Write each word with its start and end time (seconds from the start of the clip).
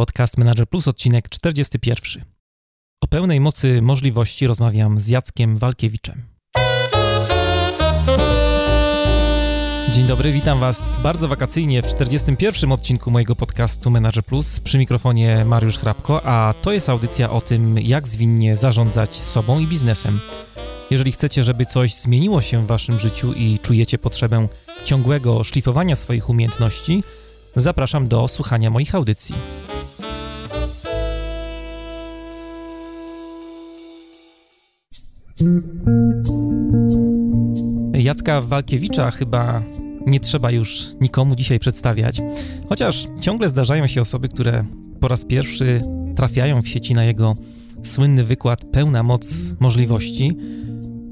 Podcast 0.00 0.38
Manager 0.38 0.68
Plus, 0.68 0.88
odcinek 0.88 1.28
41. 1.28 2.24
O 3.00 3.06
pełnej 3.06 3.40
mocy 3.40 3.82
możliwości 3.82 4.46
rozmawiam 4.46 5.00
z 5.00 5.08
Jackiem 5.08 5.56
Walkiewiczem. 5.56 6.22
Dzień 9.90 10.06
dobry, 10.06 10.32
witam 10.32 10.60
Was 10.60 10.98
bardzo 11.02 11.28
wakacyjnie 11.28 11.82
w 11.82 11.86
41. 11.86 12.72
odcinku 12.72 13.10
mojego 13.10 13.36
podcastu 13.36 13.90
Manager 13.90 14.24
Plus. 14.24 14.60
Przy 14.60 14.78
mikrofonie 14.78 15.44
Mariusz 15.44 15.78
Hrabko, 15.78 16.26
a 16.26 16.54
to 16.62 16.72
jest 16.72 16.88
audycja 16.88 17.30
o 17.30 17.40
tym, 17.40 17.78
jak 17.78 18.08
zwinnie 18.08 18.56
zarządzać 18.56 19.14
sobą 19.14 19.58
i 19.58 19.66
biznesem. 19.66 20.20
Jeżeli 20.90 21.12
chcecie, 21.12 21.44
żeby 21.44 21.66
coś 21.66 21.94
zmieniło 21.94 22.40
się 22.40 22.64
w 22.64 22.66
Waszym 22.66 22.98
życiu 22.98 23.32
i 23.32 23.58
czujecie 23.58 23.98
potrzebę 23.98 24.48
ciągłego 24.84 25.44
szlifowania 25.44 25.96
swoich 25.96 26.28
umiejętności, 26.28 27.02
zapraszam 27.56 28.08
do 28.08 28.28
słuchania 28.28 28.70
moich 28.70 28.94
audycji. 28.94 29.34
Jacka 37.94 38.40
Walkiewicza 38.40 39.10
chyba 39.10 39.62
nie 40.06 40.20
trzeba 40.20 40.50
już 40.50 40.88
nikomu 41.00 41.34
dzisiaj 41.36 41.58
przedstawiać, 41.58 42.22
chociaż 42.68 43.06
ciągle 43.20 43.48
zdarzają 43.48 43.86
się 43.86 44.00
osoby, 44.00 44.28
które 44.28 44.64
po 45.00 45.08
raz 45.08 45.24
pierwszy 45.24 45.82
trafiają 46.16 46.62
w 46.62 46.68
sieci 46.68 46.94
na 46.94 47.04
jego 47.04 47.36
słynny 47.82 48.24
wykład 48.24 48.64
Pełna 48.64 49.02
moc 49.02 49.54
możliwości. 49.60 50.36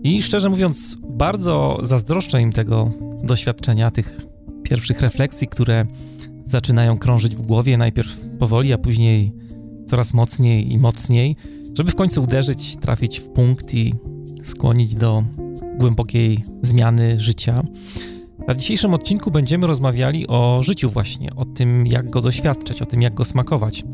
I 0.02 0.23
szczerze 0.23 0.48
mówiąc, 0.48 0.96
bardzo 1.09 1.79
zazdroszczę 1.82 2.40
im 2.42 2.52
tego 2.52 2.90
doświadczenia, 3.24 3.90
tych 3.90 4.26
pierwszych 4.62 5.01
refleksji, 5.01 5.48
które 5.48 5.87
zaczynają 6.46 6.98
krążyć 6.98 7.37
w 7.37 7.42
głowie, 7.42 7.76
najpierw 7.76 8.20
powoli, 8.38 8.73
a 8.73 8.79
później 8.79 9.32
coraz 9.87 10.15
mocniej 10.15 10.73
i 10.73 10.79
mocniej, 10.79 11.37
żeby 11.74 11.90
w 11.90 11.95
końcu 11.95 12.23
uderzyć, 12.23 12.76
trafić 12.76 13.21
w 13.21 13.30
punkt 13.30 13.74
i 13.74 13.95
skłonić 14.49 14.95
do 14.95 15.24
głębokiej 15.79 16.45
zmiany 16.63 17.21
życia. 17.21 17.63
A 18.46 18.55
w 18.55 18.57
dzisiejszym 18.57 18.95
odcinku 18.95 19.30
będziemy 19.30 19.66
rozmawiali 19.66 20.27
o 20.27 20.60
życiu 20.63 20.90
właśnie, 20.90 21.35
o 21.37 21.45
tym 21.45 21.87
jak 21.87 22.10
go 22.10 22.21
doświadczać, 22.21 22.82
o 22.82 22.87
tym 22.87 23.02
jak 23.02 23.15
go 23.15 23.24
smakować. 23.24 23.85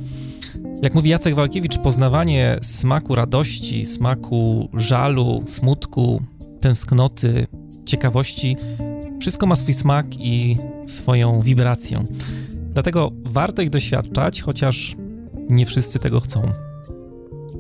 Jak 0.85 0.95
mówi 0.95 1.11
Jacek 1.11 1.35
Walkiewicz, 1.35 1.79
poznawanie 1.79 2.59
smaku 2.63 3.15
radości, 3.15 3.87
smaku 3.87 4.69
żalu, 4.75 5.43
smutku, 5.47 6.23
tęsknoty, 6.61 7.47
ciekawości, 7.85 8.57
wszystko 9.21 9.47
ma 9.47 9.57
swój 9.57 9.75
smak 9.75 10.07
i 10.19 10.57
swoją 10.87 11.41
wibrację. 11.41 12.05
Dlatego 12.73 13.11
warto 13.25 13.63
ich 13.63 13.71
doświadczać, 13.71 14.43
chociaż 14.43 14.97
nie 15.49 15.67
wszyscy 15.67 15.99
tego 15.99 16.21
chcą. 16.21 16.43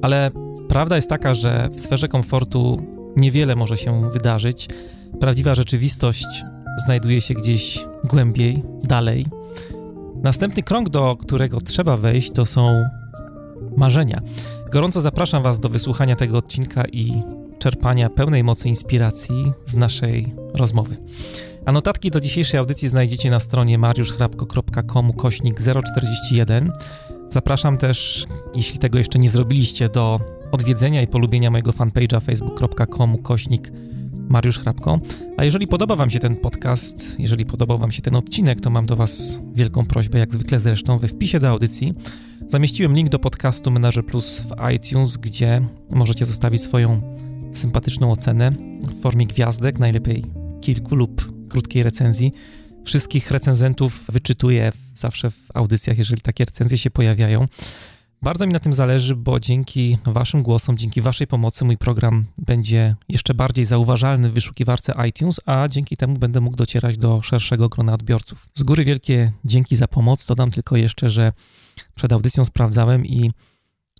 Ale 0.02 0.30
prawda 0.68 0.96
jest 0.96 1.08
taka, 1.08 1.34
że 1.34 1.68
w 1.72 1.80
sferze 1.80 2.08
komfortu 2.08 2.86
niewiele 3.16 3.56
może 3.56 3.76
się 3.76 4.10
wydarzyć. 4.10 4.68
Prawdziwa 5.20 5.54
rzeczywistość 5.54 6.44
znajduje 6.84 7.20
się 7.20 7.34
gdzieś 7.34 7.84
głębiej, 8.04 8.62
dalej. 8.82 9.26
Następny 10.22 10.62
krąg, 10.62 10.88
do 10.88 11.16
którego 11.16 11.60
trzeba 11.60 11.96
wejść, 11.96 12.30
to 12.30 12.46
są 12.46 12.84
marzenia. 13.76 14.20
Gorąco 14.72 15.00
zapraszam 15.00 15.42
Was 15.42 15.60
do 15.60 15.68
wysłuchania 15.68 16.16
tego 16.16 16.38
odcinka 16.38 16.84
i 16.92 17.22
czerpania 17.58 18.10
pełnej 18.10 18.44
mocy 18.44 18.68
inspiracji 18.68 19.52
z 19.66 19.76
naszej 19.76 20.34
rozmowy. 20.54 20.96
A 21.64 21.72
notatki 21.72 22.10
do 22.10 22.20
dzisiejszej 22.20 22.60
audycji 22.60 22.88
znajdziecie 22.88 23.30
na 23.30 23.40
stronie 23.40 23.78
mariuszchrapko.com 23.78 25.12
kośnik 25.12 25.60
041. 25.60 26.72
Zapraszam 27.28 27.78
też, 27.78 28.26
jeśli 28.56 28.78
tego 28.78 28.98
jeszcze 28.98 29.18
nie 29.18 29.28
zrobiliście, 29.28 29.88
do 29.88 30.20
odwiedzenia 30.54 31.02
i 31.02 31.06
polubienia 31.06 31.50
mojego 31.50 31.72
fanpage'a 31.72 32.20
facebook.com 32.20 33.18
kośnik 33.18 33.72
Mariusz 34.28 34.58
Hrabko. 34.58 35.00
A 35.36 35.44
jeżeli 35.44 35.66
podoba 35.66 35.96
Wam 35.96 36.10
się 36.10 36.18
ten 36.18 36.36
podcast, 36.36 37.20
jeżeli 37.20 37.46
podobał 37.46 37.78
Wam 37.78 37.90
się 37.90 38.02
ten 38.02 38.16
odcinek, 38.16 38.60
to 38.60 38.70
mam 38.70 38.86
do 38.86 38.96
Was 38.96 39.40
wielką 39.54 39.86
prośbę, 39.86 40.18
jak 40.18 40.34
zwykle 40.34 40.58
zresztą, 40.58 40.98
we 40.98 41.08
wpisie 41.08 41.38
do 41.38 41.48
audycji 41.48 41.94
zamieściłem 42.48 42.94
link 42.94 43.08
do 43.08 43.18
podcastu 43.18 43.70
Manager 43.70 44.06
Plus 44.06 44.40
w 44.40 44.74
iTunes, 44.74 45.16
gdzie 45.16 45.62
możecie 45.94 46.26
zostawić 46.26 46.62
swoją 46.62 47.16
sympatyczną 47.52 48.12
ocenę 48.12 48.50
w 48.82 49.02
formie 49.02 49.26
gwiazdek, 49.26 49.78
najlepiej 49.78 50.24
kilku 50.60 50.96
lub 50.96 51.32
krótkiej 51.48 51.82
recenzji. 51.82 52.32
Wszystkich 52.84 53.30
recenzentów 53.30 54.04
wyczytuję 54.08 54.72
zawsze 54.94 55.30
w 55.30 55.38
audycjach, 55.54 55.98
jeżeli 55.98 56.22
takie 56.22 56.44
recenzje 56.44 56.78
się 56.78 56.90
pojawiają. 56.90 57.46
Bardzo 58.22 58.46
mi 58.46 58.52
na 58.52 58.58
tym 58.58 58.72
zależy, 58.72 59.16
bo 59.16 59.40
dzięki 59.40 59.98
Waszym 60.04 60.42
głosom, 60.42 60.78
dzięki 60.78 61.00
Waszej 61.00 61.26
pomocy 61.26 61.64
mój 61.64 61.76
program 61.76 62.24
będzie 62.38 62.96
jeszcze 63.08 63.34
bardziej 63.34 63.64
zauważalny 63.64 64.30
w 64.30 64.32
wyszukiwarce 64.32 64.94
iTunes, 65.08 65.40
a 65.46 65.68
dzięki 65.68 65.96
temu 65.96 66.18
będę 66.18 66.40
mógł 66.40 66.56
docierać 66.56 66.98
do 66.98 67.22
szerszego 67.22 67.68
grona 67.68 67.92
odbiorców. 67.92 68.48
Z 68.54 68.62
góry 68.62 68.84
wielkie 68.84 69.32
dzięki 69.44 69.76
za 69.76 69.88
pomoc. 69.88 70.26
Dodam 70.26 70.50
tylko 70.50 70.76
jeszcze, 70.76 71.10
że 71.10 71.32
przed 71.94 72.12
audycją 72.12 72.44
sprawdzałem 72.44 73.06
i 73.06 73.30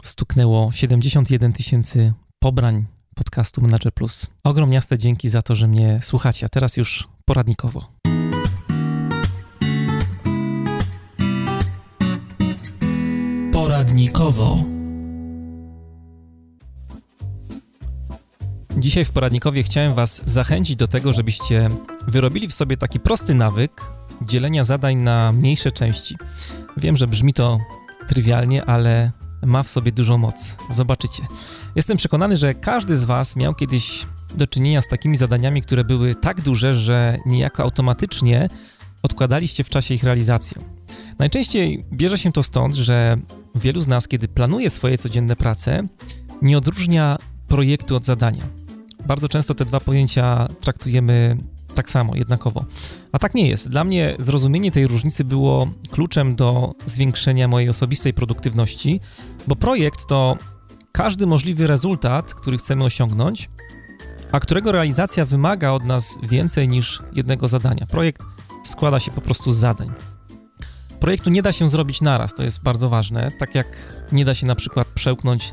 stuknęło 0.03 0.73
71 0.73 1.53
tysięcy 1.53 2.13
pobrań 2.39 2.87
podcastu 3.15 3.61
Manager 3.61 3.93
Plus. 3.93 4.27
Ogromniaste 4.45 4.99
dzięki 4.99 5.29
za 5.29 5.43
to, 5.43 5.55
że 5.55 5.67
mnie 5.67 5.99
słuchacie, 6.03 6.47
a 6.47 6.49
teraz 6.49 6.77
już 6.77 7.09
poradnikowo. 7.25 7.81
Poradnikowo. 13.85 14.59
Dzisiaj 18.77 19.05
w 19.05 19.11
poradnikowie 19.11 19.63
chciałem 19.63 19.95
Was 19.95 20.23
zachęcić 20.27 20.77
do 20.77 20.89
tego, 20.89 21.13
żebyście 21.13 21.71
wyrobili 22.09 22.49
w 22.49 22.55
sobie 22.55 22.77
taki 22.77 23.01
prosty 23.01 23.35
nawyk 23.35 23.83
dzielenia 24.23 24.65
zadań 24.65 24.97
na 24.97 25.33
mniejsze 25.33 25.71
części. 25.71 26.17
Wiem, 26.77 26.97
że 26.97 27.07
brzmi 27.07 27.33
to 27.33 27.59
trywialnie, 28.09 28.65
ale 28.65 29.13
ma 29.43 29.63
w 29.63 29.69
sobie 29.69 29.93
dużą 29.93 30.19
moc. 30.19 30.57
Zobaczycie. 30.71 31.23
Jestem 31.77 31.97
przekonany, 31.97 32.37
że 32.37 32.55
każdy 32.55 32.97
z 32.97 33.05
Was 33.05 33.37
miał 33.37 33.55
kiedyś 33.55 34.07
do 34.35 34.47
czynienia 34.47 34.83
z 34.83 34.89
takimi 34.89 35.17
zadaniami, 35.17 35.63
które 35.63 35.85
były 35.85 36.15
tak 36.15 36.41
duże, 36.41 36.75
że 36.75 37.19
niejako 37.27 37.63
automatycznie 37.63 38.49
odkładaliście 39.05 39.65
w 39.65 39.69
czasie 39.69 39.95
ich 39.95 40.05
realizację. 40.05 40.63
Najczęściej 41.19 41.85
bierze 41.93 42.19
się 42.19 42.33
to 42.33 42.43
stąd, 42.43 42.75
że 42.75 43.17
wielu 43.55 43.81
z 43.81 43.89
nas, 43.89 44.09
kiedy 44.09 44.29
planuje 44.29 44.71
swoje 44.71 44.99
codzienne 44.99 45.37
prace, 45.37 45.83
nie 46.43 46.59
odróżnia 46.59 47.19
projektu 47.49 47.97
od 47.97 48.05
zadania. 48.05 48.45
Bardzo 49.07 49.29
często 49.29 49.55
te 49.55 49.65
dwa 49.65 49.81
pojęcia 49.81 50.49
traktujemy 50.61 51.37
tak 51.75 51.91
samo, 51.91 52.17
jednakowo. 52.17 52.65
A 53.13 53.19
tak 53.19 53.35
nie 53.35 53.49
jest. 53.49 53.69
Dla 53.69 53.85
mnie 53.85 54.15
zrozumienie 54.19 54.73
tej 54.73 54.87
różnicy 54.87 55.25
było 55.25 55.69
kluczem 55.91 56.37
do 56.37 56.73
zwiększenia 56.87 57.49
mojej 57.49 57.69
osobistej 57.69 58.15
produktywności, 58.15 59.01
bo 59.47 59.57
projekt 59.57 60.07
to 60.07 60.37
każdy 60.93 61.27
możliwy 61.27 61.67
rezultat, 61.67 62.35
który 62.35 62.57
chcemy 62.57 62.85
osiągnąć, 62.85 63.51
a 64.33 64.41
którego 64.41 64.73
realizacja 64.73 65.27
wymaga 65.27 65.71
od 65.71 65.85
nas 65.85 66.19
więcej 66.23 66.69
niż 66.69 67.03
jednego 67.13 67.49
zadania. 67.49 67.87
Projekt 67.87 68.23
składa 68.65 69.01
się 69.01 69.11
po 69.11 69.21
prostu 69.21 69.53
z 69.53 69.57
zadań. 69.57 69.91
Projektu 71.01 71.31
nie 71.31 71.43
da 71.43 71.53
się 71.53 71.69
zrobić 71.69 72.01
naraz, 72.01 72.35
to 72.35 72.43
jest 72.43 72.63
bardzo 72.63 72.89
ważne. 72.89 73.31
Tak 73.39 73.55
jak 73.55 73.67
nie 74.13 74.25
da 74.25 74.35
się 74.35 74.47
na 74.47 74.55
przykład 74.55 74.89
przełknąć 74.89 75.53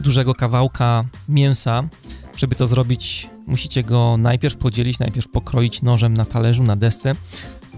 dużego 0.00 0.34
kawałka 0.34 1.04
mięsa, 1.28 1.88
żeby 2.36 2.54
to 2.54 2.66
zrobić, 2.66 3.30
musicie 3.46 3.82
go 3.82 4.16
najpierw 4.16 4.56
podzielić, 4.56 4.98
najpierw 4.98 5.28
pokroić 5.28 5.82
nożem 5.82 6.14
na 6.14 6.24
talerzu, 6.24 6.62
na 6.62 6.76
desce. 6.76 7.12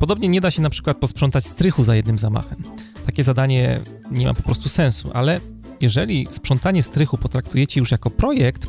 Podobnie 0.00 0.28
nie 0.28 0.40
da 0.40 0.50
się 0.50 0.62
na 0.62 0.70
przykład 0.70 0.96
posprzątać 0.96 1.46
strychu 1.46 1.84
za 1.84 1.94
jednym 1.94 2.18
zamachem. 2.18 2.62
Takie 3.06 3.24
zadanie 3.24 3.80
nie 4.10 4.26
ma 4.26 4.34
po 4.34 4.42
prostu 4.42 4.68
sensu, 4.68 5.10
ale 5.14 5.40
jeżeli 5.80 6.28
sprzątanie 6.30 6.82
strychu 6.82 7.18
potraktujecie 7.18 7.80
już 7.80 7.90
jako 7.90 8.10
projekt, 8.10 8.66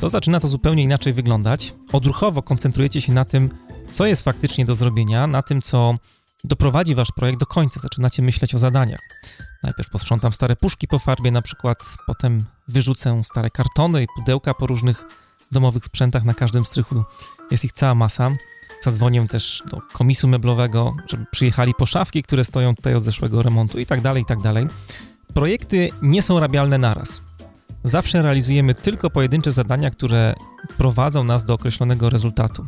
to 0.00 0.08
zaczyna 0.08 0.40
to 0.40 0.48
zupełnie 0.48 0.82
inaczej 0.82 1.12
wyglądać. 1.12 1.74
Odruchowo 1.92 2.42
koncentrujecie 2.42 3.00
się 3.00 3.12
na 3.12 3.24
tym, 3.24 3.50
co 3.90 4.06
jest 4.06 4.22
faktycznie 4.22 4.64
do 4.64 4.74
zrobienia, 4.74 5.26
na 5.26 5.42
tym, 5.42 5.62
co 5.62 5.94
doprowadzi 6.44 6.94
wasz 6.94 7.12
projekt 7.16 7.40
do 7.40 7.46
końca. 7.46 7.80
Zaczynacie 7.80 8.22
myśleć 8.22 8.54
o 8.54 8.58
zadaniach. 8.58 9.00
Najpierw 9.62 9.90
posprzątam 9.90 10.32
stare 10.32 10.56
puszki 10.56 10.88
po 10.88 10.98
farbie, 10.98 11.30
na 11.30 11.42
przykład, 11.42 11.78
potem 12.06 12.44
wyrzucę 12.68 13.22
stare 13.24 13.50
kartony 13.50 14.02
i 14.02 14.06
pudełka 14.16 14.54
po 14.54 14.66
różnych 14.66 15.04
domowych 15.52 15.84
sprzętach. 15.84 16.24
Na 16.24 16.34
każdym 16.34 16.66
strychu 16.66 17.04
jest 17.50 17.64
ich 17.64 17.72
cała 17.72 17.94
masa. 17.94 18.30
Zadzwonię 18.82 19.26
też 19.26 19.62
do 19.70 19.80
komisu 19.92 20.28
meblowego, 20.28 20.96
żeby 21.06 21.26
przyjechali 21.30 21.74
po 21.74 21.86
szafki, 21.86 22.22
które 22.22 22.44
stoją 22.44 22.74
tutaj 22.74 22.94
od 22.94 23.02
zeszłego 23.02 23.42
remontu 23.42 23.78
i 23.78 23.86
tak 23.86 24.00
dalej, 24.00 24.22
i 24.22 24.26
tak 24.26 24.40
dalej. 24.40 24.66
Projekty 25.34 25.90
nie 26.02 26.22
są 26.22 26.40
rabialne 26.40 26.78
naraz. 26.78 27.22
Zawsze 27.84 28.22
realizujemy 28.22 28.74
tylko 28.74 29.10
pojedyncze 29.10 29.52
zadania, 29.52 29.90
które 29.90 30.34
prowadzą 30.78 31.24
nas 31.24 31.44
do 31.44 31.54
określonego 31.54 32.10
rezultatu. 32.10 32.66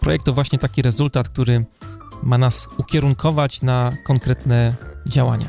Projekt 0.00 0.26
to 0.26 0.32
właśnie 0.32 0.58
taki 0.58 0.82
rezultat, 0.82 1.28
który 1.28 1.64
ma 2.22 2.38
nas 2.38 2.68
ukierunkować 2.78 3.62
na 3.62 3.92
konkretne 4.04 4.74
działania. 5.06 5.48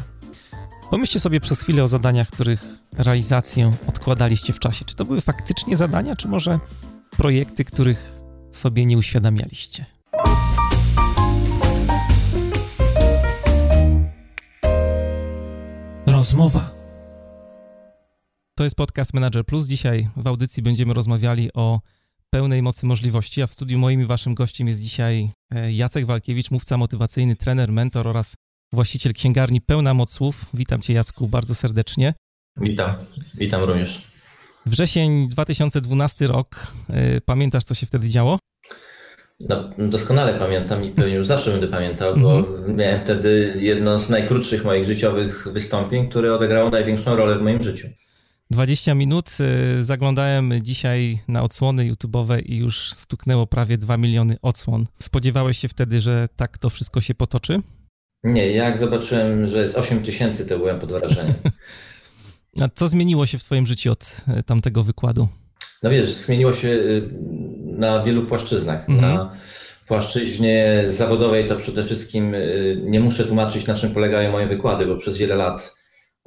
Pomyślcie 0.92 1.20
sobie 1.20 1.40
przez 1.40 1.62
chwilę 1.62 1.84
o 1.84 1.88
zadaniach, 1.88 2.28
których 2.28 2.66
realizację 2.98 3.74
odkładaliście 3.88 4.54
w 4.54 4.60
czasie. 4.60 4.86
Czy 4.86 4.96
to 4.96 5.06
były 5.06 5.22
faktycznie 5.22 5.78
zadania, 5.78 6.16
czy 6.16 6.28
może 6.28 6.60
projekty, 7.18 7.66
których 7.66 8.20
sobie 8.52 8.86
nie 8.86 8.98
uświadamialiście? 8.98 9.86
Rozmowa. 16.06 16.70
To 18.56 18.64
jest 18.64 18.76
podcast 18.76 19.14
Manager 19.14 19.46
Plus. 19.46 19.68
Dzisiaj 19.68 20.10
w 20.18 20.28
audycji 20.28 20.64
będziemy 20.64 20.94
rozmawiali 20.94 21.54
o 21.54 21.80
pełnej 22.30 22.62
mocy 22.62 22.86
możliwości, 22.86 23.42
a 23.42 23.48
w 23.48 23.54
studiu 23.54 23.80
moim 23.80 24.02
i 24.02 24.06
waszym 24.06 24.36
gościem 24.36 24.68
jest 24.68 24.82
dzisiaj 24.82 25.30
e, 25.56 25.72
Jacek 25.72 26.06
Walkiewicz, 26.06 26.52
mówca 26.52 26.78
motywacyjny, 26.78 27.36
trener, 27.36 27.72
mentor 27.72 28.08
oraz 28.08 28.36
właściciel 28.74 29.14
księgarni 29.14 29.62
Pełna 29.62 29.94
Moc 29.94 30.12
Słów. 30.14 30.46
Witam 30.54 30.82
cię 30.82 30.94
Jacku 30.94 31.28
bardzo 31.28 31.56
serdecznie. 31.56 32.14
Witam, 32.58 32.96
witam 33.38 33.64
również. 33.64 34.08
Wrzesień 34.66 35.30
2012 35.30 36.28
rok. 36.28 36.74
E, 36.90 37.22
pamiętasz, 37.22 37.64
co 37.64 37.74
się 37.76 37.86
wtedy 37.86 38.10
działo? 38.10 38.40
No, 39.40 39.70
doskonale 39.78 40.40
pamiętam 40.40 40.84
i 40.84 40.92
pewnie 40.92 41.16
już 41.16 41.28
zawsze 41.28 41.52
będę 41.52 41.68
pamiętał, 41.68 42.18
bo 42.18 42.38
mhm. 42.38 42.76
miałem 42.76 43.02
wtedy 43.02 43.54
jedno 43.60 44.00
z 44.00 44.10
najkrótszych 44.10 44.64
moich 44.64 44.86
życiowych 44.86 45.48
wystąpień, 45.54 46.10
które 46.10 46.36
odegrało 46.36 46.70
największą 46.70 47.16
rolę 47.16 47.40
w 47.40 47.42
moim 47.42 47.64
życiu. 47.64 47.88
20 48.52 48.94
minut. 48.94 49.30
E, 49.40 49.84
zaglądałem 49.84 50.54
dzisiaj 50.62 51.20
na 51.28 51.44
odsłony 51.44 51.92
YouTube'owe 51.92 52.42
i 52.46 52.58
już 52.58 52.94
stuknęło 52.94 53.48
prawie 53.48 53.78
2 53.78 53.98
miliony 53.98 54.38
odsłon. 54.42 54.86
Spodziewałeś 55.00 55.58
się 55.58 55.68
wtedy, 55.68 56.02
że 56.02 56.28
tak 56.36 56.58
to 56.58 56.70
wszystko 56.70 57.02
się 57.02 57.16
potoczy? 57.16 57.60
Nie, 58.24 58.52
jak 58.52 58.78
zobaczyłem, 58.78 59.48
że 59.48 59.62
jest 59.62 59.78
8 59.78 60.04
tysięcy, 60.04 60.46
to 60.46 60.58
byłem 60.58 60.80
pod 60.80 60.92
wrażeniem. 60.92 61.36
A 62.62 62.70
co 62.76 62.88
zmieniło 62.88 63.26
się 63.26 63.38
w 63.38 63.44
Twoim 63.44 63.68
życiu 63.68 63.92
od 63.92 64.22
e, 64.28 64.44
tamtego 64.44 64.84
wykładu? 64.84 65.28
No 65.84 65.90
wiesz, 65.90 66.10
zmieniło 66.10 66.54
się 66.54 66.68
y, 66.68 67.10
na 67.64 68.04
wielu 68.04 68.26
płaszczyznach. 68.26 68.90
Mhm. 68.90 69.16
Na 69.16 69.32
płaszczyźnie 69.88 70.84
zawodowej 70.90 71.46
to 71.46 71.56
przede 71.56 71.84
wszystkim 71.84 72.34
y, 72.36 72.82
nie 72.84 73.00
muszę 73.00 73.26
tłumaczyć, 73.26 73.68
na 73.68 73.74
czym 73.74 73.94
polegają 73.94 74.32
moje 74.32 74.48
wykłady, 74.48 74.86
bo 74.86 74.96
przez 74.96 75.18
wiele 75.18 75.36
lat 75.36 75.77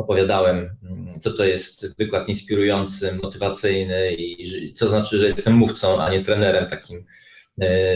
opowiadałem, 0.00 0.76
mm, 0.82 1.20
co 1.20 1.32
to 1.32 1.44
jest 1.44 1.96
wykład 1.98 2.28
inspirujący, 2.28 3.18
motywacyjny 3.22 4.12
i 4.12 4.72
co 4.74 4.88
znaczy, 4.88 5.18
że 5.18 5.24
jestem 5.24 5.54
mówcą, 5.54 6.02
a 6.02 6.10
nie 6.10 6.24
trenerem 6.24 6.70
takim 6.70 7.04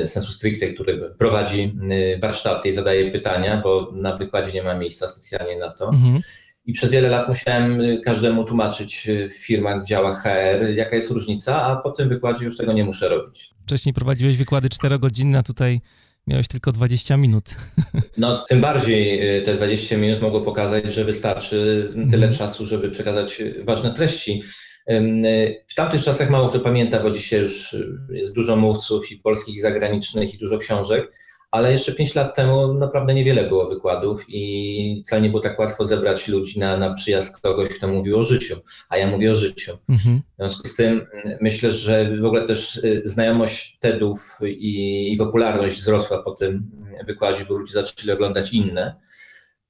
y, 0.03 0.07
sensu 0.07 0.33
stricte, 0.33 0.67
który 0.67 1.15
prowadzi 1.19 1.79
warsztaty 2.21 2.69
i 2.69 2.73
zadaje 2.73 3.11
pytania, 3.11 3.61
bo 3.65 3.93
na 3.93 4.17
wykładzie 4.17 4.53
nie 4.53 4.63
ma 4.63 4.75
miejsca 4.75 5.09
specjalnie 5.09 5.59
na 5.59 5.71
to. 5.71 5.89
Mhm. 5.89 6.21
I 6.67 6.73
przez 6.73 6.91
wiele 6.91 7.09
lat 7.09 7.29
musiałem 7.29 7.81
y, 7.81 8.01
każdemu 8.01 8.45
tłumaczyć 8.45 9.09
w 9.29 9.33
firmach, 9.33 9.83
w 9.83 9.87
działach 9.87 10.23
HR, 10.23 10.69
jaka 10.77 10.97
jest 10.97 11.11
różnica, 11.11 11.63
a 11.63 11.77
po 11.77 11.91
tym 11.91 12.09
wykładzie 12.09 12.45
już 12.45 12.57
tego 12.57 12.73
nie 12.73 12.85
muszę 12.85 13.09
robić. 13.09 13.51
Wcześniej 13.63 13.95
prowadziłeś 13.95 14.37
wykłady 14.37 14.69
4-godzinne, 14.69 15.39
a 15.39 15.43
tutaj 15.43 15.81
miałeś 16.27 16.49
tylko 16.49 16.73
20 16.73 17.17
minut. 17.17 17.45
No, 18.19 18.45
tym 18.49 18.61
bardziej 18.61 19.37
y, 19.39 19.43
te 19.43 19.55
20 19.55 19.97
minut 19.97 20.23
mogło 20.23 20.41
pokazać, 20.41 20.95
że 20.95 21.05
wystarczy 21.05 21.89
tyle 21.95 22.27
mhm. 22.27 22.33
czasu, 22.33 22.67
żeby 22.67 22.91
przekazać 22.91 23.43
ważne 23.65 23.95
treści. 23.95 24.43
W 25.71 25.75
tamtych 25.77 26.03
czasach 26.03 26.31
mało 26.31 26.49
kto 26.49 26.61
pamięta, 26.61 27.01
bo 27.01 27.11
dzisiaj 27.11 27.41
już 27.41 27.77
jest 28.11 28.35
dużo 28.35 28.57
mówców 28.57 29.13
i 29.13 29.17
polskich, 29.17 29.55
i 29.55 29.61
zagranicznych, 29.61 30.35
i 30.35 30.39
dużo 30.39 30.59
książek 30.59 31.13
ale 31.55 31.73
jeszcze 31.73 31.93
5 31.93 32.15
lat 32.15 32.37
temu 32.37 32.75
naprawdę 32.75 33.15
niewiele 33.15 33.45
było 33.49 33.69
wykładów 33.69 34.25
i 34.29 35.01
wcale 35.05 35.23
nie 35.23 35.31
było 35.31 35.43
tak 35.43 35.59
łatwo 35.59 35.85
zebrać 35.85 36.29
ludzi 36.29 36.59
na, 36.59 36.77
na 36.77 36.95
przyjazd 36.95 37.41
kogoś, 37.41 37.69
kto 37.69 37.89
mówił 37.89 38.19
o 38.19 38.23
życiu, 38.23 38.57
a 38.89 38.99
ja 38.99 39.07
mówię 39.07 39.33
o 39.33 39.35
życiu. 39.35 39.79
Mhm. 39.89 40.19
W 40.19 40.37
związku 40.37 40.69
z 40.69 40.77
tym 40.77 41.07
mm, 41.13 41.39
myślę, 41.41 41.73
że 41.73 42.17
w 42.21 42.25
ogóle 42.25 42.47
też 42.47 42.77
y, 42.77 43.03
znajomość 43.05 43.79
TEDów 43.79 44.39
i, 44.47 45.13
i 45.13 45.17
popularność 45.17 45.79
wzrosła 45.79 46.23
po 46.23 46.31
tym 46.31 46.71
wykładzie, 47.07 47.45
bo 47.49 47.55
ludzie 47.55 47.73
zaczęli 47.73 48.13
oglądać 48.13 48.53
inne 48.53 48.95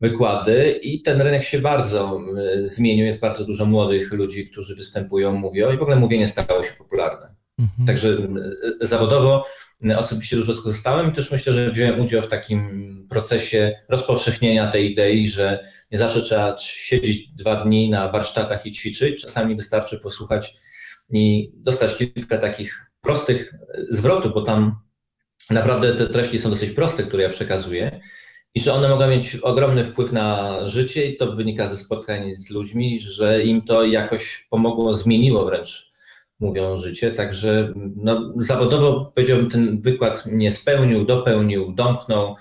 wykłady 0.00 0.80
i 0.82 1.02
ten 1.02 1.20
rynek 1.20 1.42
się 1.42 1.58
bardzo 1.58 2.20
y, 2.60 2.66
zmienił. 2.66 3.06
Jest 3.06 3.20
bardzo 3.20 3.44
dużo 3.44 3.66
młodych 3.66 4.12
ludzi, 4.12 4.50
którzy 4.50 4.74
występują, 4.74 5.32
mówią 5.32 5.72
i 5.72 5.76
w 5.76 5.82
ogóle 5.82 5.96
mówienie 5.96 6.26
stało 6.26 6.62
się 6.62 6.72
popularne. 6.78 7.34
Mhm. 7.58 7.86
Także 7.86 8.08
y, 8.08 8.86
zawodowo 8.86 9.44
osobiście 9.96 10.36
dużo 10.36 10.54
skorzystałem 10.54 11.10
i 11.10 11.12
też 11.12 11.30
myślę, 11.30 11.52
że 11.52 11.70
wziąłem 11.70 12.00
udział 12.00 12.22
w 12.22 12.28
takim 12.28 12.84
procesie 13.10 13.72
rozpowszechnienia 13.88 14.70
tej 14.70 14.92
idei, 14.92 15.28
że 15.28 15.60
nie 15.90 15.98
zawsze 15.98 16.22
trzeba 16.22 16.56
siedzieć 16.58 17.28
dwa 17.28 17.64
dni 17.64 17.90
na 17.90 18.08
warsztatach 18.08 18.66
i 18.66 18.72
ćwiczyć. 18.72 19.22
Czasami 19.22 19.56
wystarczy 19.56 19.98
posłuchać 19.98 20.54
i 21.10 21.52
dostać 21.54 21.96
kilka 21.96 22.38
takich 22.38 22.90
prostych 23.00 23.52
zwrotów, 23.90 24.34
bo 24.34 24.42
tam 24.42 24.76
naprawdę 25.50 25.94
te 25.94 26.06
treści 26.06 26.38
są 26.38 26.50
dosyć 26.50 26.70
proste, 26.70 27.02
które 27.02 27.22
ja 27.22 27.28
przekazuję 27.28 28.00
i 28.54 28.60
że 28.60 28.72
one 28.72 28.88
mogą 28.88 29.08
mieć 29.08 29.36
ogromny 29.36 29.84
wpływ 29.84 30.12
na 30.12 30.58
życie 30.68 31.06
i 31.06 31.16
to 31.16 31.32
wynika 31.32 31.68
ze 31.68 31.76
spotkań 31.76 32.36
z 32.36 32.50
ludźmi, 32.50 33.00
że 33.00 33.42
im 33.42 33.62
to 33.62 33.84
jakoś 33.84 34.46
pomogło, 34.50 34.94
zmieniło 34.94 35.44
wręcz 35.44 35.93
mówią 36.40 36.76
życie. 36.76 37.10
Także 37.10 37.72
no, 37.96 38.32
zawodowo 38.36 39.12
powiedziałbym, 39.14 39.50
ten 39.50 39.82
wykład 39.82 40.26
mnie 40.26 40.52
spełnił, 40.52 41.04
dopełnił, 41.04 41.72
domknął 41.72 42.36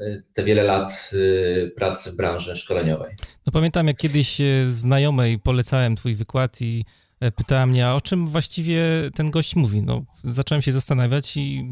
y, 0.00 0.22
te 0.32 0.44
wiele 0.44 0.62
lat 0.62 1.10
y, 1.12 1.72
pracy 1.76 2.12
w 2.12 2.16
branży 2.16 2.56
szkoleniowej. 2.56 3.14
No 3.46 3.52
pamiętam, 3.52 3.86
jak 3.86 3.96
kiedyś 3.96 4.40
y, 4.40 4.66
znajomej 4.68 5.38
polecałem 5.38 5.96
twój 5.96 6.14
wykład 6.14 6.60
i 6.60 6.84
e, 7.20 7.30
pytała 7.30 7.66
mnie, 7.66 7.86
a 7.86 7.94
o 7.94 8.00
czym 8.00 8.26
właściwie 8.26 8.82
ten 9.14 9.30
gość 9.30 9.56
mówi? 9.56 9.82
No, 9.82 10.02
zacząłem 10.24 10.62
się 10.62 10.72
zastanawiać 10.72 11.36
i 11.36 11.64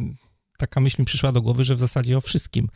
taka 0.58 0.80
myśl 0.80 1.02
mi 1.02 1.06
przyszła 1.06 1.32
do 1.32 1.42
głowy, 1.42 1.64
że 1.64 1.74
w 1.74 1.80
zasadzie 1.80 2.16
o 2.16 2.20
wszystkim. 2.20 2.68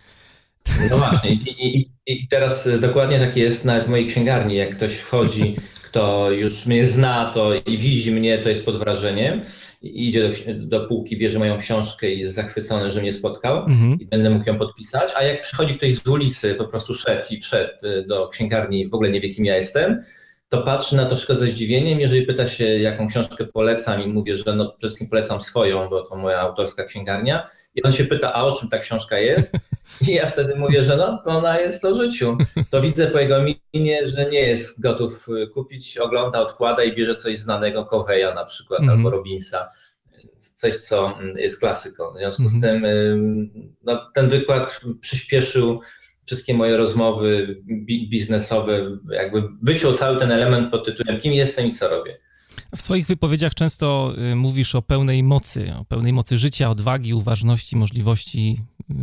No 0.90 0.98
właśnie, 0.98 1.32
i, 1.32 1.78
i, 1.78 1.90
i 2.06 2.28
teraz 2.28 2.68
dokładnie 2.80 3.18
tak 3.18 3.36
jest 3.36 3.64
nawet 3.64 3.86
w 3.86 3.88
mojej 3.88 4.06
księgarni. 4.06 4.54
Jak 4.54 4.76
ktoś 4.76 4.94
wchodzi 4.94 5.56
kto 5.90 6.30
już 6.30 6.66
mnie 6.66 6.86
zna 6.86 7.30
to 7.34 7.54
i 7.54 7.78
widzi 7.78 8.12
mnie, 8.12 8.38
to 8.38 8.48
jest 8.48 8.64
pod 8.64 8.76
wrażeniem. 8.76 9.40
I 9.82 10.08
idzie 10.08 10.28
do, 10.28 10.66
do 10.66 10.86
półki, 10.86 11.18
bierze 11.18 11.38
moją 11.38 11.58
książkę 11.58 12.10
i 12.10 12.18
jest 12.18 12.34
zachwycony, 12.34 12.90
że 12.90 13.00
mnie 13.00 13.12
spotkał 13.12 13.58
mhm. 13.58 14.00
i 14.00 14.06
będę 14.06 14.30
mógł 14.30 14.46
ją 14.46 14.58
podpisać. 14.58 15.10
A 15.16 15.22
jak 15.22 15.42
przychodzi 15.42 15.74
ktoś 15.74 15.94
z 15.94 16.06
ulicy, 16.06 16.54
po 16.54 16.64
prostu 16.64 16.94
szedł 16.94 17.24
i 17.30 17.40
wszedł 17.40 17.72
do 18.06 18.28
księgarni, 18.28 18.88
w 18.88 18.94
ogóle 18.94 19.10
nie 19.10 19.20
wie, 19.20 19.28
kim 19.28 19.44
ja 19.44 19.56
jestem, 19.56 20.02
to 20.48 20.62
patrzy 20.62 20.96
na 20.96 21.06
to 21.06 21.14
wszystko 21.16 21.34
ze 21.34 21.46
zdziwieniem. 21.46 22.00
Jeżeli 22.00 22.26
pyta 22.26 22.48
się, 22.48 22.64
jaką 22.64 23.08
książkę 23.08 23.44
polecam 23.44 24.02
i 24.02 24.06
mówię, 24.06 24.36
że 24.36 24.54
no 24.54 24.64
przede 24.64 24.78
wszystkim 24.80 25.08
polecam 25.08 25.42
swoją, 25.42 25.88
bo 25.88 26.02
to 26.02 26.16
moja 26.16 26.40
autorska 26.40 26.84
księgarnia, 26.84 27.48
i 27.74 27.82
on 27.82 27.92
się 27.92 28.04
pyta, 28.04 28.32
a 28.32 28.42
o 28.42 28.52
czym 28.52 28.68
ta 28.68 28.78
książka 28.78 29.18
jest? 29.18 29.56
I 30.08 30.14
ja 30.14 30.26
wtedy 30.26 30.56
mówię, 30.56 30.84
że 30.84 30.96
no, 30.96 31.20
to 31.24 31.30
ona 31.30 31.60
jest 31.60 31.84
o 31.84 31.94
życiu. 31.94 32.36
To 32.70 32.80
widzę 32.80 33.06
po 33.06 33.18
jego 33.18 33.36
minie, 33.74 34.06
że 34.06 34.30
nie 34.30 34.40
jest 34.40 34.80
gotów 34.80 35.28
y, 35.28 35.48
kupić, 35.48 35.98
ogląda, 35.98 36.40
odkłada 36.40 36.84
i 36.84 36.94
bierze 36.94 37.16
coś 37.16 37.38
znanego, 37.38 37.84
Coveya 37.84 38.34
na 38.34 38.44
przykład, 38.44 38.80
mm 38.80 38.94
-hmm. 38.94 38.96
albo 38.96 39.10
Robinsa. 39.10 39.68
Coś, 40.38 40.76
co 40.76 41.18
mm, 41.18 41.36
jest 41.36 41.60
klasyką. 41.60 42.12
W 42.12 42.16
związku 42.16 42.42
mm 42.42 42.52
-hmm. 42.52 42.60
z 42.60 42.64
mhm. 42.64 42.82
tym 42.82 43.50
no, 43.82 44.10
ten 44.14 44.28
wykład 44.28 44.80
przyspieszył 45.00 45.80
wszystkie 46.26 46.54
moje 46.54 46.76
rozmowy 46.76 47.62
biznesowe, 48.10 48.98
jakby 49.10 49.42
wyciął 49.62 49.92
cały 49.92 50.18
ten 50.18 50.32
element 50.32 50.70
pod 50.70 50.84
tytułem 50.84 51.20
kim 51.20 51.32
jestem 51.32 51.66
i 51.66 51.72
co 51.72 51.88
robię. 51.88 52.18
W 52.76 52.82
swoich 52.82 53.06
wypowiedziach 53.06 53.54
często 53.54 54.14
y, 54.32 54.36
mówisz 54.36 54.74
o 54.74 54.82
pełnej 54.82 55.22
mocy, 55.22 55.72
o 55.80 55.84
pełnej 55.84 56.12
mocy 56.12 56.38
życia, 56.38 56.70
odwagi, 56.70 57.14
uważności, 57.14 57.76
możliwości. 57.76 58.60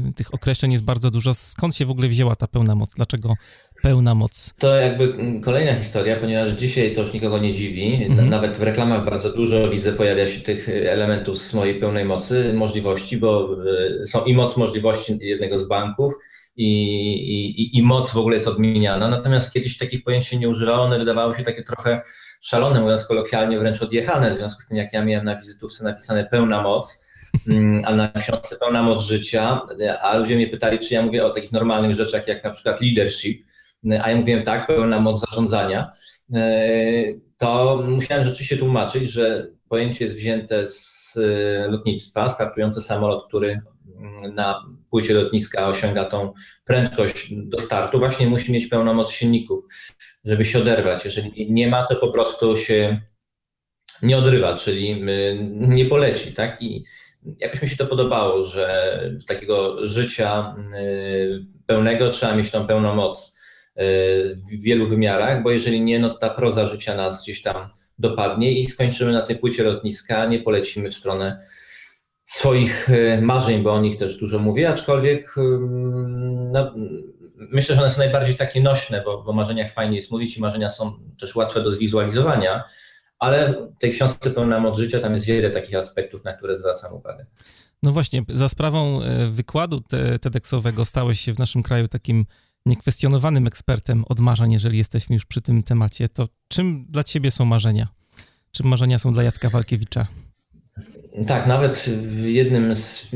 Y, 0.09 0.13
tych 0.13 0.33
określeń 0.33 0.71
jest 0.71 0.83
bardzo 0.83 1.11
dużo. 1.11 1.33
Skąd 1.33 1.75
się 1.75 1.85
w 1.85 1.91
ogóle 1.91 2.07
wzięła 2.07 2.35
ta 2.35 2.47
pełna 2.47 2.75
moc? 2.75 2.93
Dlaczego 2.95 3.33
pełna 3.81 4.15
moc? 4.15 4.53
To 4.59 4.75
jakby 4.75 5.03
mm, 5.03 5.41
kolejna 5.41 5.75
historia, 5.75 6.19
ponieważ 6.19 6.51
dzisiaj 6.51 6.95
to 6.95 7.01
już 7.01 7.13
nikogo 7.13 7.37
nie 7.39 7.53
dziwi. 7.53 8.03
Mhm. 8.03 8.29
Nawet 8.29 8.57
w 8.57 8.61
reklamach 8.61 9.05
bardzo 9.05 9.33
dużo 9.33 9.69
widzę 9.69 9.93
pojawia 9.93 10.27
się 10.27 10.41
tych 10.41 10.69
y, 10.69 10.91
elementów 10.91 11.37
z 11.37 11.53
mojej 11.53 11.79
pełnej 11.79 12.05
mocy, 12.05 12.53
możliwości, 12.53 13.17
bo 13.17 13.57
są 14.05 14.23
i 14.23 14.33
moc 14.33 14.57
możliwości 14.57 15.17
jednego 15.21 15.59
z 15.59 15.67
banków, 15.67 16.13
i, 16.57 16.71
i, 17.61 17.77
i 17.77 17.83
moc 17.83 18.11
w 18.11 18.17
ogóle 18.17 18.35
jest 18.35 18.47
odmieniana. 18.47 19.09
Natomiast 19.09 19.53
kiedyś 19.53 19.77
takich 19.77 20.03
pojęć 20.03 20.25
się 20.25 20.37
nie 20.37 20.49
używało, 20.49 20.83
one 20.83 20.99
wydawały 20.99 21.35
się 21.35 21.43
takie 21.43 21.63
trochę 21.63 22.01
szalone, 22.41 22.79
mówiąc 22.79 23.05
kolokwialnie, 23.05 23.59
wręcz 23.59 23.81
odjechane, 23.81 24.31
w 24.31 24.37
związku 24.37 24.61
z 24.61 24.67
tym, 24.67 24.77
jak 24.77 24.93
ja 24.93 25.05
miałem 25.05 25.25
na 25.25 25.35
wizytówce 25.35 25.83
napisane 25.83 26.25
pełna 26.25 26.61
moc, 26.61 27.05
mm, 27.47 27.81
a 27.85 27.95
na 27.95 28.07
książce 28.09 28.55
pełna 28.55 28.83
moc 28.83 29.03
życia, 29.03 29.61
a 30.01 30.17
ludzie 30.17 30.35
mnie 30.35 30.47
pytali, 30.47 30.79
czy 30.79 30.93
ja 30.93 31.01
mówię 31.01 31.25
o 31.25 31.29
takich 31.29 31.51
normalnych 31.51 31.95
rzeczach, 31.95 32.27
jak 32.27 32.43
na 32.43 32.51
przykład 32.51 32.81
leadership, 32.81 33.45
a 34.03 34.09
ja 34.09 34.15
mówiłem 34.15 34.43
tak, 34.43 34.67
pełna 34.67 34.99
moc 34.99 35.19
zarządzania, 35.19 35.91
e, 36.33 36.39
to 37.37 37.83
musiałem 37.87 38.23
rzeczywiście 38.23 38.57
tłumaczyć, 38.57 39.11
że 39.11 39.47
pojęcie 39.69 40.05
jest 40.05 40.17
wzięte 40.17 40.67
z 40.67 41.17
e, 41.17 41.71
lotnictwa, 41.71 42.29
startujący 42.29 42.81
samolot, 42.81 43.27
który 43.27 43.61
na 44.33 44.65
płycie 44.89 45.13
lotniska 45.13 45.67
osiąga 45.67 46.05
tą 46.05 46.33
prędkość 46.65 47.33
do 47.33 47.57
startu, 47.57 47.99
właśnie 47.99 48.27
musi 48.27 48.51
mieć 48.51 48.67
pełną 48.67 48.93
moc 48.93 49.11
silników 49.11 49.65
żeby 50.27 50.45
się 50.45 50.59
oderwać. 50.59 51.05
Jeżeli 51.05 51.51
nie 51.51 51.67
ma, 51.67 51.83
to 51.83 51.95
po 51.95 52.11
prostu 52.11 52.57
się 52.57 53.01
nie 54.01 54.17
odrywa, 54.17 54.53
czyli 54.53 55.05
nie 55.51 55.85
poleci, 55.85 56.33
tak? 56.33 56.61
I 56.61 56.83
jakoś 57.39 57.61
mi 57.61 57.67
się 57.67 57.77
to 57.77 57.85
podobało, 57.85 58.41
że 58.41 58.99
do 59.19 59.25
takiego 59.25 59.85
życia 59.87 60.55
pełnego 61.65 62.09
trzeba 62.09 62.35
mieć 62.35 62.51
tą 62.51 62.67
pełną 62.67 62.95
moc 62.95 63.37
w 64.51 64.61
wielu 64.61 64.87
wymiarach, 64.87 65.43
bo 65.43 65.51
jeżeli 65.51 65.81
nie, 65.81 65.99
no 65.99 66.09
to 66.09 66.17
ta 66.17 66.29
proza 66.29 66.67
życia 66.67 66.95
nas 66.95 67.23
gdzieś 67.23 67.41
tam 67.41 67.69
dopadnie 67.99 68.59
i 68.59 68.65
skończymy 68.65 69.11
na 69.11 69.21
tej 69.21 69.35
płycie 69.35 69.63
lotniska, 69.63 70.25
nie 70.25 70.39
polecimy 70.39 70.91
w 70.91 70.95
stronę 70.95 71.41
swoich 72.25 72.87
marzeń, 73.21 73.63
bo 73.63 73.73
o 73.73 73.81
nich 73.81 73.97
też 73.97 74.17
dużo 74.17 74.39
mówię, 74.39 74.69
aczkolwiek 74.69 75.35
no, 76.51 76.73
myślę, 77.51 77.75
że 77.75 77.81
one 77.81 77.91
są 77.91 77.97
najbardziej 77.97 78.35
takie 78.35 78.61
nośne, 78.61 79.01
bo, 79.05 79.25
o 79.25 79.33
marzeniach 79.33 79.73
fajnie 79.73 79.95
jest 79.95 80.11
mówić 80.11 80.37
i 80.37 80.41
marzenia 80.41 80.69
są 80.69 80.99
też 81.19 81.35
łatwe 81.35 81.63
do 81.63 81.71
zwizualizowania, 81.71 82.63
ale 83.19 83.53
w 83.77 83.79
tej 83.79 83.91
książce 83.91 84.31
pełna 84.31 84.59
moc 84.59 84.77
życia 84.77 84.99
tam 84.99 85.13
jest 85.13 85.25
wiele 85.25 85.51
takich 85.51 85.75
aspektów, 85.75 86.23
na 86.23 86.33
które 86.33 86.57
zwracam 86.57 86.93
uwagę. 86.93 87.25
No 87.83 87.91
właśnie, 87.91 88.23
za 88.29 88.49
sprawą 88.49 89.01
e, 89.01 89.27
wykładu 89.27 89.81
TEDxowego 90.21 90.85
stałeś 90.85 91.19
się 91.19 91.33
w 91.33 91.39
naszym 91.39 91.63
kraju 91.63 91.87
takim 91.87 92.25
niekwestionowanym 92.65 93.47
ekspertem 93.47 94.03
od 94.09 94.19
marzeń, 94.19 94.51
jeżeli 94.51 94.77
jesteśmy 94.77 95.13
już 95.13 95.25
przy 95.25 95.41
tym 95.41 95.63
temacie. 95.63 96.09
To 96.09 96.27
czym 96.47 96.85
dla 96.89 97.03
ciebie 97.03 97.31
są 97.31 97.45
marzenia? 97.45 97.87
Czym 98.51 98.67
marzenia 98.67 98.99
są 98.99 99.13
dla 99.13 99.23
Jacka 99.23 99.49
Walkiewicza? 99.49 100.07
Tak, 101.25 101.47
nawet 101.47 101.77
w 101.97 102.25
jednym 102.25 102.75
z 102.75 103.07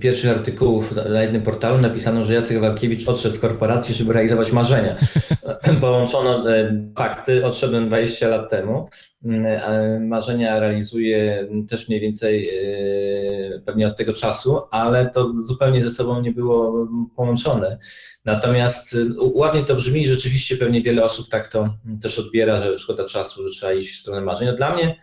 pierwszych 0.00 0.30
artykułów 0.30 0.94
na 0.96 1.22
jednym 1.22 1.42
portalu 1.42 1.78
napisano, 1.78 2.24
że 2.24 2.34
Jacek 2.34 2.60
Walkiewicz 2.60 3.08
odszedł 3.08 3.34
z 3.34 3.38
korporacji, 3.38 3.94
żeby 3.94 4.12
realizować 4.12 4.52
marzenia. 4.52 4.96
Połączono 5.80 6.56
e, 6.56 6.84
fakty, 6.96 7.46
odszedłem 7.46 7.88
20 7.88 8.28
lat 8.28 8.50
temu. 8.50 8.88
E, 9.24 10.00
marzenia 10.00 10.60
realizuję 10.60 11.48
też 11.68 11.88
mniej 11.88 12.00
więcej 12.00 12.48
e, 12.48 13.60
pewnie 13.60 13.86
od 13.86 13.96
tego 13.96 14.12
czasu, 14.12 14.60
ale 14.70 15.10
to 15.10 15.32
zupełnie 15.38 15.82
ze 15.82 15.90
sobą 15.90 16.20
nie 16.20 16.32
było 16.32 16.86
połączone. 17.16 17.78
Natomiast 18.24 18.96
ładnie 19.34 19.64
to 19.64 19.74
brzmi 19.74 20.02
i 20.02 20.08
rzeczywiście 20.08 20.56
pewnie 20.56 20.82
wiele 20.82 21.04
osób 21.04 21.28
tak 21.28 21.48
to 21.48 21.74
też 22.02 22.18
odbiera, 22.18 22.62
że 22.62 22.78
szkoda 22.78 23.04
czasu, 23.04 23.48
że 23.48 23.50
trzeba 23.50 23.72
iść 23.72 23.96
w 23.96 24.00
stronę 24.00 24.20
marzeń. 24.20 24.48
No 24.48 24.54
dla 24.54 24.74
mnie 24.74 24.96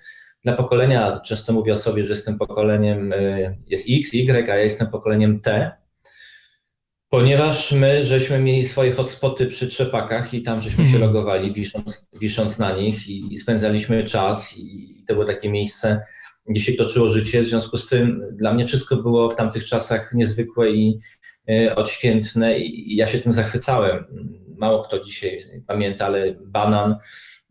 dla 0.48 0.56
pokolenia, 0.56 1.20
często 1.20 1.54
mówię 1.54 1.74
o 1.74 1.76
sobie, 1.76 2.04
że 2.04 2.14
jestem 2.14 2.38
pokoleniem, 2.38 3.14
y, 3.14 3.58
jest 3.66 3.88
X, 3.90 4.14
Y, 4.14 4.52
a 4.52 4.56
ja 4.56 4.64
jestem 4.64 4.88
pokoleniem 4.88 5.40
T, 5.40 5.72
ponieważ 7.10 7.72
my 7.72 8.06
żeśmy 8.06 8.40
mieli 8.40 8.66
swoje 8.66 8.92
hotspoty 8.92 9.46
przy 9.46 9.68
trzepakach 9.68 10.34
i 10.34 10.42
tam 10.42 10.62
żeśmy 10.62 10.86
się 10.86 10.96
mhm. 10.96 11.04
logowali, 11.04 11.54
wisząc, 11.54 12.08
wisząc 12.22 12.60
na 12.60 12.72
nich 12.72 13.08
i, 13.08 13.34
i 13.34 13.38
spędzaliśmy 13.38 14.04
czas 14.04 14.58
i 14.58 15.04
to 15.08 15.14
było 15.14 15.26
takie 15.26 15.52
miejsce, 15.52 16.02
gdzie 16.50 16.62
się 16.62 16.74
toczyło 16.74 17.10
życie. 17.10 17.42
W 17.42 17.46
związku 17.46 17.78
z 17.78 17.90
tym 17.90 18.24
dla 18.32 18.54
mnie 18.54 18.66
wszystko 18.66 18.96
było 18.96 19.30
w 19.30 19.36
tamtych 19.36 19.66
czasach 19.66 20.14
niezwykłe 20.14 20.72
i 20.72 21.00
y, 21.50 21.76
odświętne 21.76 22.60
i 22.60 22.96
ja 22.96 23.08
się 23.08 23.20
tym 23.20 23.34
zachwycałem. 23.34 24.06
Mało 24.58 24.84
kto 24.84 25.00
dzisiaj 25.00 25.44
pamięta, 25.68 26.06
ale 26.06 26.36
banan 26.46 26.96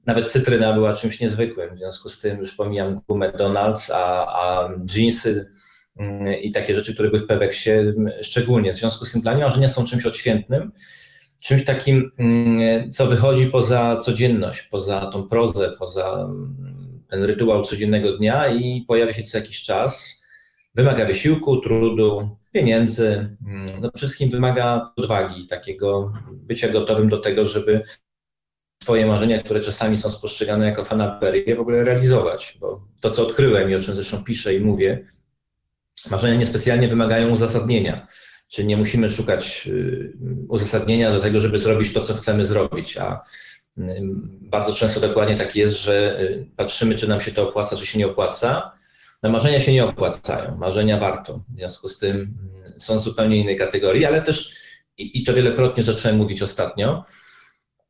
nawet 0.06 0.32
cytryna 0.32 0.72
była 0.72 0.92
czymś 0.92 1.20
niezwykłym, 1.20 1.74
w 1.74 1.78
związku 1.78 2.08
z 2.08 2.18
tym 2.18 2.38
już 2.38 2.54
pomijam 2.54 3.00
gumę 3.08 3.32
Donald's, 3.32 3.92
a, 3.92 4.26
a 4.26 4.68
jeansy 4.96 5.46
mm, 5.96 6.34
i 6.34 6.50
takie 6.50 6.74
rzeczy, 6.74 6.94
które 6.94 7.08
były 7.08 7.22
w 7.22 7.26
Peweksie 7.26 7.70
szczególnie. 8.22 8.72
W 8.72 8.76
związku 8.76 9.04
z 9.04 9.12
tym 9.12 9.20
dla 9.20 9.34
mnie 9.34 9.44
marzenia 9.44 9.68
są 9.68 9.84
czymś 9.84 10.06
odświętnym, 10.06 10.72
czymś 11.42 11.64
takim, 11.64 12.10
mm, 12.18 12.90
co 12.90 13.06
wychodzi 13.06 13.46
poza 13.46 13.96
codzienność, 13.96 14.62
poza 14.62 15.06
tą 15.06 15.28
prozę, 15.28 15.72
poza 15.78 16.12
mm, 16.12 16.76
ten 17.10 17.24
rytuał 17.24 17.64
codziennego 17.64 18.16
dnia 18.16 18.48
i 18.48 18.84
pojawia 18.88 19.12
się 19.12 19.22
co 19.22 19.38
jakiś 19.38 19.62
czas. 19.62 20.22
Wymaga 20.74 21.04
wysiłku, 21.04 21.56
trudu, 21.56 22.36
pieniędzy, 22.52 23.36
no 23.42 23.66
przede 23.66 23.98
wszystkim 23.98 24.30
wymaga 24.30 24.92
odwagi, 24.96 25.46
takiego 25.46 26.12
bycia 26.32 26.68
gotowym 26.68 27.08
do 27.08 27.18
tego, 27.18 27.44
żeby 27.44 27.82
Twoje 28.86 29.06
marzenia, 29.06 29.42
które 29.42 29.60
czasami 29.60 29.96
są 29.96 30.10
spostrzegane 30.10 30.66
jako 30.66 30.84
fanaberię, 30.84 31.56
w 31.56 31.60
ogóle 31.60 31.84
realizować. 31.84 32.56
Bo 32.60 32.80
to, 33.00 33.10
co 33.10 33.22
odkryłem 33.22 33.70
i 33.70 33.74
o 33.74 33.80
czym 33.80 33.94
zresztą 33.94 34.24
piszę 34.24 34.54
i 34.54 34.60
mówię, 34.60 35.06
marzenia 36.10 36.34
niespecjalnie 36.34 36.88
wymagają 36.88 37.30
uzasadnienia. 37.30 38.06
Czyli 38.48 38.68
nie 38.68 38.76
musimy 38.76 39.10
szukać 39.10 39.66
y, 39.66 40.12
uzasadnienia 40.48 41.12
do 41.12 41.20
tego, 41.20 41.40
żeby 41.40 41.58
zrobić 41.58 41.92
to, 41.92 42.02
co 42.02 42.14
chcemy 42.14 42.46
zrobić, 42.46 42.96
a 42.96 43.22
y, 43.78 43.82
bardzo 44.40 44.74
często 44.74 45.00
dokładnie 45.00 45.36
tak 45.36 45.56
jest, 45.56 45.82
że 45.82 46.20
y, 46.20 46.46
patrzymy, 46.56 46.94
czy 46.94 47.08
nam 47.08 47.20
się 47.20 47.32
to 47.32 47.48
opłaca, 47.48 47.76
czy 47.76 47.86
się 47.86 47.98
nie 47.98 48.06
opłaca. 48.06 48.72
No, 49.22 49.30
marzenia 49.30 49.60
się 49.60 49.72
nie 49.72 49.84
opłacają, 49.84 50.56
marzenia 50.56 50.98
warto. 50.98 51.40
W 51.54 51.56
związku 51.56 51.88
z 51.88 51.98
tym 51.98 52.34
są 52.78 52.98
zupełnie 52.98 53.36
innej 53.36 53.56
kategorii, 53.56 54.04
ale 54.04 54.22
też, 54.22 54.54
i 54.98 55.24
to 55.24 55.34
wielokrotnie 55.34 55.84
zacząłem 55.84 56.16
mówić 56.16 56.42
ostatnio, 56.42 57.04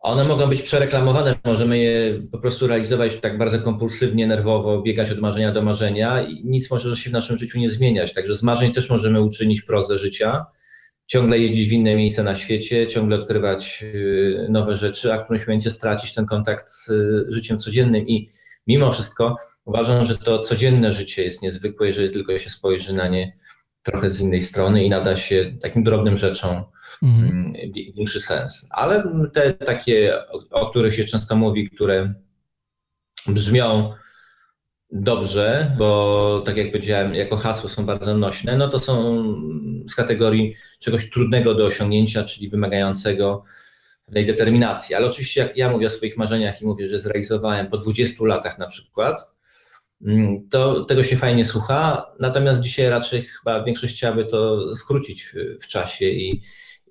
one 0.07 0.25
mogą 0.25 0.47
być 0.47 0.63
przereklamowane, 0.63 1.35
możemy 1.45 1.79
je 1.79 2.23
po 2.33 2.39
prostu 2.39 2.67
realizować 2.67 3.21
tak 3.21 3.39
bardzo 3.39 3.59
kompulsywnie, 3.59 4.27
nerwowo, 4.27 4.83
biegać 4.83 5.11
od 5.11 5.21
marzenia 5.21 5.53
do 5.53 5.63
marzenia 5.63 6.23
i 6.23 6.45
nic 6.45 6.71
może 6.71 6.97
się 6.97 7.11
w 7.11 7.13
naszym 7.13 7.39
życiu 7.39 7.59
nie 7.59 7.71
zmieniać. 7.71 8.15
Także 8.15 8.35
z 8.35 8.43
marzeń 8.43 8.73
też 8.73 8.91
możemy 8.91 9.21
uczynić 9.21 9.63
prozę 9.63 9.99
życia, 9.99 10.47
ciągle 11.07 11.39
jeździć 11.39 11.69
w 11.69 11.73
inne 11.73 11.97
miejsca 11.97 12.23
na 12.23 12.37
świecie, 12.37 12.87
ciągle 12.87 13.19
odkrywać 13.19 13.85
y, 13.95 14.47
nowe 14.51 14.77
rzeczy, 14.77 15.13
a 15.13 15.19
w 15.19 15.25
którymś 15.25 15.47
momencie 15.47 15.71
stracić 15.71 16.15
ten 16.15 16.27
kontakt 16.27 16.71
z 16.71 16.89
y, 16.89 17.27
życiem 17.29 17.59
codziennym. 17.59 18.09
I 18.09 18.29
mimo 18.67 18.93
wszystko 18.93 19.37
uważam, 19.65 20.05
że 20.05 20.19
to 20.19 20.39
codzienne 20.39 20.93
życie 20.93 21.25
jest 21.25 21.43
niezwykłe, 21.43 21.87
jeżeli 21.87 22.11
tylko 22.11 22.39
się 22.39 22.51
spojrzy 22.51 22.93
na 22.93 23.09
nie 23.09 23.33
trochę 23.87 24.11
z 24.11 24.21
innej 24.21 24.41
strony 24.41 24.85
i 24.85 24.91
nada 24.91 25.17
się 25.17 25.53
takim 25.63 25.85
drobnym 25.85 26.17
rzeczom 26.17 26.65
mhm. 27.03 27.31
Mm, 27.31 27.73
większy 27.73 28.21
sens. 28.21 28.69
Ale 28.71 29.03
te 29.33 29.53
takie, 29.53 30.19
o 30.51 30.71
których 30.71 30.95
się 30.95 31.05
często 31.05 31.37
mówi, 31.37 31.71
które 31.71 32.15
brzmią 33.27 33.93
dobrze, 34.93 35.75
bo 35.79 36.43
tak 36.47 36.57
jak 36.57 36.71
powiedziałem, 36.71 37.15
jako 37.15 37.37
hasło 37.37 37.69
są 37.69 37.87
bardzo 37.87 38.17
nośne, 38.17 38.57
no 38.57 38.69
to 38.69 38.79
są 38.79 39.25
z 39.89 39.95
kategorii 39.95 40.55
czegoś 40.79 41.11
trudnego 41.11 41.55
do 41.55 41.65
osiągnięcia, 41.65 42.25
czyli 42.25 42.49
wymagającego 42.49 43.45
pewnej 44.07 44.27
determinacji. 44.27 44.95
Ale 44.95 45.07
oczywiście 45.07 45.41
jak 45.41 45.57
ja 45.57 45.71
mówię 45.71 45.87
o 45.87 45.91
swoich 45.91 46.17
marzeniach 46.17 46.63
i 46.63 46.67
mówię, 46.67 46.89
że 46.89 46.99
zrealizowałem 46.99 47.67
po 47.67 47.77
20 47.77 48.25
latach 48.25 48.59
na 48.59 48.67
przykład, 48.67 49.36
to 50.51 50.85
tego 50.85 51.05
się 51.05 51.17
fajnie 51.17 51.45
słucha, 51.45 52.07
natomiast 52.21 52.61
dzisiaj 52.61 52.89
raczej 52.89 53.23
chyba 53.23 53.65
większość 53.65 53.97
chciałaby 53.97 54.25
to 54.25 54.75
skrócić 54.75 55.35
w, 55.63 55.67
czasie 55.67 56.05
i, 56.05 56.43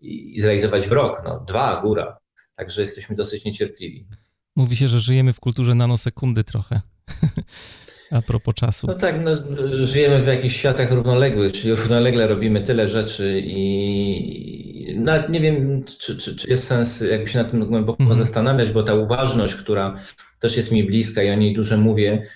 i, 0.02 0.42
zrealizować 0.42 0.88
w 0.88 0.92
rok, 0.92 1.22
no 1.26 1.46
dwa 1.48 1.82
góra. 1.82 2.18
Także 2.56 2.82
jesteśmy 2.82 3.16
dosyć 3.16 3.46
niecierpliwi. 3.46 4.08
Mówi 4.56 4.76
się, 4.76 4.88
że 4.88 5.00
żyjemy 5.00 5.34
w 5.34 5.40
kulturze 5.40 5.76
nanosekundy 5.76 6.44
trochę. 6.44 6.82
A 8.12 8.22
propos 8.22 8.56
czasu. 8.56 8.88
No 8.88 8.94
tak, 8.94 9.16
no, 9.24 9.32
żyjemy 9.70 10.24
w 10.24 10.28
jakichś 10.28 10.56
światach 10.56 10.92
równoległych, 10.92 11.54
czyli 11.54 11.76
równolegle 11.76 12.28
robimy 12.28 12.62
tyle 12.62 12.88
rzeczy 12.88 13.42
i 13.46 14.96
nawet 14.96 15.30
nie 15.30 15.40
wiem, 15.40 15.84
czy, 15.84 16.18
czy, 16.18 16.36
czy 16.36 16.50
jest 16.50 16.68
sens 16.68 17.02
jakby 17.02 17.30
się 17.30 17.40
nad 17.40 17.52
tym 17.52 17.66
głęboko 17.66 18.04
mm 18.04 18.16
-hmm. 18.16 18.20
zastanawiać, 18.20 18.72
bo 18.72 18.84
ta 18.84 18.94
uważność, 18.94 19.56
która 19.56 19.96
też 20.40 20.58
jest 20.58 20.72
mi 20.72 20.84
bliska 20.84 21.24
i 21.24 21.30
o 21.30 21.36
niej 21.36 21.56
dużo 21.56 21.78
mówię, 21.78 22.12
mm, 22.12 22.28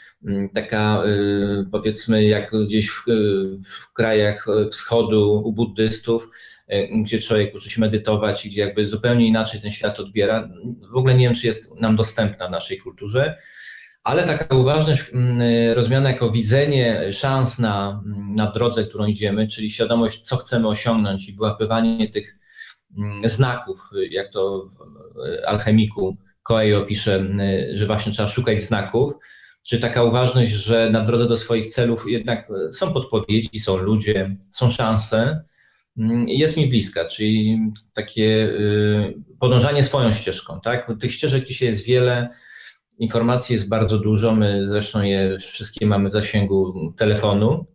taka 0.53 1.03
y, 1.05 1.65
powiedzmy 1.71 2.23
jak 2.23 2.51
gdzieś 2.65 2.89
w, 2.89 3.03
w 3.65 3.93
krajach 3.93 4.45
wschodu 4.71 5.41
u 5.45 5.53
buddystów, 5.53 6.29
gdzie 7.03 7.19
człowiek 7.19 7.55
uczy 7.55 7.69
się 7.69 7.81
medytować 7.81 8.45
i 8.45 8.49
gdzie 8.49 8.61
jakby 8.61 8.87
zupełnie 8.87 9.27
inaczej 9.27 9.61
ten 9.61 9.71
świat 9.71 9.99
odbiera. 9.99 10.49
W 10.91 10.95
ogóle 10.95 11.15
nie 11.15 11.25
wiem, 11.25 11.33
czy 11.33 11.47
jest 11.47 11.75
nam 11.75 11.95
dostępna 11.95 12.47
w 12.47 12.51
naszej 12.51 12.77
kulturze, 12.77 13.37
ale 14.03 14.23
taka 14.23 14.55
uważność 14.55 15.13
mm, 15.13 15.39
rozumiana 15.73 16.09
jako 16.09 16.31
widzenie 16.31 17.13
szans 17.13 17.59
na, 17.59 18.03
na 18.35 18.51
drodze, 18.51 18.85
którą 18.85 19.05
idziemy, 19.05 19.47
czyli 19.47 19.69
świadomość, 19.69 20.19
co 20.19 20.37
chcemy 20.37 20.67
osiągnąć 20.67 21.29
i 21.29 21.35
wyłapywanie 21.35 22.09
tych 22.09 22.37
mm, 22.97 23.29
znaków, 23.29 23.89
jak 24.09 24.31
to 24.31 24.65
w 24.67 24.77
alchemiku 25.47 26.17
Coelho 26.43 26.81
pisze, 26.81 27.25
że 27.73 27.85
właśnie 27.85 28.11
trzeba 28.11 28.27
szukać 28.27 28.61
znaków, 28.61 29.13
czy 29.69 29.79
taka 29.79 30.03
uważność, 30.03 30.51
że 30.51 30.89
na 30.89 31.01
drodze 31.01 31.27
do 31.27 31.37
swoich 31.37 31.67
celów 31.67 32.05
jednak 32.07 32.47
są 32.71 32.93
podpowiedzi, 32.93 33.59
są 33.59 33.77
ludzie, 33.77 34.35
są 34.51 34.69
szanse, 34.69 35.43
Mm, 35.99 36.25
jest 36.27 36.57
mi 36.57 36.67
bliska, 36.67 37.05
czyli 37.05 37.59
takie 37.93 38.23
y, 38.23 39.13
podążanie 39.39 39.83
swoją 39.83 40.13
ścieżką. 40.13 40.61
Tak? 40.61 40.91
Tych 40.99 41.11
ścieżek 41.11 41.43
dzisiaj 41.43 41.67
jest 41.67 41.85
wiele, 41.85 42.29
informacji 42.99 43.53
jest 43.53 43.69
bardzo 43.69 43.99
dużo, 43.99 44.35
my 44.35 44.67
zresztą 44.67 45.01
je 45.01 45.37
wszystkie 45.39 45.85
mamy 45.85 46.09
w 46.09 46.13
zasięgu 46.13 46.93
telefonu. 46.97 47.65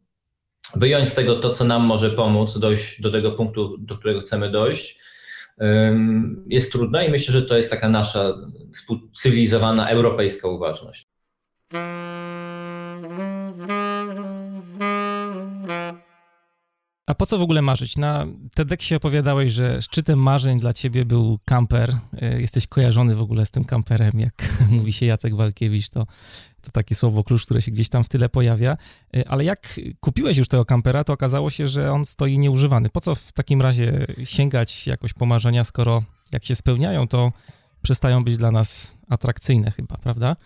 Wyjąć 0.77 1.09
z 1.09 1.15
tego 1.15 1.35
to, 1.35 1.51
co 1.51 1.65
nam 1.65 1.85
może 1.85 2.11
pomóc 2.11 2.59
dojść 2.59 3.01
do 3.01 3.11
tego 3.11 3.33
punktu, 3.33 3.79
do 3.79 3.99
którego 3.99 4.21
chcemy 4.21 4.51
dojść, 4.51 4.99
jest 6.47 6.73
trudno 6.73 7.03
i 7.03 7.11
myślę, 7.11 7.33
że 7.33 7.43
to 7.43 7.57
jest 7.57 7.71
taka 7.71 7.89
nasza 7.89 8.35
cywilizowana 9.13 9.89
europejska 9.89 10.49
uważność. 10.49 11.04
A 17.07 17.15
po 17.15 17.27
co 17.27 17.39
w 17.39 17.43
ogóle 17.43 17.63
marzyć? 17.63 17.97
Na 17.97 18.27
TEDxie 18.55 18.97
opowiadałeś, 18.97 19.53
że 19.53 19.83
szczytem 19.83 20.19
marzeń 20.19 20.61
dla 20.61 20.73
ciebie 20.73 21.05
był 21.05 21.39
kamper. 21.45 21.97
E, 22.23 22.41
jesteś 22.41 22.67
kojarzony 22.67 23.15
w 23.15 23.23
ogóle 23.23 23.47
z 23.47 23.51
tym 23.51 23.65
kamperem, 23.65 24.13
jak 24.21 24.49
mówi 24.71 24.93
się 24.93 25.07
Jacek 25.07 25.35
Walkiewicz, 25.37 25.89
to, 25.89 26.07
to 26.63 26.71
takie 26.73 26.95
słowo 26.95 27.25
klucz, 27.25 27.45
które 27.45 27.63
się 27.63 27.71
gdzieś 27.71 27.89
tam 27.89 28.05
w 28.05 28.09
tyle 28.09 28.29
pojawia. 28.29 28.77
E, 29.17 29.29
ale 29.29 29.45
jak 29.45 29.81
kupiłeś 30.01 30.37
już 30.37 30.49
tego 30.49 30.65
kampera, 30.65 31.05
to 31.05 31.13
okazało 31.13 31.51
się, 31.51 31.67
że 31.67 31.93
on 31.93 32.05
stoi 32.05 32.39
nieużywany. 32.39 32.89
Po 32.89 33.01
co 33.01 33.15
w 33.15 33.33
takim 33.33 33.63
razie 33.63 34.07
sięgać 34.25 34.87
jakoś 34.87 35.13
po 35.13 35.27
marzenia, 35.27 35.65
skoro 35.65 36.03
jak 36.33 36.45
się 36.45 36.55
spełniają, 36.55 37.09
to 37.09 37.33
przestają 37.83 38.25
być 38.25 38.37
dla 38.37 38.51
nas 38.51 38.97
atrakcyjne 39.09 39.71
chyba, 39.71 39.97
prawda? 39.97 40.37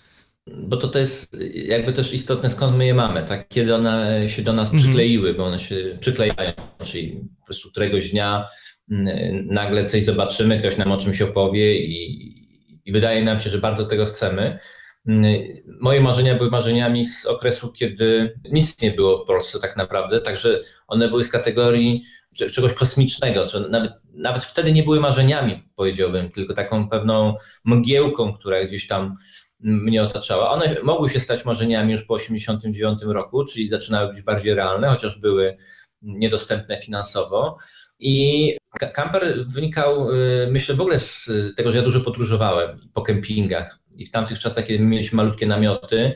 Bo 0.57 0.77
to, 0.77 0.89
to 0.89 0.99
jest 0.99 1.37
jakby 1.55 1.93
też 1.93 2.15
istotne, 2.15 2.51
skąd 2.51 2.77
my 2.77 2.87
je 2.87 2.95
mamy, 2.95 3.25
tak? 3.29 3.49
Kiedy 3.49 3.75
one 3.75 4.23
się 4.29 4.43
do 4.43 4.53
nas 4.53 4.69
mhm. 4.69 4.83
przykleiły, 4.83 5.35
bo 5.35 5.45
one 5.45 5.59
się 5.59 5.99
przyklejają, 6.01 6.53
czyli 6.83 7.21
po 7.41 7.45
prostu 7.45 7.71
któregoś 7.71 8.11
dnia 8.11 8.49
mm, 8.91 9.47
nagle 9.47 9.85
coś 9.85 10.05
zobaczymy, 10.05 10.59
ktoś 10.59 10.77
nam 10.77 10.93
o 10.93 10.97
czymś 10.97 11.23
opowie 11.23 11.79
i, 11.79 12.33
i 12.85 12.93
wydaje 12.93 13.25
nam 13.25 13.41
się, 13.41 13.51
że 13.51 13.59
bardzo 13.59 13.85
tego 13.85 14.07
chcemy. 14.07 14.59
Mm, 15.09 15.43
moje 15.81 16.01
marzenia 16.01 16.35
były 16.35 16.51
marzeniami 16.51 17.05
z 17.05 17.27
okresu, 17.27 17.73
kiedy 17.73 18.35
nic 18.53 18.83
nie 18.83 18.91
było 18.91 19.25
w 19.25 19.27
Polsce 19.27 19.61
tak 19.61 19.77
naprawdę, 19.77 20.21
także 20.21 20.61
one 20.87 21.09
były 21.09 21.25
z 21.25 21.31
kategorii 21.31 22.03
czegoś 22.47 22.75
kosmicznego, 22.75 23.47
czy 23.47 23.61
nawet, 23.71 23.93
nawet 24.15 24.45
wtedy 24.45 24.73
nie 24.73 24.83
były 24.83 25.01
marzeniami, 25.01 25.63
powiedziałbym, 25.77 26.31
tylko 26.31 26.55
taką 26.55 26.89
pewną 26.89 27.35
mgiełką, 27.65 28.33
która 28.33 28.65
gdzieś 28.65 28.87
tam 28.87 29.15
mnie 29.61 30.03
otaczała. 30.03 30.51
One 30.51 30.77
mogły 30.83 31.11
się 31.11 31.21
stać 31.21 31.45
marzeniami 31.45 31.93
już 31.93 32.03
po 32.05 32.19
1989 32.19 33.15
roku, 33.15 33.45
czyli 33.45 33.69
zaczynały 33.69 34.13
być 34.13 34.23
bardziej 34.23 34.55
realne, 34.55 34.89
chociaż 34.89 35.21
były 35.21 35.57
niedostępne 36.03 36.81
finansowo. 36.81 37.57
I 38.01 38.57
kamper 38.95 39.47
wynikał, 39.47 40.13
y, 40.13 40.49
myślę, 40.51 40.75
w 40.75 40.81
ogóle 40.81 40.99
z 40.99 41.31
tego, 41.57 41.71
że 41.71 41.79
ja 41.79 41.85
dużo 41.85 42.01
podróżowałem 42.01 42.81
po 42.95 43.03
kempingach. 43.03 43.79
I 43.99 44.07
w 44.07 44.11
tamtych 44.11 44.39
czasach, 44.39 44.67
kiedy 44.67 44.85
mieliśmy 44.85 45.17
malutkie 45.17 45.47
namioty, 45.47 46.13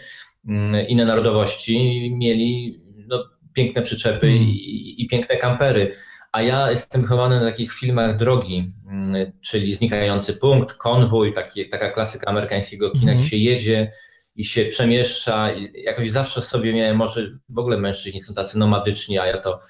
mm, 0.49 0.89
inne 0.89 1.05
narodowości 1.05 2.11
mieli 2.17 2.81
no, 3.09 3.25
piękne 3.53 3.83
przyczepy 3.83 4.27
hmm. 4.27 4.43
i, 4.49 4.95
i 4.99 5.09
piękne 5.09 5.37
kampery. 5.37 5.93
A 6.33 6.43
ja 6.43 6.71
jestem 6.71 7.03
wychowany 7.03 7.41
na 7.41 7.51
takich 7.51 7.73
filmach 7.73 8.17
drogi, 8.17 8.73
mm, 8.87 9.33
czyli 9.41 9.75
Znikający 9.75 10.35
Punkt, 10.35 10.75
Konwój, 10.75 11.33
taki, 11.33 11.69
taka 11.69 11.91
klasyka 11.91 12.31
amerykańskiego 12.31 12.91
kina, 12.91 13.13
mm 13.13 13.15
-hmm. 13.15 13.21
gdzie 13.21 13.31
się 13.31 13.37
jedzie 13.37 13.91
i 14.37 14.45
się 14.45 14.65
przemieszcza. 14.65 15.53
I 15.53 15.83
jakoś 15.83 16.11
zawsze 16.11 16.43
sobie 16.43 16.73
miałem, 16.73 16.97
może 16.97 17.39
w 17.49 17.59
ogóle 17.59 17.79
mężczyźni 17.79 18.21
są 18.21 18.35
tacy 18.35 18.59
nomadyczni, 18.59 19.19
a 19.19 19.27
ja 19.27 19.39
to 19.39 19.61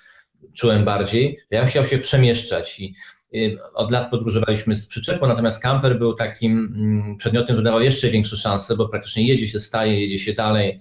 czułem 0.54 0.84
bardziej. 0.84 1.38
Ja 1.50 1.66
chciał 1.66 1.86
się 1.86 1.98
przemieszczać 1.98 2.80
i 2.80 2.94
od 3.74 3.90
lat 3.90 4.10
podróżowaliśmy 4.10 4.76
z 4.76 4.86
przyczepą, 4.86 5.26
natomiast 5.26 5.62
kamper 5.62 5.98
był 5.98 6.14
takim 6.14 6.74
mm, 6.76 7.16
przedmiotem, 7.16 7.56
który 7.56 7.64
dawał 7.64 7.82
jeszcze 7.82 8.10
większe 8.10 8.36
szanse, 8.36 8.76
bo 8.76 8.88
praktycznie 8.88 9.26
jedzie 9.26 9.46
się, 9.46 9.60
staje, 9.60 10.00
jedzie 10.00 10.18
się 10.18 10.32
dalej. 10.32 10.78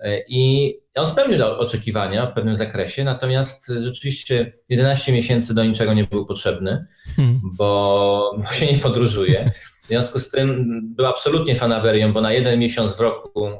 E, 0.00 0.20
I 0.28 0.74
on 0.94 1.08
spełnił 1.08 1.44
oczekiwania 1.44 2.26
w 2.26 2.34
pewnym 2.34 2.56
zakresie, 2.56 3.04
natomiast 3.04 3.72
rzeczywiście 3.80 4.52
11 4.68 5.12
miesięcy 5.12 5.54
do 5.54 5.64
niczego 5.64 5.94
nie 5.94 6.04
był 6.04 6.26
potrzebny, 6.26 6.86
hmm. 7.16 7.40
bo 7.44 8.38
się 8.52 8.72
nie 8.72 8.78
podróżuje. 8.78 9.50
W 9.82 9.86
związku 9.88 10.18
z 10.18 10.30
tym 10.30 10.80
był 10.94 11.06
absolutnie 11.06 11.56
fanaberią, 11.56 12.12
bo 12.12 12.20
na 12.20 12.32
jeden 12.32 12.58
miesiąc 12.58 12.96
w 12.96 13.00
roku 13.00 13.46
e, 13.46 13.52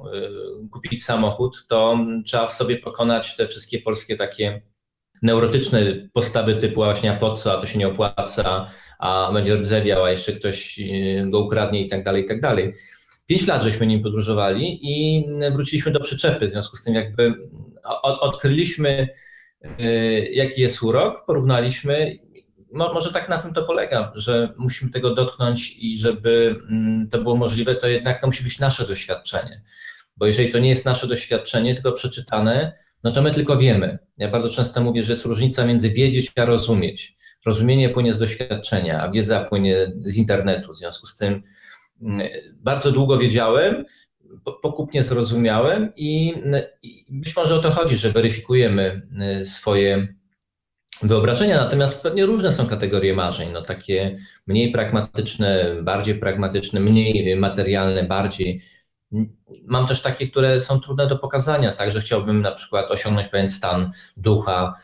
kupić 0.71 1.04
samochód, 1.04 1.66
to 1.68 1.99
trzeba 2.27 2.46
w 2.46 2.53
sobie 2.53 2.77
pokonać 2.77 3.37
te 3.37 3.48
wszystkie 3.48 3.79
polskie 3.79 4.16
takie 4.16 4.62
neurotyczne 5.22 6.09
postawy 6.12 6.55
typu 6.55 6.74
właśnie 6.74 7.12
a 7.12 7.16
po 7.16 7.31
co, 7.31 7.53
a 7.53 7.61
to 7.61 7.66
się 7.66 7.79
nie 7.79 7.88
opłaca, 7.88 8.70
a 8.98 9.31
będzie 9.33 9.57
rdzewiał, 9.57 10.05
a 10.05 10.11
jeszcze 10.11 10.33
ktoś 10.33 10.81
e, 10.81 10.83
go 11.31 11.40
ukradnie 11.40 11.81
i 11.83 11.88
tak 11.88 12.05
dalej, 12.05 12.24
i 12.24 12.27
tak 12.27 12.40
dalej. 12.40 12.72
Pięć 13.28 13.46
lat 13.46 13.62
żeśmy 13.62 13.86
nim 13.86 14.02
podróżowali 14.02 14.78
i 14.82 15.24
wróciliśmy 15.52 15.92
do 15.92 16.00
przyczepy. 16.00 16.46
W 16.46 16.50
związku 16.50 16.76
z 16.76 16.82
tym 16.82 16.94
jakby 16.94 17.34
odkryliśmy, 18.02 19.08
y, 19.80 20.28
jaki 20.32 20.60
jest 20.60 20.82
urok, 20.82 21.26
porównaliśmy. 21.26 22.18
Może 22.72 23.12
tak 23.12 23.28
na 23.28 23.38
tym 23.38 23.52
to 23.52 23.62
polega, 23.62 24.12
że 24.14 24.54
musimy 24.56 24.90
tego 24.90 25.14
dotknąć 25.14 25.76
i 25.78 25.98
żeby 25.98 26.60
mm, 26.70 27.08
to 27.08 27.18
było 27.18 27.36
możliwe, 27.36 27.74
to 27.74 27.88
jednak 27.88 28.20
to 28.20 28.26
musi 28.26 28.44
być 28.44 28.58
nasze 28.58 28.86
doświadczenie. 28.86 29.62
Bo 30.16 30.26
jeżeli 30.26 30.52
to 30.52 30.58
nie 30.58 30.68
jest 30.68 30.84
nasze 30.84 31.06
doświadczenie, 31.06 31.74
tylko 31.74 31.92
przeczytane, 31.92 32.72
no 33.04 33.12
to 33.12 33.22
my 33.22 33.30
tylko 33.30 33.56
wiemy. 33.56 33.98
Ja 34.18 34.28
bardzo 34.28 34.50
często 34.50 34.80
mówię, 34.80 35.02
że 35.02 35.12
jest 35.12 35.24
różnica 35.24 35.66
między 35.66 35.90
wiedzieć 35.90 36.32
a 36.36 36.44
rozumieć. 36.44 37.16
Rozumienie 37.46 37.88
płynie 37.88 38.14
z 38.14 38.18
doświadczenia, 38.18 39.02
a 39.02 39.10
wiedza 39.10 39.44
płynie 39.44 39.92
z 40.04 40.16
internetu. 40.16 40.72
W 40.72 40.76
związku 40.76 41.06
z 41.06 41.16
tym 41.16 41.42
bardzo 42.62 42.92
długo 42.92 43.18
wiedziałem, 43.18 43.84
pokupnie 44.62 45.02
zrozumiałem 45.02 45.92
i, 45.96 46.34
i 46.82 47.04
być 47.11 47.37
może 47.37 47.54
o 47.54 47.58
to 47.58 47.70
chodzi, 47.70 47.96
że 47.96 48.12
weryfikujemy 48.12 49.08
y, 49.40 49.44
swoje 49.44 50.18
wyobrażenia, 51.02 51.56
natomiast 51.56 52.02
pewnie 52.02 52.26
różne 52.26 52.52
są 52.52 52.66
kategorie 52.66 53.14
marzeń, 53.14 53.52
no 53.52 53.62
takie 53.62 54.16
mniej 54.46 54.72
pragmatyczne, 54.72 55.76
bardziej 55.82 56.14
pragmatyczne, 56.14 56.80
mniej 56.80 57.37
materialne, 57.37 58.02
bardziej. 58.02 58.61
Mam 59.66 59.87
też 59.87 60.02
takie, 60.02 60.26
które 60.26 60.61
są 60.61 60.80
trudne 60.80 61.06
do 61.06 61.18
pokazania, 61.18 61.72
także 61.72 62.00
chciałbym 62.00 62.42
na 62.42 62.52
przykład 62.52 62.90
osiągnąć 62.90 63.28
pewien 63.28 63.48
stan 63.48 63.90
ducha, 64.16 64.74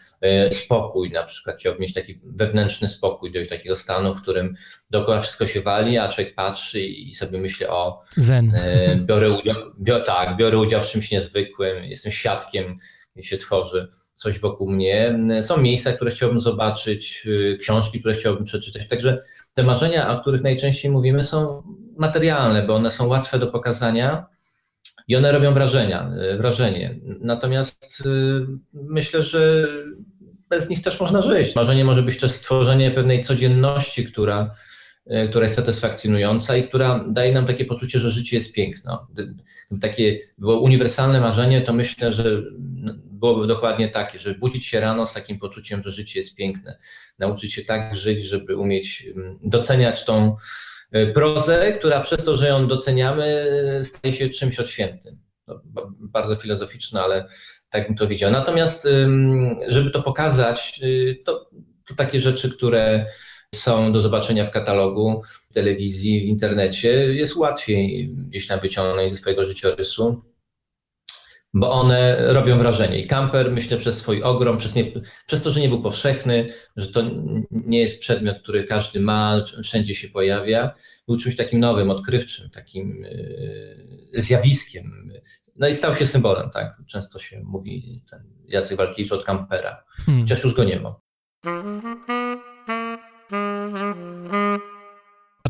spokój, 0.51 1.11
na 1.11 1.23
przykład 1.23 1.57
chciałbym 1.59 1.81
mieć 1.81 1.95
taki 1.95 2.21
wewnętrzny 2.25 2.89
spokój, 2.89 3.33
dojść 3.33 3.51
do 3.51 3.57
takiego 3.57 3.77
stanu, 3.77 4.15
w 4.15 4.23
którym 4.23 4.55
dookoła 4.91 5.21
wszystko 5.21 5.47
się 5.47 5.61
wali, 5.61 5.99
a 5.99 6.09
człowiek 6.09 6.35
patrzy 6.35 6.81
i 6.81 7.15
sobie 7.15 7.39
myśli 7.39 7.67
o 7.67 8.03
Zen. 8.17 8.53
E, 8.55 8.97
biorę 8.97 9.31
udział, 9.31 9.57
biorę, 9.81 10.05
tak, 10.05 10.37
biorę 10.37 10.59
udział 10.59 10.83
w 10.83 10.87
czymś 10.87 11.11
niezwykłym, 11.11 11.85
jestem 11.85 12.13
świadkiem, 12.13 12.77
się 13.23 13.39
tworzy 13.39 13.89
coś 14.13 14.41
wokół 14.41 14.71
mnie. 14.71 15.19
Są 15.41 15.57
miejsca, 15.57 15.93
które 15.93 16.11
chciałbym 16.11 16.41
zobaczyć, 16.41 17.27
e, 17.53 17.57
książki, 17.57 18.01
które 18.01 18.15
chciałbym 18.15 18.45
przeczytać. 18.45 18.89
Także 18.89 19.23
te 19.55 19.63
marzenia, 19.63 20.11
o 20.11 20.21
których 20.21 20.43
najczęściej 20.43 20.91
mówimy, 20.91 21.23
są 21.23 21.63
materialne, 21.99 22.63
bo 22.63 22.75
one 22.75 22.91
są 22.91 23.07
łatwe 23.07 23.39
do 23.39 23.47
pokazania 23.47 24.27
i 25.09 25.17
one 25.17 25.33
robią 25.33 25.55
wrażenia, 25.55 26.11
wrażenie. 26.39 26.99
Natomiast 27.21 28.03
myślę, 28.73 29.23
że 29.23 29.69
bez 30.49 30.69
nich 30.69 30.83
też 30.83 31.01
można 31.01 31.23
żyć. 31.23 31.57
Marzenie 31.57 31.85
może 31.85 32.03
być 32.03 32.19
też 32.19 32.33
stworzenie 32.33 32.91
pewnej 32.91 33.23
codzienności, 33.23 34.05
która, 34.05 34.55
e, 35.07 35.29
która 35.29 35.43
jest 35.43 35.55
satysfakcjonująca 35.55 36.57
i 36.57 36.69
która 36.69 37.05
daje 37.09 37.33
nam 37.33 37.47
takie 37.47 37.65
poczucie, 37.65 37.99
że 37.99 38.11
życie 38.11 38.37
jest 38.37 38.53
piękne. 38.53 38.97
Gdyby 39.11 39.35
takie 39.81 40.19
było 40.39 40.61
uniwersalne 40.61 41.21
marzenie, 41.21 41.61
to 41.61 41.73
myślę, 41.73 42.13
że 42.13 42.43
byłoby 42.95 43.47
dokładnie 43.47 43.89
takie, 43.89 44.19
żeby 44.19 44.39
budzić 44.39 44.67
się 44.67 44.81
rano 44.81 45.07
z 45.07 45.13
takim 45.13 45.39
poczuciem, 45.39 45.83
że 45.83 45.93
życie 45.93 46.19
jest 46.21 46.37
piękne. 46.37 46.79
Nauczyć 47.19 47.55
się 47.55 47.63
tak 47.63 47.95
żyć, 47.95 48.23
żeby 48.23 48.57
umieć 48.57 49.07
mm, 49.17 49.39
doceniać 49.43 50.05
tą 50.05 50.37
prozę, 51.15 51.73
która 51.73 52.01
przez 52.01 52.25
to, 52.25 52.37
że 52.37 52.49
ją 52.49 52.67
doceniamy, 52.67 53.47
staje 53.83 54.15
się 54.15 54.29
czymś 54.29 54.61
odświętym. 54.61 55.19
Bardzo 56.01 56.37
filozoficzne, 56.37 57.03
ale 57.03 57.27
tak 57.71 57.87
bym 57.87 57.97
to 57.97 58.07
widział. 58.07 58.31
Natomiast, 58.31 58.89
żeby 59.69 59.91
to 59.91 60.03
pokazać, 60.03 60.81
y, 60.83 61.23
to, 61.25 61.51
to 61.87 61.95
takie 61.95 62.21
rzeczy, 62.21 62.51
które 62.51 63.07
są 63.55 63.93
do 63.93 64.01
zobaczenia 64.01 64.45
w 64.45 64.51
katalogu, 64.51 65.23
w 65.51 65.55
telewizji, 65.55 66.21
w 66.21 66.29
internecie, 66.29 67.15
jest 67.15 67.37
łatwiej 67.37 68.09
gdzieś 68.09 68.47
tam 68.47 68.61
wyciągnąć 68.61 69.11
ze 69.11 69.17
swojego 69.17 69.45
życiorysu, 69.45 70.23
bo 71.55 71.73
one 71.73 72.33
robią 72.33 72.59
wrażenie. 72.59 72.99
I 72.99 73.07
kamper, 73.07 73.53
myślę, 73.53 73.77
przez 73.77 73.99
swój 73.99 74.23
ogrom, 74.23 74.59
przez, 74.59 74.75
nie, 74.75 74.85
przez 75.27 75.43
to, 75.43 75.51
że 75.51 75.61
nie 75.61 75.69
był 75.69 75.83
powszechny, 75.83 76.47
że 76.77 76.87
to 76.87 77.03
nie 77.51 77.81
jest 77.81 78.01
przedmiot, 78.01 78.39
który 78.43 78.65
każdy 78.65 79.01
ma, 79.01 79.41
wszędzie 79.63 79.95
się 79.95 80.09
pojawia, 80.09 80.75
był 81.09 81.17
czymś 81.17 81.37
takim 81.37 81.61
nowym, 81.61 81.91
odkrywczym, 81.91 82.51
takim 82.51 83.05
y, 83.05 84.11
zjawiskiem, 84.15 85.13
no 85.57 85.69
i 85.69 85.75
stał 85.75 85.95
się 85.95 86.07
symbolem, 86.07 86.51
tak? 86.51 86.77
Często 86.87 87.19
się 87.19 87.41
mówi 87.45 88.03
ten 88.11 88.21
Jacek 88.45 88.79
Walkiewicz 88.79 89.13
od 89.13 89.25
kampera, 89.25 89.85
hmm. 90.07 90.23
chociaż 90.23 90.45
już 90.45 90.55
go 90.55 90.65
nie 90.65 90.81
ma. 90.81 90.95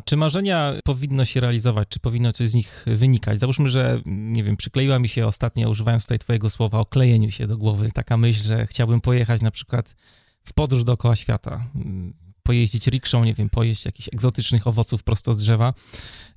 Czy 0.05 0.17
marzenia 0.17 0.73
powinno 0.85 1.25
się 1.25 1.41
realizować, 1.41 1.89
czy 1.89 2.01
powinno 2.01 2.33
coś 2.33 2.49
z 2.49 2.55
nich 2.55 2.85
wynikać? 2.87 3.39
Załóżmy, 3.39 3.69
że, 3.69 4.01
nie 4.07 4.45
wiem, 4.45 4.57
przykleiła 4.57 4.99
mi 4.99 5.09
się 5.09 5.27
ostatnio, 5.27 5.71
używając 5.71 6.03
tutaj 6.03 6.19
twojego 6.19 6.51
słowa, 6.51 6.79
o 6.79 6.85
klejeniu 6.85 7.31
się 7.31 7.47
do 7.47 7.59
głowy, 7.59 7.91
taka 7.95 8.17
myśl, 8.17 8.45
że 8.45 8.67
chciałbym 8.67 9.01
pojechać 9.01 9.41
na 9.41 9.51
przykład 9.51 9.95
w 10.45 10.53
podróż 10.53 10.85
dookoła 10.85 11.17
świata. 11.17 11.67
pojeździć 12.43 12.87
rikszą, 12.87 13.25
nie 13.25 13.35
wiem, 13.35 13.51
pojeść 13.51 13.85
jakichś 13.85 14.09
egzotycznych 14.13 14.67
owoców 14.67 15.03
prosto 15.03 15.35
z 15.35 15.39
drzewa. 15.39 15.75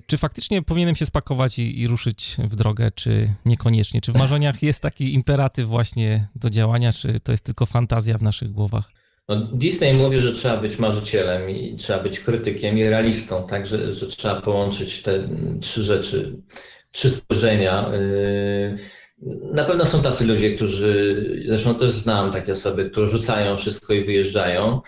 Czy 0.06 0.18
faktycznie 0.18 0.62
powinienem 0.62 0.96
się 0.96 1.06
spakować 1.06 1.58
i, 1.58 1.80
i 1.80 1.86
ruszyć 1.86 2.36
w 2.38 2.56
drogę, 2.56 2.90
czy 2.90 3.34
niekoniecznie? 3.44 4.00
Czy 4.00 4.12
w 4.12 4.16
marzeniach 4.16 4.62
jest 4.62 4.80
taki 4.80 5.14
imperatyw 5.14 5.68
właśnie 5.68 6.28
do 6.34 6.50
działania, 6.50 6.92
czy 6.92 7.20
to 7.20 7.32
jest 7.32 7.44
tylko 7.44 7.66
fantazja 7.66 8.18
w 8.18 8.22
naszych 8.22 8.52
głowach? 8.52 8.92
No, 9.28 9.36
Disney 9.36 9.94
mówi, 9.94 10.20
że 10.20 10.32
trzeba 10.32 10.56
być 10.56 10.78
marzycielem 10.78 11.50
i 11.50 11.76
trzeba 11.76 12.02
być 12.02 12.20
krytykiem 12.20 12.78
i 12.78 12.88
realistą, 12.88 13.46
tak, 13.46 13.66
że, 13.66 13.92
trzeba 13.92 14.40
połączyć 14.40 15.02
te 15.02 15.28
trzy 15.60 15.82
rzeczy, 15.82 16.36
trzy 16.92 17.10
spojrzenia. 17.10 17.90
Yy, 17.92 18.76
na 19.52 19.64
pewno 19.64 19.86
są 19.86 20.02
tacy 20.02 20.26
ludzie, 20.26 20.54
którzy, 20.54 21.42
zresztą 21.46 21.74
też 21.74 21.90
znam 21.90 22.32
takie 22.32 22.52
osoby, 22.52 22.90
które 22.90 23.06
rzucają 23.06 23.56
wszystko 23.56 23.94
i 23.94 24.04
wyjeżdżają. 24.04 24.80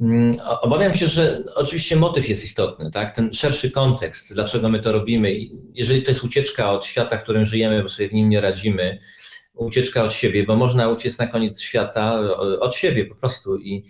Mm, 0.00 0.32
obawiam 0.60 0.94
się, 0.94 1.06
że 1.06 1.42
oczywiście 1.54 1.96
motyw 1.96 2.28
jest 2.28 2.44
istotny, 2.44 2.90
tak? 2.90 3.16
ten 3.16 3.32
szerszy 3.32 3.70
kontekst, 3.70 4.34
dlaczego 4.34 4.68
my 4.68 4.80
to 4.80 4.92
robimy. 4.92 5.34
Jeżeli 5.74 6.02
to 6.02 6.10
jest 6.10 6.24
ucieczka 6.24 6.72
od 6.72 6.84
świata, 6.84 7.18
w 7.18 7.22
którym 7.22 7.44
żyjemy, 7.44 7.82
bo 7.82 7.88
sobie 7.88 8.08
w 8.08 8.12
nim 8.12 8.28
nie 8.28 8.40
radzimy, 8.40 8.98
ucieczka 9.58 10.04
od 10.04 10.12
siebie, 10.12 10.44
bo 10.44 10.56
można 10.56 10.88
uciec 10.88 11.18
na 11.18 11.26
koniec 11.26 11.60
świata 11.60 12.20
od 12.60 12.74
siebie 12.74 13.04
po 13.04 13.14
prostu 13.14 13.58
i 13.58 13.82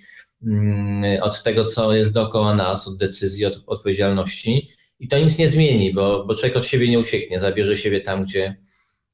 mm, 0.46 1.22
od 1.22 1.42
tego, 1.42 1.64
co 1.64 1.94
jest 1.94 2.12
dookoła 2.12 2.54
nas, 2.54 2.88
od 2.88 2.96
decyzji, 2.96 3.46
od 3.46 3.62
odpowiedzialności. 3.66 4.68
I 5.00 5.08
to 5.08 5.18
nic 5.18 5.38
nie 5.38 5.48
zmieni, 5.48 5.94
bo, 5.94 6.24
bo 6.24 6.34
człowiek 6.34 6.56
od 6.56 6.66
siebie 6.66 6.88
nie 6.88 6.98
ucieknie, 6.98 7.40
zabierze 7.40 7.76
siebie 7.76 8.00
tam, 8.00 8.24
gdzie, 8.24 8.56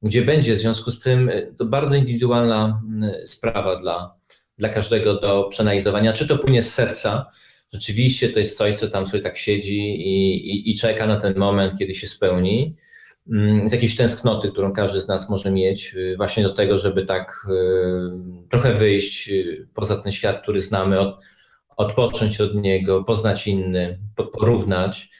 gdzie 0.02 0.22
będzie. 0.22 0.54
W 0.54 0.58
związku 0.58 0.90
z 0.90 1.00
tym 1.00 1.30
to 1.58 1.64
bardzo 1.64 1.96
indywidualna 1.96 2.82
sprawa 3.24 3.76
dla, 3.76 4.14
dla 4.58 4.68
każdego 4.68 5.20
do 5.20 5.44
przeanalizowania, 5.44 6.12
czy 6.12 6.28
to 6.28 6.38
płynie 6.38 6.62
z 6.62 6.74
serca, 6.74 7.26
rzeczywiście 7.72 8.28
to 8.28 8.38
jest 8.38 8.56
coś, 8.56 8.74
co 8.74 8.90
tam 8.90 9.06
sobie 9.06 9.22
tak 9.22 9.36
siedzi 9.36 9.78
i, 9.78 10.34
i, 10.50 10.70
i 10.70 10.78
czeka 10.78 11.06
na 11.06 11.16
ten 11.16 11.38
moment, 11.38 11.78
kiedy 11.78 11.94
się 11.94 12.06
spełni, 12.06 12.76
z 13.64 13.72
jakiejś 13.72 13.96
tęsknoty, 13.96 14.50
którą 14.52 14.72
każdy 14.72 15.00
z 15.00 15.08
nas 15.08 15.30
może 15.30 15.50
mieć, 15.50 15.94
y, 15.94 16.16
właśnie 16.16 16.42
do 16.42 16.50
tego, 16.50 16.78
żeby 16.78 17.06
tak 17.06 17.46
y, 17.48 18.48
trochę 18.50 18.74
wyjść 18.74 19.28
y, 19.28 19.68
poza 19.74 19.96
ten 19.96 20.12
świat, 20.12 20.42
który 20.42 20.60
znamy, 20.60 21.00
od, 21.00 21.24
odpocząć 21.76 22.40
od 22.40 22.54
niego, 22.54 23.04
poznać 23.04 23.46
inny, 23.46 23.98
porównać. 24.32 25.10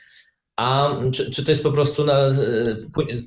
A 0.57 0.97
czy, 1.13 1.31
czy 1.31 1.45
to 1.45 1.51
jest 1.51 1.63
po 1.63 1.73
prostu 1.73 2.05
na, 2.05 2.31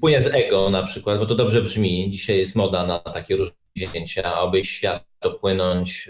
płynie 0.02 0.24
z 0.24 0.28
ego 0.28 0.70
na 0.70 0.84
przykład, 0.84 1.20
bo 1.20 1.26
to 1.26 1.36
dobrze 1.36 1.62
brzmi, 1.62 2.12
dzisiaj 2.12 2.38
jest 2.38 2.56
moda 2.56 2.86
na 2.86 3.00
takie 3.00 3.36
różne 3.36 3.56
zdjęcia, 3.76 4.42
obejść 4.42 4.72
świat, 4.72 5.04
dopłynąć, 5.22 6.10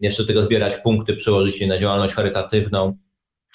jeszcze 0.00 0.26
tego 0.26 0.42
zbierać 0.42 0.76
punkty, 0.76 1.14
przełożyć 1.14 1.60
je 1.60 1.66
na 1.66 1.78
działalność 1.78 2.14
charytatywną. 2.14 2.96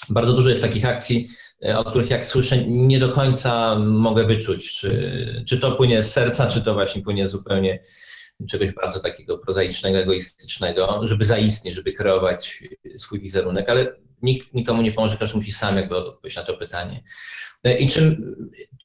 Bardzo 0.09 0.33
dużo 0.33 0.49
jest 0.49 0.61
takich 0.61 0.85
akcji, 0.85 1.27
y, 1.65 1.77
o 1.77 1.83
których 1.83 2.09
jak 2.09 2.25
słyszę, 2.25 2.65
nie 2.67 2.99
do 2.99 3.09
końca 3.09 3.75
mogę 3.79 4.23
wyczuć, 4.23 4.73
czy, 4.73 5.43
czy 5.47 5.59
to 5.59 5.71
płynie 5.71 6.03
z 6.03 6.11
serca, 6.11 6.47
czy 6.47 6.61
to 6.61 6.73
właśnie 6.73 7.01
płynie 7.01 7.27
zupełnie 7.27 7.79
czegoś 8.49 8.71
bardzo 8.71 8.99
takiego 8.99 9.37
prozaicznego, 9.37 9.97
egoistycznego, 9.97 10.99
żeby 11.03 11.25
zaistnieć, 11.25 11.75
żeby 11.75 11.93
kreować 11.93 12.63
swój 12.97 13.19
wizerunek, 13.19 13.69
ale 13.69 13.95
nikt 14.21 14.53
nikomu 14.53 14.81
nie 14.81 14.91
pomoże, 14.91 15.17
każdy 15.17 15.37
musi 15.37 15.51
sam 15.51 15.75
jakby 15.75 15.95
odpowiedzieć 15.95 16.37
na 16.37 16.43
to 16.43 16.57
pytanie. 16.57 17.03
Y, 17.67 17.73
I 17.73 17.87
czym 17.89 18.35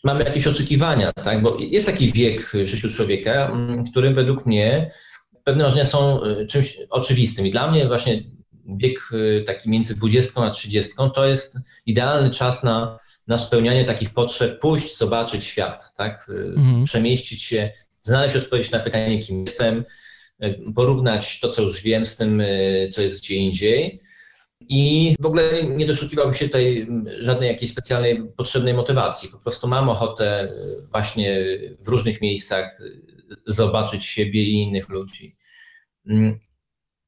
mamy 0.05 0.25
jakieś 0.25 0.47
oczekiwania, 0.47 1.13
tak? 1.13 1.43
Bo 1.43 1.57
jest 1.59 1.87
taki 1.87 2.13
wiek 2.13 2.53
życiu 2.65 2.91
człowieka, 2.91 3.53
w 3.87 3.91
którym 3.91 4.15
według 4.15 4.47
mnie 4.47 4.91
pewne 5.45 5.65
marzenia 5.65 5.85
są 5.85 6.25
y, 6.25 6.47
czymś 6.47 6.79
oczywistym. 6.91 7.47
I 7.47 7.51
dla 7.51 7.71
mnie 7.71 7.87
właśnie 7.87 8.23
wiek 8.67 9.01
y, 9.13 9.45
taki 9.47 9.71
między 9.71 9.95
20 9.95 10.41
a 10.41 10.51
30 10.51 10.93
to 11.15 11.27
jest 11.27 11.57
idealny 11.87 12.31
czas 12.31 12.63
na, 12.63 12.99
na 13.27 13.39
spełnianie 13.39 13.85
takich 13.85 14.11
potrzeb, 14.11 14.61
pójść, 14.61 14.97
zobaczyć 14.97 15.45
świat, 15.45 15.95
tak? 15.97 16.29
Y, 16.29 16.55
mhm. 16.57 16.85
przemieścić 16.85 17.43
się, 17.43 17.73
znaleźć 18.01 18.37
odpowiedź 18.37 18.71
na 18.71 18.79
pytanie, 18.79 19.19
kim 19.19 19.41
jestem, 19.41 19.85
porównać 20.75 21.41
to, 21.41 21.49
co 21.49 21.63
już 21.63 21.83
wiem, 21.83 22.07
z 22.07 22.17
tym, 22.17 22.43
co 22.91 23.03
jest 23.03 23.19
gdzie 23.19 23.35
indziej. 23.35 24.01
I 24.69 25.17
w 25.21 25.27
ogóle 25.27 25.63
nie 25.63 25.87
doszukiwałbym 25.87 26.35
się 26.35 26.47
tutaj 26.47 26.89
żadnej 27.21 27.49
jakiejś 27.49 27.71
specjalnej 27.71 28.23
potrzebnej 28.37 28.75
motywacji. 28.75 29.29
Po 29.29 29.39
prostu 29.39 29.69
mam 29.69 29.89
ochotę 29.89 30.53
właśnie 30.91 31.45
w 31.81 31.89
różnych 31.89 32.21
miejscach 32.21 32.79
zobaczyć 33.47 34.05
siebie 34.05 34.43
i 34.43 34.53
innych 34.53 34.89
ludzi. 34.89 35.37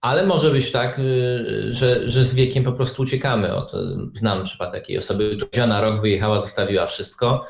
Ale 0.03 0.27
może 0.27 0.51
być 0.51 0.71
tak, 0.71 0.99
y, 0.99 1.73
że, 1.73 2.09
że 2.09 2.25
z 2.25 2.35
wiekiem 2.35 2.65
po 2.65 2.73
prostu 2.73 3.03
uciekamy. 3.03 3.55
Od, 3.55 3.73
znam 4.15 4.45
przypadek 4.45 4.83
takiej 4.83 4.99
osoby, 4.99 5.37
która 5.37 5.67
na 5.67 5.81
rok 5.81 6.01
wyjechała, 6.01 6.39
zostawiła 6.39 6.87
wszystko 6.87 7.47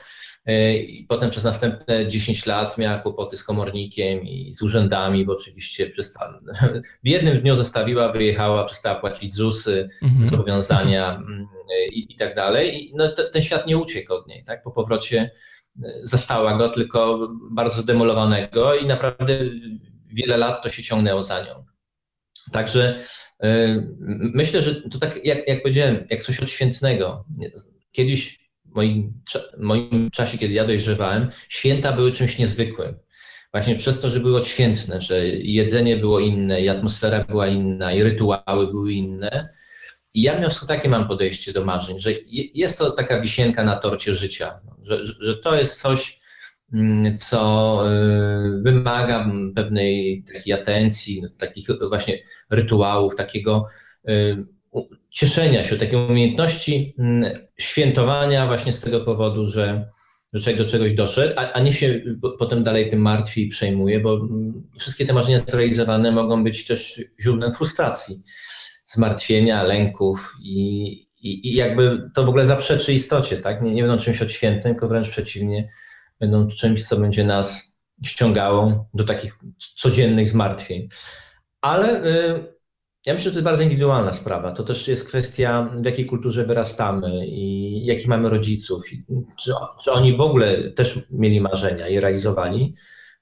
y, 0.49 0.75
i 0.75 1.05
potem 1.05 1.31
przez 1.31 1.45
następne 1.45 2.07
10 2.07 2.47
lat 2.47 2.79
miała 2.79 2.99
kłopoty 2.99 3.37
z 3.37 3.45
komornikiem 3.45 4.23
i 4.23 4.53
z 4.53 4.63
urzędami, 4.63 5.25
bo 5.25 5.33
oczywiście 5.33 5.87
przestała, 5.87 6.41
w 7.05 7.09
jednym 7.09 7.41
dniu 7.41 7.57
zostawiła, 7.57 8.13
wyjechała, 8.13 8.65
przestała 8.65 9.01
płacić 9.01 9.35
ZUSy, 9.35 9.89
mhm. 10.03 10.27
zobowiązania 10.27 11.23
i, 11.93 12.13
i, 12.13 12.17
tak 12.17 12.35
dalej. 12.35 12.85
I 12.85 12.93
no, 12.95 13.09
ten 13.33 13.43
świat 13.43 13.67
nie 13.67 13.79
uciekł 13.79 14.15
od 14.15 14.27
niej. 14.27 14.45
Tak? 14.45 14.63
Po 14.63 14.71
powrocie 14.71 15.31
zastała 16.03 16.57
go, 16.57 16.69
tylko 16.69 17.29
bardzo 17.51 17.83
zdemolowanego 17.83 18.75
i 18.75 18.87
naprawdę 18.87 19.39
wiele 20.09 20.37
lat 20.37 20.63
to 20.63 20.69
się 20.69 20.83
ciągnęło 20.83 21.23
za 21.23 21.45
nią. 21.45 21.72
Także 22.53 22.95
y, 23.45 23.97
myślę, 24.35 24.63
że 24.63 24.75
to 24.75 24.99
tak 24.99 25.25
jak, 25.25 25.49
jak 25.49 25.63
powiedziałem, 25.63 26.07
jak 26.11 26.23
coś 26.23 26.41
odświętnego. 26.41 27.25
Kiedyś 27.93 28.39
w 28.65 28.77
moim, 28.77 29.23
moim 29.59 30.11
czasie, 30.11 30.39
kiedy 30.39 30.55
ja 30.55 30.67
dojrzewałem, 30.67 31.29
święta 31.49 31.93
były 31.93 32.13
czymś 32.13 32.39
niezwykłym. 32.39 32.95
Właśnie 33.53 33.75
przez 33.75 34.01
to, 34.01 34.11
że 34.11 34.21
były 34.21 34.37
odświętne, 34.37 35.01
że 35.01 35.29
jedzenie 35.29 35.97
było 35.97 36.21
inne, 36.21 36.61
i 36.61 36.69
atmosfera 36.69 37.25
była 37.25 37.47
inna, 37.47 37.93
i 37.93 38.03
rytuały 38.03 38.67
były 38.67 38.93
inne, 38.93 39.49
i 40.15 40.23
ja 40.23 40.41
miał 40.41 40.51
takie 40.69 40.89
mam 40.89 41.09
podejście 41.09 41.53
do 41.53 41.65
marzeń, 41.65 41.99
że 41.99 42.13
jest 42.55 42.79
to 42.79 42.91
taka 42.91 43.21
wisienka 43.21 43.65
na 43.65 43.77
torcie 43.77 44.15
życia, 44.15 44.61
że, 44.83 45.05
że, 45.05 45.13
że 45.21 45.37
to 45.37 45.57
jest 45.59 45.81
coś, 45.81 46.22
co 47.17 47.83
y, 47.87 48.63
wymaga 48.63 49.31
pewnej 49.55 50.25
takiej 50.33 50.53
atencji, 50.53 51.23
takich 51.39 51.67
właśnie 51.89 52.19
rytuałów, 52.51 53.17
takiego 53.17 53.67
y, 54.09 54.45
cieszenia 55.11 55.65
się, 55.65 55.77
takiej 55.77 55.99
umiejętności 56.11 56.95
mm, 56.99 57.33
świętowania 57.59 58.47
właśnie 58.47 58.73
z 58.73 58.81
tego 58.81 59.01
powodu, 59.01 59.47
że, 59.47 59.87
że 60.33 60.43
człowiek 60.43 60.59
do 60.59 60.69
czegoś 60.69 60.93
doszedł, 60.93 61.35
a, 61.37 61.53
a 61.53 61.61
nie 61.61 61.73
się 61.73 62.01
potem 62.39 62.65
dalej 62.65 62.91
tym 62.91 63.01
martwi 63.01 63.47
i 63.47 63.49
przejmuje, 63.49 64.01
bo 64.01 64.15
mm, 64.15 64.63
wszystkie 64.79 65.07
te 65.07 65.13
marzenia 65.13 65.39
zrealizowane 65.39 66.13
mogą 66.13 66.45
być 66.45 66.67
też 66.67 67.01
źródłem 67.21 67.53
frustracji 67.53 68.23
zmartwienia, 68.85 69.63
lęków 69.63 70.37
i, 70.41 70.93
i, 71.23 71.49
i 71.49 71.55
jakby 71.55 72.11
to 72.15 72.25
w 72.25 72.29
ogóle 72.29 72.47
zaprzeczy 72.47 72.93
istocie, 72.93 73.37
tak? 73.37 73.63
Nie, 73.63 73.75
nie 73.75 73.83
będą 73.83 74.05
czymś 74.05 74.23
odświętym, 74.23 74.73
tylko 74.73 74.89
wręcz 74.89 75.09
przeciwnie, 75.09 75.69
będą 76.23 76.49
czymś, 76.49 76.89
co 76.89 76.97
będzie 76.97 77.25
nas 77.25 77.77
ściągało 78.05 78.89
do 78.95 79.05
takich 79.05 79.39
codziennych 79.77 80.29
zmartwień. 80.29 80.89
Ale 81.61 82.05
y, 82.05 82.55
ja 83.07 83.15
myślę, 83.15 83.25
że 83.25 83.31
to 83.31 83.39
jest 83.39 83.45
bardzo 83.45 83.63
indywidualna 83.63 84.13
sprawa. 84.13 84.53
To 84.53 84.63
też 84.63 84.89
jest 84.89 85.09
kwestia, 85.09 85.71
w 85.83 85.85
jakiej 85.85 86.07
kulturze 86.07 86.47
wyrastamy 86.47 87.27
i 87.27 87.85
jakich 87.85 88.09
mamy 88.09 88.29
rodziców. 88.29 88.85
Czy, 89.37 89.53
czy 89.85 89.93
oni 89.93 90.17
w 90.17 90.21
ogóle 90.21 90.71
też 90.71 90.99
mieli 91.11 91.41
marzenia 91.41 91.89
i 91.89 92.01
realizowali? 92.01 92.75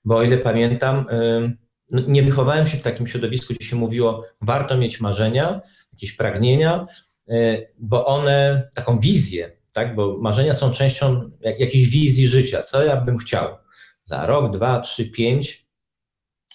Bo 0.04 0.16
o 0.16 0.22
ile 0.22 0.38
pamiętam, 0.38 1.06
y, 1.10 1.56
no, 1.90 2.02
nie 2.08 2.22
wychowałem 2.22 2.66
się 2.66 2.78
w 2.78 2.82
takim 2.82 3.06
środowisku, 3.06 3.54
gdzie 3.54 3.68
się 3.68 3.76
mówiło, 3.76 4.24
warto 4.40 4.76
mieć 4.76 5.00
marzenia, 5.00 5.60
jakieś 5.92 6.12
pragnienia, 6.12 6.86
e, 7.28 7.66
bo 7.78 8.06
one, 8.06 8.68
taką 8.74 8.98
wizję, 8.98 9.59
tak, 9.80 9.94
bo 9.94 10.18
marzenia 10.18 10.54
są 10.54 10.70
częścią 10.70 11.30
jak, 11.40 11.60
jakiejś 11.60 11.88
wizji 11.88 12.28
życia, 12.28 12.62
co 12.62 12.84
ja 12.84 12.96
bym 12.96 13.18
chciał? 13.18 13.56
Za 14.04 14.26
rok, 14.26 14.52
dwa, 14.52 14.80
trzy, 14.80 15.10
pięć, 15.10 15.66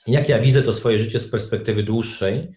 jak 0.07 0.29
ja 0.29 0.39
widzę 0.39 0.61
to 0.61 0.73
swoje 0.73 0.99
życie 0.99 1.19
z 1.19 1.27
perspektywy 1.27 1.83
dłuższej? 1.83 2.51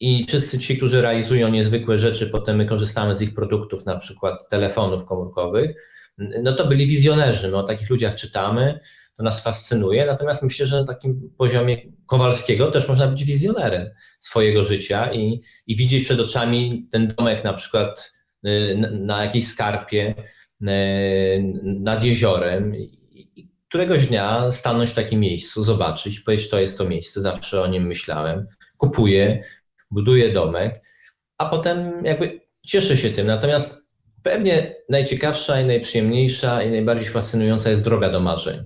I 0.00 0.24
wszyscy 0.28 0.58
ci, 0.58 0.76
którzy 0.76 1.02
realizują 1.02 1.48
niezwykłe 1.48 1.98
rzeczy, 1.98 2.26
potem 2.26 2.56
my 2.56 2.66
korzystamy 2.66 3.14
z 3.14 3.22
ich 3.22 3.34
produktów, 3.34 3.86
na 3.86 3.96
przykład 3.96 4.48
telefonów 4.50 5.04
komórkowych, 5.04 5.76
no 6.18 6.52
to 6.52 6.66
byli 6.66 6.86
wizjonerzy, 6.86 7.48
my 7.48 7.56
o 7.56 7.62
takich 7.62 7.90
ludziach 7.90 8.14
czytamy, 8.14 8.78
to 9.16 9.22
nas 9.22 9.42
fascynuje. 9.42 10.06
Natomiast 10.06 10.42
myślę, 10.42 10.66
że 10.66 10.80
na 10.80 10.86
takim 10.86 11.30
poziomie 11.36 11.76
Kowalskiego 12.06 12.70
też 12.70 12.88
można 12.88 13.06
być 13.06 13.24
wizjonerem 13.24 13.90
swojego 14.18 14.64
życia 14.64 15.12
i, 15.12 15.40
i 15.66 15.76
widzieć 15.76 16.04
przed 16.04 16.20
oczami 16.20 16.88
ten 16.92 17.14
domek 17.16 17.44
na 17.44 17.54
przykład 17.54 18.17
na, 18.76 18.90
na 18.90 19.24
jakiejś 19.24 19.46
skarpie 19.46 20.14
y, 20.62 20.66
nad 21.64 22.04
jeziorem. 22.04 22.74
Któregoś 23.68 24.06
dnia 24.06 24.50
stanąć 24.50 24.90
w 24.90 24.94
takim 24.94 25.20
miejscu, 25.20 25.64
zobaczyć, 25.64 26.20
powiedzieć, 26.20 26.48
to 26.48 26.60
jest 26.60 26.78
to 26.78 26.84
miejsce, 26.84 27.20
zawsze 27.20 27.62
o 27.62 27.66
nim 27.66 27.86
myślałem. 27.86 28.46
Kupuję, 28.78 29.42
buduję 29.90 30.32
domek 30.32 30.82
a 31.38 31.46
potem 31.46 32.04
jakby 32.04 32.40
cieszę 32.66 32.96
się 32.96 33.10
tym. 33.10 33.26
Natomiast 33.26 33.88
pewnie 34.22 34.74
najciekawsza 34.88 35.60
i 35.60 35.66
najprzyjemniejsza 35.66 36.62
i 36.62 36.70
najbardziej 36.70 37.08
fascynująca 37.08 37.70
jest 37.70 37.82
droga 37.82 38.10
do 38.10 38.20
marzeń. 38.20 38.64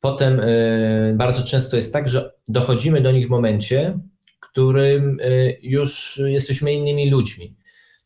Potem 0.00 0.40
y, 0.40 1.14
bardzo 1.16 1.42
często 1.42 1.76
jest 1.76 1.92
tak, 1.92 2.08
że 2.08 2.32
dochodzimy 2.48 3.00
do 3.00 3.12
nich 3.12 3.26
w 3.26 3.30
momencie, 3.30 3.98
w 4.36 4.50
którym 4.50 5.20
y, 5.20 5.58
już 5.62 6.20
jesteśmy 6.24 6.72
innymi 6.72 7.10
ludźmi. 7.10 7.56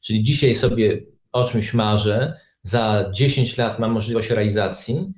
Czyli 0.00 0.22
dzisiaj 0.22 0.54
sobie 0.54 1.02
o 1.32 1.44
czymś 1.44 1.74
marzę, 1.74 2.34
za 2.62 3.10
10 3.14 3.56
lat 3.56 3.78
mam 3.78 3.92
możliwość 3.92 4.30
realizacji, 4.30 5.12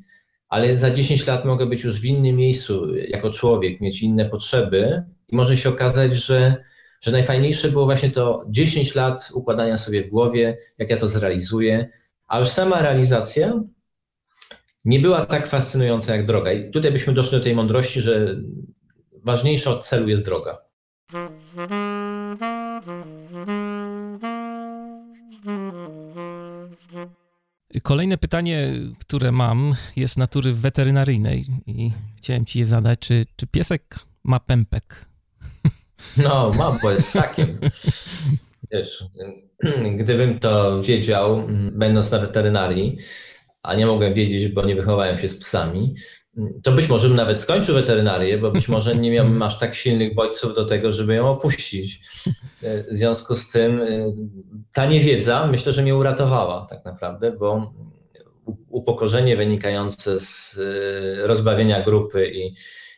ale 0.48 0.76
za 0.76 0.90
10 0.90 1.26
lat 1.26 1.44
mogę 1.44 1.66
być 1.66 1.84
już 1.84 2.00
w 2.00 2.04
innym 2.04 2.36
miejscu 2.36 2.94
jako 2.94 3.30
człowiek, 3.30 3.80
mieć 3.80 4.02
inne 4.02 4.24
potrzeby 4.24 5.02
i 5.28 5.36
może 5.36 5.56
się 5.56 5.68
okazać, 5.68 6.12
że, 6.12 6.56
że 7.00 7.10
najfajniejsze 7.10 7.68
było 7.68 7.84
właśnie 7.84 8.10
to 8.10 8.44
10 8.48 8.94
lat 8.94 9.30
układania 9.34 9.78
sobie 9.78 10.02
w 10.02 10.10
głowie, 10.10 10.56
jak 10.78 10.90
ja 10.90 10.96
to 10.96 11.08
zrealizuję, 11.08 11.88
a 12.28 12.40
już 12.40 12.48
sama 12.48 12.82
realizacja 12.82 13.60
nie 14.84 15.00
była 15.00 15.26
tak 15.26 15.48
fascynująca 15.48 16.16
jak 16.16 16.26
droga. 16.26 16.52
I 16.52 16.70
tutaj 16.70 16.92
byśmy 16.92 17.12
doszli 17.12 17.38
do 17.38 17.44
tej 17.44 17.54
mądrości, 17.54 18.00
że 18.00 18.36
ważniejsza 19.24 19.70
od 19.70 19.84
celu 19.84 20.08
jest 20.08 20.24
droga. 20.24 20.58
Kolejne 27.80 28.18
pytanie, 28.18 28.72
które 28.98 29.32
mam, 29.32 29.74
jest 29.96 30.18
natury 30.18 30.52
weterynaryjnej 30.52 31.44
i 31.66 31.90
chciałem 32.16 32.44
ci 32.44 32.58
je 32.58 32.66
zadać. 32.66 32.98
Czy, 32.98 33.26
czy 33.36 33.46
piesek 33.46 33.98
ma 34.24 34.40
pępek? 34.40 35.06
No, 36.16 36.50
ma, 36.58 36.78
bo 36.82 36.90
jest 36.90 37.08
ssakiem. 37.08 37.58
Wiesz, 38.72 39.04
gdybym 39.98 40.38
to 40.38 40.82
wiedział, 40.82 41.48
będąc 41.72 42.10
na 42.10 42.18
weterynarii, 42.18 42.96
a 43.62 43.74
nie 43.74 43.86
mogłem 43.86 44.14
wiedzieć, 44.14 44.48
bo 44.48 44.66
nie 44.66 44.74
wychowałem 44.74 45.18
się 45.18 45.28
z 45.28 45.36
psami, 45.36 45.94
to 46.62 46.72
być 46.72 46.88
może 46.88 47.08
bym 47.08 47.16
nawet 47.16 47.40
skończył 47.40 47.74
weterynarię, 47.74 48.38
bo 48.38 48.50
być 48.50 48.68
może 48.68 48.96
nie 48.96 49.10
miałbym 49.10 49.42
aż 49.42 49.58
tak 49.58 49.74
silnych 49.74 50.14
bodźców 50.14 50.54
do 50.54 50.64
tego, 50.64 50.92
żeby 50.92 51.14
ją 51.14 51.30
opuścić. 51.30 52.00
W 52.62 52.86
związku 52.90 53.34
z 53.34 53.50
tym 53.50 53.80
y, 53.80 54.14
ta 54.72 54.86
niewiedza 54.86 55.46
myślę, 55.46 55.72
że 55.72 55.82
mnie 55.82 55.96
uratowała 55.96 56.66
tak 56.70 56.84
naprawdę, 56.84 57.32
bo 57.32 57.74
upokorzenie 58.68 59.36
wynikające 59.36 60.20
z 60.20 60.56
y, 60.56 61.26
rozbawienia 61.26 61.82
grupy 61.82 62.28
i, 62.28 62.54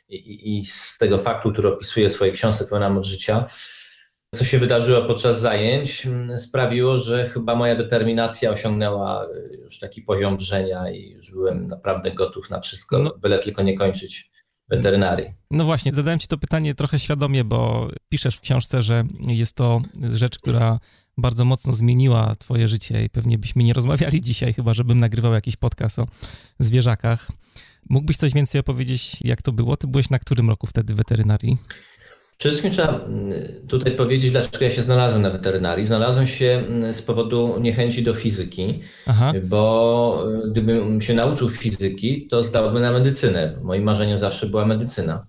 i, 0.08 0.58
i 0.58 0.64
z 0.64 0.98
tego 0.98 1.18
faktu, 1.18 1.52
który 1.52 1.68
opisuje 1.68 2.08
w 2.08 2.12
swojej 2.12 2.34
książce 2.34 2.64
Pełna 2.64 2.90
Moc 2.90 3.04
Życia, 3.04 3.48
co 4.34 4.44
się 4.44 4.58
wydarzyło 4.58 5.02
podczas 5.02 5.40
zajęć, 5.40 6.06
mm, 6.06 6.38
sprawiło, 6.38 6.98
że 6.98 7.28
chyba 7.28 7.54
moja 7.54 7.76
determinacja 7.76 8.50
osiągnęła 8.50 9.26
y, 9.26 9.56
już 9.62 9.78
taki 9.78 10.02
poziom 10.02 10.36
brzenia 10.36 10.90
i 10.90 11.10
już 11.10 11.30
byłem 11.30 11.66
naprawdę 11.66 12.12
gotów 12.12 12.50
na 12.50 12.60
wszystko, 12.60 12.98
no. 12.98 13.14
byle 13.18 13.38
tylko 13.38 13.62
nie 13.62 13.78
kończyć 13.78 14.30
weterynarii. 14.68 15.34
No 15.50 15.64
właśnie, 15.64 15.94
zadałem 15.94 16.18
ci 16.18 16.26
to 16.26 16.38
pytanie 16.38 16.74
trochę 16.74 16.98
świadomie, 16.98 17.44
bo 17.44 17.88
piszesz 18.08 18.36
w 18.36 18.40
książce, 18.40 18.82
że 18.82 19.04
jest 19.28 19.56
to 19.56 19.80
rzecz, 20.10 20.38
która 20.38 20.78
bardzo 21.18 21.44
mocno 21.44 21.72
zmieniła 21.72 22.34
twoje 22.34 22.68
życie 22.68 23.04
i 23.04 23.10
pewnie 23.10 23.38
byśmy 23.38 23.64
nie 23.64 23.72
rozmawiali 23.72 24.20
dzisiaj, 24.20 24.52
chyba 24.52 24.74
żebym 24.74 24.98
nagrywał 24.98 25.32
jakiś 25.32 25.56
podcast 25.56 25.98
o 25.98 26.06
zwierzakach. 26.58 27.28
Mógłbyś 27.90 28.16
coś 28.16 28.32
więcej 28.32 28.60
opowiedzieć, 28.60 29.18
jak 29.20 29.42
to 29.42 29.52
było? 29.52 29.76
Ty 29.76 29.86
byłeś 29.86 30.10
na 30.10 30.18
którym 30.18 30.48
roku 30.48 30.66
wtedy 30.66 30.94
weterynarii? 30.94 31.58
Przede 32.38 32.52
wszystkim 32.52 32.70
trzeba 32.70 33.04
mm, 33.04 33.32
tutaj 33.68 33.92
powiedzieć, 33.92 34.30
dlaczego 34.30 34.64
ja 34.64 34.70
się 34.70 34.82
znalazłem 34.82 35.22
na 35.22 35.30
weterynarii. 35.30 35.86
Znalazłem 35.86 36.26
się 36.26 36.64
mm, 36.68 36.94
z 36.94 37.02
powodu 37.02 37.58
niechęci 37.60 38.02
do 38.02 38.14
fizyki, 38.14 38.80
Aha. 39.06 39.32
bo 39.44 40.24
y, 40.44 40.50
gdybym 40.50 41.02
się 41.02 41.14
nauczył 41.14 41.48
fizyki, 41.48 42.26
to 42.26 42.44
zdałbym 42.44 42.82
na 42.82 42.92
medycynę. 42.92 43.56
Moim 43.62 43.82
marzeniem 43.82 44.18
zawsze 44.18 44.46
była 44.46 44.66
medycyna. 44.66 45.26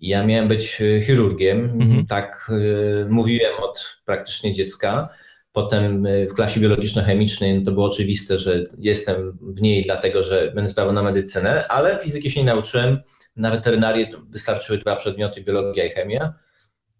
Ja 0.00 0.26
miałem 0.26 0.48
być 0.48 0.80
y, 0.80 1.02
chirurgiem, 1.06 1.64
mhm. 1.64 2.06
tak 2.06 2.50
y, 2.50 3.06
mówiłem 3.10 3.52
od 3.62 3.98
praktycznie 4.04 4.52
dziecka. 4.52 5.08
Potem 5.52 6.06
w 6.30 6.34
klasie 6.34 6.60
biologiczno-chemicznej 6.60 7.58
no 7.58 7.64
to 7.64 7.72
było 7.72 7.86
oczywiste, 7.86 8.38
że 8.38 8.64
jestem 8.78 9.38
w 9.40 9.60
niej 9.60 9.82
dlatego, 9.82 10.22
że 10.22 10.52
będę 10.54 10.70
zdawał 10.70 10.92
na 10.92 11.02
medycynę, 11.02 11.68
ale 11.68 11.98
fizyki 11.98 12.30
się 12.30 12.40
nie 12.40 12.46
nauczyłem 12.46 12.98
na 13.36 13.50
weterynarię 13.50 14.08
wystarczyły 14.30 14.78
dwa 14.78 14.96
przedmioty, 14.96 15.40
biologia 15.40 15.84
i 15.84 15.90
chemia. 15.90 16.34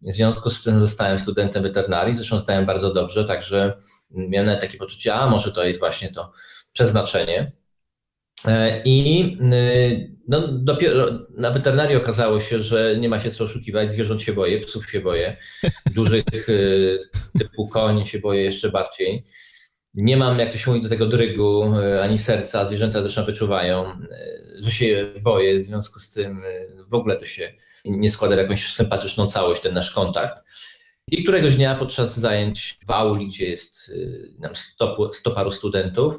W 0.03 0.13
związku 0.13 0.51
z 0.51 0.63
tym 0.63 0.81
zostałem 0.81 1.19
studentem 1.19 1.63
weterynarii, 1.63 2.15
zresztą 2.15 2.39
zdałem 2.39 2.67
bardzo 2.67 2.95
dobrze, 2.95 3.25
także 3.25 3.77
miałem 4.11 4.47
nawet 4.47 4.61
takie 4.61 4.79
poczucie, 4.79 5.15
a 5.15 5.31
może 5.31 5.53
to 5.53 5.65
jest 5.65 5.79
właśnie 5.79 6.09
to 6.09 6.33
przeznaczenie. 6.73 7.53
E, 8.45 8.83
I 8.85 9.39
y, 9.53 10.17
no, 10.29 10.49
dopiero 10.49 11.07
na 11.37 11.51
weterynarii 11.51 11.97
okazało 11.97 12.41
się, 12.41 12.61
że 12.61 12.97
nie 12.99 13.09
ma 13.09 13.21
się 13.21 13.31
co 13.31 13.45
oszukiwać, 13.45 13.93
zwierząt 13.93 14.23
się 14.23 14.33
boję, 14.33 14.59
psów 14.59 14.91
się 14.91 15.01
boję, 15.01 15.37
dużych 15.95 16.49
y, 16.49 16.99
typu 17.39 17.69
koń 17.69 18.05
się 18.05 18.19
boję 18.19 18.43
jeszcze 18.43 18.71
bardziej. 18.71 19.25
Nie 19.95 20.17
mam, 20.17 20.39
jak 20.39 20.53
to 20.53 20.59
się 20.59 20.71
mówi, 20.71 20.83
do 20.83 20.89
tego 20.89 21.07
drygu 21.07 21.79
y, 21.79 22.03
ani 22.03 22.19
serca, 22.19 22.65
zwierzęta 22.65 23.03
zresztą 23.03 23.25
wyczuwają 23.25 23.85
że 24.59 24.71
się 24.71 25.13
boję, 25.23 25.59
w 25.59 25.63
związku 25.63 26.01
z 26.01 26.11
tym 26.11 26.45
y, 26.45 26.85
w 26.89 26.95
ogóle 26.95 27.17
to 27.17 27.27
się 27.27 27.53
nie 27.85 28.11
składa 28.11 28.35
w 28.37 28.39
jakąś 28.39 28.73
sympatyczną 28.73 29.29
całość, 29.29 29.63
ten 29.63 29.75
nasz 29.75 29.91
kontakt. 29.91 30.45
I 31.11 31.23
któregoś 31.23 31.57
dnia 31.57 31.75
podczas 31.75 32.19
zajęć 32.19 32.79
w 32.87 32.91
auli, 32.91 33.27
gdzie 33.27 33.51
jest 33.51 33.89
y, 33.89 34.35
nam 34.39 34.55
sto, 34.57 35.11
sto 35.13 35.31
paru 35.31 35.51
studentów, 35.51 36.19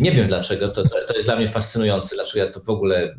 nie 0.00 0.12
wiem 0.12 0.28
dlaczego, 0.28 0.68
to, 0.68 0.82
to 1.08 1.14
jest 1.14 1.26
dla 1.26 1.36
mnie 1.36 1.48
fascynujące, 1.48 2.16
dlaczego 2.16 2.44
ja 2.44 2.52
to 2.52 2.60
w 2.60 2.70
ogóle 2.70 3.16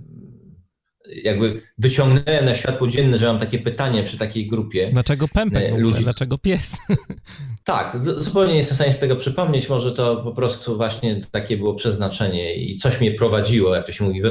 jakby 1.23 1.61
wyciągnąłem 1.77 2.45
na 2.45 2.55
światło 2.55 2.87
dzienne, 2.87 3.17
że 3.17 3.27
mam 3.27 3.39
takie 3.39 3.59
pytanie 3.59 4.03
przy 4.03 4.17
takiej 4.17 4.47
grupie. 4.47 4.89
Dlaczego 4.93 5.27
pępek 5.27 5.63
w 5.63 5.65
ogóle? 5.65 5.81
Ludzi. 5.81 6.03
Dlaczego 6.03 6.37
pies? 6.37 6.77
Tak, 7.63 7.97
zupełnie 7.99 8.51
nie 8.51 8.57
jestem 8.57 8.75
w 8.75 8.77
stanie 8.77 8.91
z 8.91 8.99
tego 8.99 9.15
przypomnieć. 9.15 9.69
Może 9.69 9.91
to 9.91 10.15
po 10.15 10.31
prostu 10.31 10.77
właśnie 10.77 11.21
takie 11.31 11.57
było 11.57 11.73
przeznaczenie 11.73 12.55
i 12.55 12.77
coś 12.77 13.01
mnie 13.01 13.11
prowadziło, 13.11 13.75
jak 13.75 13.85
to 13.85 13.91
się 13.91 14.03
mówi, 14.03 14.21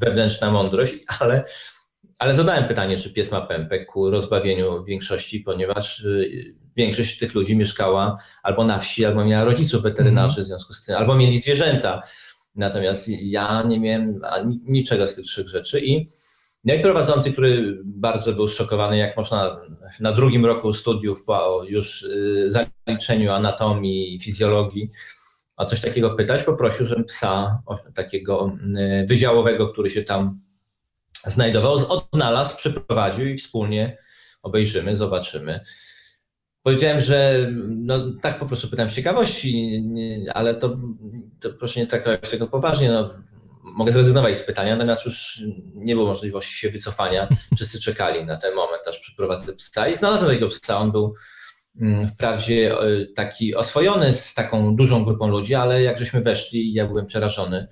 wewnętrzna 0.00 0.50
mądrość, 0.50 0.94
ale, 1.20 1.44
ale 2.18 2.34
zadałem 2.34 2.64
pytanie, 2.64 2.96
czy 2.96 3.12
pies 3.12 3.30
ma 3.30 3.40
pępek 3.40 3.86
ku 3.86 4.10
rozbawieniu 4.10 4.84
większości, 4.84 5.40
ponieważ 5.40 6.00
y, 6.00 6.54
większość 6.76 7.18
tych 7.18 7.34
ludzi 7.34 7.56
mieszkała 7.56 8.18
albo 8.42 8.64
na 8.64 8.78
wsi, 8.78 9.04
albo 9.04 9.24
miała 9.24 9.44
rodziców 9.44 9.82
weterynarzy 9.82 10.36
mm. 10.36 10.44
w 10.44 10.48
związku 10.48 10.72
z 10.72 10.84
tym, 10.84 10.96
albo 10.96 11.14
mieli 11.14 11.38
zwierzęta. 11.38 12.02
Natomiast 12.56 13.08
ja 13.08 13.62
nie 13.62 13.80
miałem 13.80 14.20
niczego 14.64 15.06
z 15.06 15.14
tych 15.14 15.24
trzech 15.24 15.48
rzeczy 15.48 15.80
i 15.80 16.08
jak 16.64 16.82
prowadzący, 16.82 17.32
który 17.32 17.78
bardzo 17.84 18.32
był 18.32 18.48
szokowany, 18.48 18.96
jak 18.96 19.16
można 19.16 19.60
na 20.00 20.12
drugim 20.12 20.46
roku 20.46 20.72
studiów 20.72 21.24
po 21.24 21.62
już 21.68 22.02
y, 22.02 22.50
zaliczeniu 22.86 23.32
anatomii, 23.32 24.20
fizjologii, 24.20 24.90
a 25.56 25.64
coś 25.64 25.80
takiego 25.80 26.10
pytać, 26.10 26.42
poprosił, 26.42 26.86
żebym 26.86 27.04
psa 27.04 27.62
takiego 27.94 28.52
y, 29.02 29.06
wydziałowego, 29.06 29.68
który 29.68 29.90
się 29.90 30.02
tam 30.02 30.40
znajdował, 31.26 31.76
odnalazł, 31.88 32.56
przeprowadził 32.56 33.28
i 33.28 33.36
wspólnie 33.36 33.96
obejrzymy, 34.42 34.96
zobaczymy. 34.96 35.60
Powiedziałem, 36.62 37.00
że 37.00 37.48
no, 37.68 37.94
tak 38.22 38.38
po 38.38 38.46
prostu 38.46 38.68
pytam 38.68 38.90
z 38.90 38.94
ciekawości, 38.94 39.82
ale 40.34 40.54
to, 40.54 40.76
to 41.40 41.50
proszę 41.50 41.80
nie 41.80 41.86
traktować 41.86 42.30
tego 42.30 42.46
poważnie. 42.46 42.90
No, 42.90 43.10
mogę 43.62 43.92
zrezygnować 43.92 44.36
z 44.36 44.42
pytania, 44.42 44.76
natomiast 44.76 45.04
już 45.04 45.42
nie 45.74 45.94
było 45.94 46.06
możliwości 46.06 46.54
się 46.54 46.70
wycofania. 46.70 47.28
Wszyscy 47.56 47.80
czekali 47.80 48.24
na 48.24 48.36
ten 48.36 48.54
moment, 48.54 48.88
aż 48.88 48.98
przyprowadzę 48.98 49.52
psa 49.52 49.88
i 49.88 49.94
znalazłem 49.94 50.30
tego 50.30 50.48
psa. 50.48 50.78
On 50.78 50.92
był 50.92 51.14
mm, 51.80 52.08
wprawdzie 52.08 52.72
e, 52.72 53.06
taki 53.16 53.54
oswojony 53.54 54.14
z 54.14 54.34
taką 54.34 54.76
dużą 54.76 55.04
grupą 55.04 55.28
ludzi, 55.28 55.54
ale 55.54 55.82
jak 55.82 55.98
żeśmy 55.98 56.20
weszli, 56.20 56.72
ja 56.72 56.86
byłem 56.86 57.06
przerażony. 57.06 57.68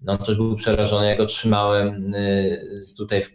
No 0.00 0.18
to 0.18 0.34
był 0.34 0.54
przerażony, 0.54 1.06
ja 1.06 1.16
go 1.16 1.26
trzymałem 1.26 2.06
e, 2.14 2.58
tutaj 2.98 3.22
w, 3.22 3.30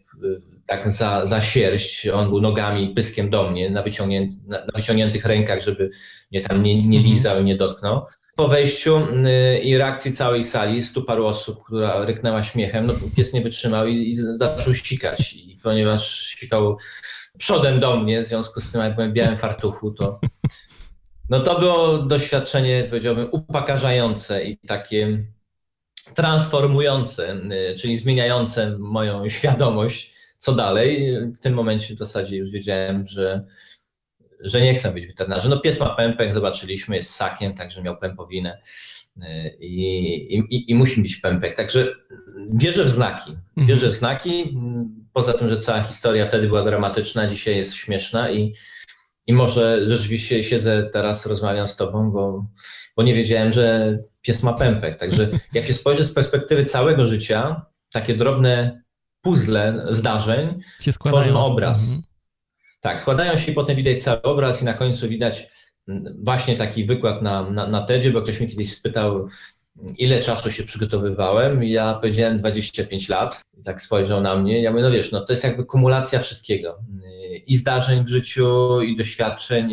tak 0.65 0.91
za, 0.91 1.25
za 1.25 1.41
sierść, 1.41 2.07
on 2.07 2.29
był 2.29 2.41
nogami, 2.41 2.93
pyskiem 2.93 3.29
do 3.29 3.51
mnie, 3.51 3.69
na, 3.69 3.83
na, 4.47 4.59
na 4.59 4.71
wyciągniętych 4.75 5.25
rękach, 5.25 5.61
żeby 5.61 5.89
mnie 6.31 6.41
tam 6.41 6.63
nie, 6.63 6.75
nie 6.75 6.97
mhm. 6.97 7.03
lizał 7.03 7.41
i 7.41 7.43
nie 7.43 7.57
dotknął. 7.57 8.05
Po 8.35 8.47
wejściu 8.47 8.97
y, 8.97 9.59
i 9.59 9.77
reakcji 9.77 10.11
całej 10.11 10.43
sali, 10.43 10.81
stu 10.81 11.03
paru 11.03 11.25
osób, 11.25 11.63
która 11.63 12.05
ryknęła 12.05 12.43
śmiechem, 12.43 12.85
no 12.85 12.93
pies 13.15 13.33
nie 13.33 13.41
wytrzymał 13.41 13.87
i, 13.87 14.09
i 14.09 14.13
zaczął 14.15 14.73
ścikać. 14.73 15.33
I 15.33 15.59
ponieważ 15.63 16.19
ścikał 16.19 16.77
przodem 17.37 17.79
do 17.79 17.97
mnie, 17.97 18.21
w 18.21 18.27
związku 18.27 18.61
z 18.61 18.71
tym, 18.71 18.81
jak 18.81 18.95
byłem 18.95 19.11
w 19.11 19.13
białym 19.13 19.37
fartuchu, 19.37 19.91
to 19.91 20.19
no 21.29 21.39
to 21.39 21.59
było 21.59 21.97
doświadczenie, 21.97 22.87
powiedziałbym, 22.89 23.27
upakarzające 23.31 24.43
i 24.43 24.57
takie 24.57 25.25
transformujące, 26.15 27.35
y, 27.71 27.75
czyli 27.75 27.97
zmieniające 27.97 28.77
moją 28.77 29.29
świadomość 29.29 30.13
co 30.37 30.53
dalej. 30.53 31.17
W 31.27 31.39
tym 31.39 31.53
momencie 31.53 31.95
w 31.95 31.97
zasadzie 31.97 32.37
już 32.37 32.51
wiedziałem, 32.51 33.07
że, 33.07 33.45
że 34.43 34.61
nie 34.61 34.73
chcę 34.73 34.91
być 34.91 35.07
weterynarzem. 35.07 35.49
No 35.49 35.59
pies 35.59 35.79
ma 35.79 35.95
pępek, 35.95 36.33
zobaczyliśmy, 36.33 36.95
jest 36.95 37.15
sakiem, 37.15 37.53
także 37.53 37.81
miał 37.81 37.97
pępowinę 37.97 38.61
i, 39.59 40.35
i, 40.49 40.71
i 40.71 40.75
musi 40.75 41.01
mieć 41.01 41.15
pępek. 41.15 41.55
Także 41.55 41.95
wierzę 42.53 42.85
w 42.85 42.89
znaki. 42.89 43.31
Mhm. 43.31 43.67
Wierzę 43.67 43.87
w 43.87 43.93
znaki. 43.93 44.57
Poza 45.13 45.33
tym, 45.33 45.49
że 45.49 45.57
cała 45.57 45.83
historia 45.83 46.25
wtedy 46.25 46.47
była 46.47 46.63
dramatyczna, 46.63 47.27
dzisiaj 47.27 47.57
jest 47.57 47.73
śmieszna 47.73 48.31
i, 48.31 48.53
i 49.27 49.33
może 49.33 49.89
rzeczywiście 49.89 50.43
siedzę 50.43 50.89
teraz, 50.93 51.25
rozmawiam 51.25 51.67
z 51.67 51.75
tobą, 51.75 52.11
bo, 52.11 52.45
bo 52.97 53.03
nie 53.03 53.13
wiedziałem, 53.13 53.53
że 53.53 53.97
pies 54.21 54.43
ma 54.43 54.53
pępek. 54.53 54.99
Także 54.99 55.29
jak 55.53 55.65
się 55.65 55.73
spojrzy 55.73 56.05
z 56.05 56.13
perspektywy 56.13 56.63
całego 56.63 57.07
życia, 57.07 57.65
takie 57.93 58.17
drobne 58.17 58.83
puzzle 59.21 59.85
zdarzeń 59.89 60.59
tworzą 60.99 61.45
obraz. 61.45 61.83
Mhm. 61.83 62.12
Tak, 62.83 63.01
składają 63.01 63.37
się 63.37 63.51
i 63.51 63.55
potem 63.55 63.75
widać 63.75 64.03
cały 64.03 64.21
obraz 64.21 64.61
i 64.61 64.65
na 64.65 64.73
końcu 64.73 65.09
widać 65.09 65.47
właśnie 66.23 66.57
taki 66.57 66.85
wykład 66.85 67.21
na, 67.21 67.49
na, 67.49 67.67
na 67.67 67.81
TEDzie, 67.81 68.11
bo 68.11 68.21
ktoś 68.21 68.39
mnie 68.39 68.49
kiedyś 68.49 68.73
spytał, 68.73 69.27
ile 69.97 70.19
czasu 70.19 70.51
się 70.51 70.63
przygotowywałem 70.63 71.63
ja 71.63 71.93
powiedziałem 71.93 72.37
25 72.37 73.09
lat. 73.09 73.41
I 73.59 73.63
tak 73.63 73.81
spojrzał 73.81 74.21
na 74.21 74.35
mnie. 74.35 74.61
Ja 74.61 74.71
mówię, 74.71 74.83
no 74.83 74.91
wiesz, 74.91 75.11
no 75.11 75.25
to 75.25 75.33
jest 75.33 75.43
jakby 75.43 75.65
kumulacja 75.65 76.19
wszystkiego. 76.19 76.79
I 77.47 77.55
zdarzeń 77.55 78.03
w 78.03 78.07
życiu, 78.07 78.81
i 78.81 78.95
doświadczeń, 78.95 79.71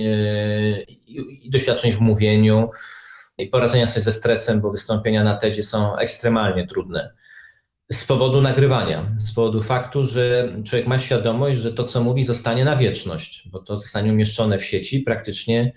i, 0.88 1.46
i 1.46 1.51
doświadczeń 1.51 1.92
w 1.92 2.01
mówieniu, 2.01 2.70
i 3.38 3.46
poradzenia 3.46 3.87
sobie 3.87 4.03
ze 4.03 4.12
stresem, 4.12 4.61
bo 4.61 4.70
wystąpienia 4.70 5.25
na 5.25 5.37
TEDzie 5.37 5.62
są 5.62 5.96
ekstremalnie 5.96 6.66
trudne. 6.66 7.14
Z 7.92 8.05
powodu 8.05 8.40
nagrywania, 8.40 9.14
z 9.18 9.33
powodu 9.33 9.62
faktu, 9.62 10.03
że 10.03 10.57
człowiek 10.64 10.87
ma 10.87 10.98
świadomość, 10.98 11.59
że 11.59 11.72
to, 11.72 11.85
co 11.85 12.05
mówi, 12.05 12.24
zostanie 12.24 12.64
na 12.64 12.76
wieczność, 12.76 13.48
bo 13.48 13.59
to 13.59 13.79
zostanie 13.79 14.12
umieszczone 14.12 14.59
w 14.59 14.64
sieci 14.64 15.00
praktycznie 15.00 15.72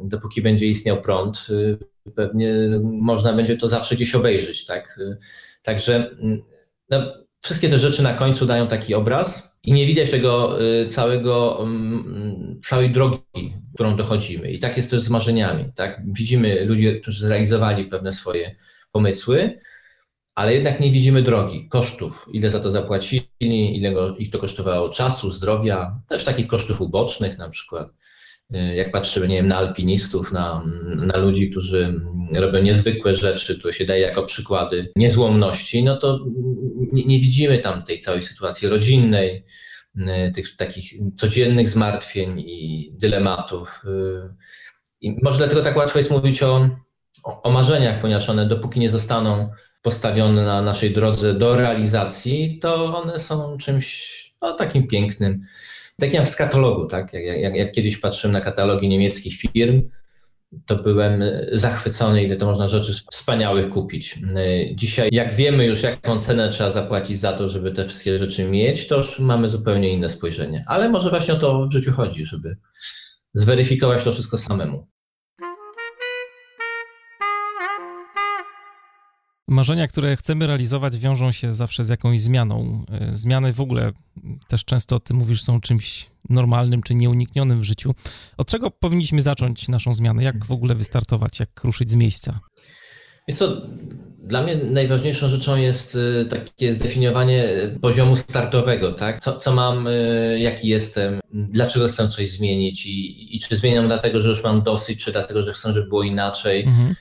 dopóki 0.00 0.42
będzie 0.42 0.66
istniał 0.66 1.02
prąd, 1.02 1.46
y, 1.50 1.78
pewnie 2.14 2.54
można 2.82 3.32
będzie 3.32 3.56
to 3.56 3.68
zawsze 3.68 3.96
gdzieś 3.96 4.14
obejrzeć, 4.14 4.66
tak? 4.66 4.98
Y, 4.98 5.16
także 5.62 6.10
mm, 6.10 6.42
no, 6.90 7.14
wszystkie 7.42 7.68
te 7.68 7.78
rzeczy 7.78 8.02
na 8.02 8.14
końcu 8.14 8.46
dają 8.46 8.66
taki 8.66 8.94
obraz 8.94 9.56
i 9.64 9.72
nie 9.72 9.86
widać 9.86 10.10
tego 10.10 10.62
y, 10.62 10.88
całego, 10.88 11.62
mm, 11.62 12.60
całej 12.68 12.90
drogi, 12.90 13.54
którą 13.74 13.96
dochodzimy. 13.96 14.52
I 14.52 14.58
tak 14.58 14.76
jest 14.76 14.90
też 14.90 15.00
z 15.00 15.10
marzeniami, 15.10 15.72
tak? 15.74 16.02
Widzimy 16.06 16.64
ludzi, 16.64 17.00
którzy 17.00 17.26
zrealizowali 17.26 17.84
pewne 17.84 18.12
swoje 18.12 18.56
pomysły, 18.92 19.58
ale 20.40 20.54
jednak 20.54 20.80
nie 20.80 20.90
widzimy 20.90 21.22
drogi, 21.22 21.68
kosztów, 21.68 22.28
ile 22.32 22.50
za 22.50 22.60
to 22.60 22.70
zapłacili, 22.70 23.76
ile 23.76 23.94
ich 24.18 24.30
to 24.30 24.38
kosztowało 24.38 24.88
czasu, 24.88 25.32
zdrowia, 25.32 26.00
też 26.08 26.24
takich 26.24 26.46
kosztów 26.46 26.80
ubocznych 26.80 27.38
na 27.38 27.48
przykład 27.48 27.90
Y, 28.54 28.74
jak 28.74 28.92
patrzymy, 28.92 29.28
nie 29.28 29.36
wiem, 29.36 29.48
na 29.48 29.56
alpinistów, 29.56 30.32
na, 30.32 30.64
na 30.96 31.16
ludzi, 31.16 31.50
którzy 31.50 32.00
robią 32.36 32.62
niezwykłe 32.62 33.14
rzeczy, 33.14 33.58
które 33.58 33.72
się 33.72 33.84
daje 33.84 34.00
jako 34.00 34.22
przykłady 34.22 34.92
niezłomności, 34.96 35.84
no 35.84 35.96
to 35.96 36.18
nie, 36.92 37.04
nie 37.04 37.20
widzimy 37.20 37.58
tam 37.58 37.82
tej 37.82 38.00
całej 38.00 38.22
sytuacji 38.22 38.68
rodzinnej, 38.68 39.44
y, 39.96 40.32
tych 40.34 40.56
takich 40.56 40.92
codziennych 41.16 41.68
zmartwień 41.68 42.40
i 42.40 42.90
dylematów. 42.94 43.82
Y, 43.84 44.34
I 45.00 45.16
może 45.22 45.38
dlatego 45.38 45.62
tak 45.62 45.76
łatwo 45.76 45.98
jest 45.98 46.10
mówić 46.10 46.42
o, 46.42 46.70
o 47.24 47.50
marzeniach, 47.50 48.00
ponieważ 48.00 48.30
one 48.30 48.46
dopóki 48.46 48.80
nie 48.80 48.90
zostaną 48.90 49.50
postawione 49.82 50.44
na 50.44 50.62
naszej 50.62 50.92
drodze 50.92 51.34
do 51.34 51.56
realizacji, 51.56 52.58
to 52.58 52.96
one 53.02 53.18
są 53.18 53.58
czymś 53.58 54.10
no, 54.42 54.52
takim 54.52 54.86
pięknym, 54.86 55.40
tak 56.00 56.12
jak 56.12 56.28
z 56.28 56.36
katalogu, 56.36 56.86
tak? 56.86 57.12
Jak, 57.12 57.40
jak, 57.40 57.56
jak 57.56 57.72
kiedyś 57.72 57.98
patrzyłem 57.98 58.32
na 58.32 58.40
katalogi 58.40 58.88
niemieckich 58.88 59.34
firm, 59.34 59.82
to 60.66 60.76
byłem 60.76 61.22
zachwycony, 61.52 62.24
ile 62.24 62.36
to 62.36 62.46
można 62.46 62.68
rzeczy 62.68 62.92
wspaniałych 63.10 63.70
kupić. 63.70 64.18
Dzisiaj, 64.74 65.08
jak 65.12 65.34
wiemy 65.34 65.66
już, 65.66 65.82
jaką 65.82 66.20
cenę 66.20 66.48
trzeba 66.48 66.70
zapłacić 66.70 67.20
za 67.20 67.32
to, 67.32 67.48
żeby 67.48 67.72
te 67.72 67.84
wszystkie 67.84 68.18
rzeczy 68.18 68.44
mieć, 68.44 68.88
to 68.88 68.96
już 68.96 69.18
mamy 69.18 69.48
zupełnie 69.48 69.92
inne 69.92 70.10
spojrzenie. 70.10 70.64
Ale 70.66 70.88
może 70.88 71.10
właśnie 71.10 71.34
o 71.34 71.36
to 71.36 71.66
w 71.66 71.72
życiu 71.72 71.92
chodzi, 71.92 72.24
żeby 72.24 72.56
zweryfikować 73.34 74.04
to 74.04 74.12
wszystko 74.12 74.38
samemu. 74.38 74.86
Marzenia, 79.50 79.88
które 79.88 80.16
chcemy 80.16 80.46
realizować, 80.46 80.98
wiążą 80.98 81.32
się 81.32 81.52
zawsze 81.52 81.84
z 81.84 81.88
jakąś 81.88 82.20
zmianą. 82.20 82.84
E, 82.92 83.14
zmiany 83.14 83.52
w 83.52 83.60
ogóle 83.60 83.92
też 84.48 84.64
często, 84.64 85.00
ty 85.00 85.14
mówisz, 85.14 85.42
są 85.42 85.60
czymś 85.60 86.06
normalnym 86.28 86.82
czy 86.82 86.94
nieuniknionym 86.94 87.60
w 87.60 87.64
życiu. 87.64 87.94
Od 88.36 88.48
czego 88.48 88.70
powinniśmy 88.70 89.22
zacząć 89.22 89.68
naszą 89.68 89.94
zmianę? 89.94 90.24
Jak 90.24 90.46
w 90.46 90.52
ogóle 90.52 90.74
wystartować? 90.74 91.40
Jak 91.40 91.64
ruszyć 91.64 91.90
z 91.90 91.94
miejsca? 91.94 92.40
Jest 93.28 93.38
to, 93.38 93.62
dla 94.18 94.42
mnie 94.42 94.56
najważniejszą 94.56 95.28
rzeczą 95.28 95.56
jest 95.56 95.98
e, 96.20 96.24
takie 96.24 96.74
zdefiniowanie 96.74 97.48
poziomu 97.80 98.16
startowego, 98.16 98.92
tak? 98.92 99.20
Co, 99.20 99.36
co 99.36 99.52
mam, 99.52 99.86
e, 99.86 99.92
jaki 100.38 100.68
jestem, 100.68 101.20
dlaczego 101.32 101.88
chcę 101.88 102.08
coś 102.08 102.30
zmienić 102.30 102.86
i, 102.86 103.36
i 103.36 103.40
czy 103.40 103.56
zmieniam 103.56 103.86
dlatego, 103.86 104.20
że 104.20 104.28
już 104.28 104.44
mam 104.44 104.62
dosyć, 104.62 105.04
czy 105.04 105.12
dlatego, 105.12 105.42
że 105.42 105.52
chcę, 105.52 105.72
żeby 105.72 105.88
było 105.88 106.02
inaczej. 106.02 106.64
Mhm 106.64 106.94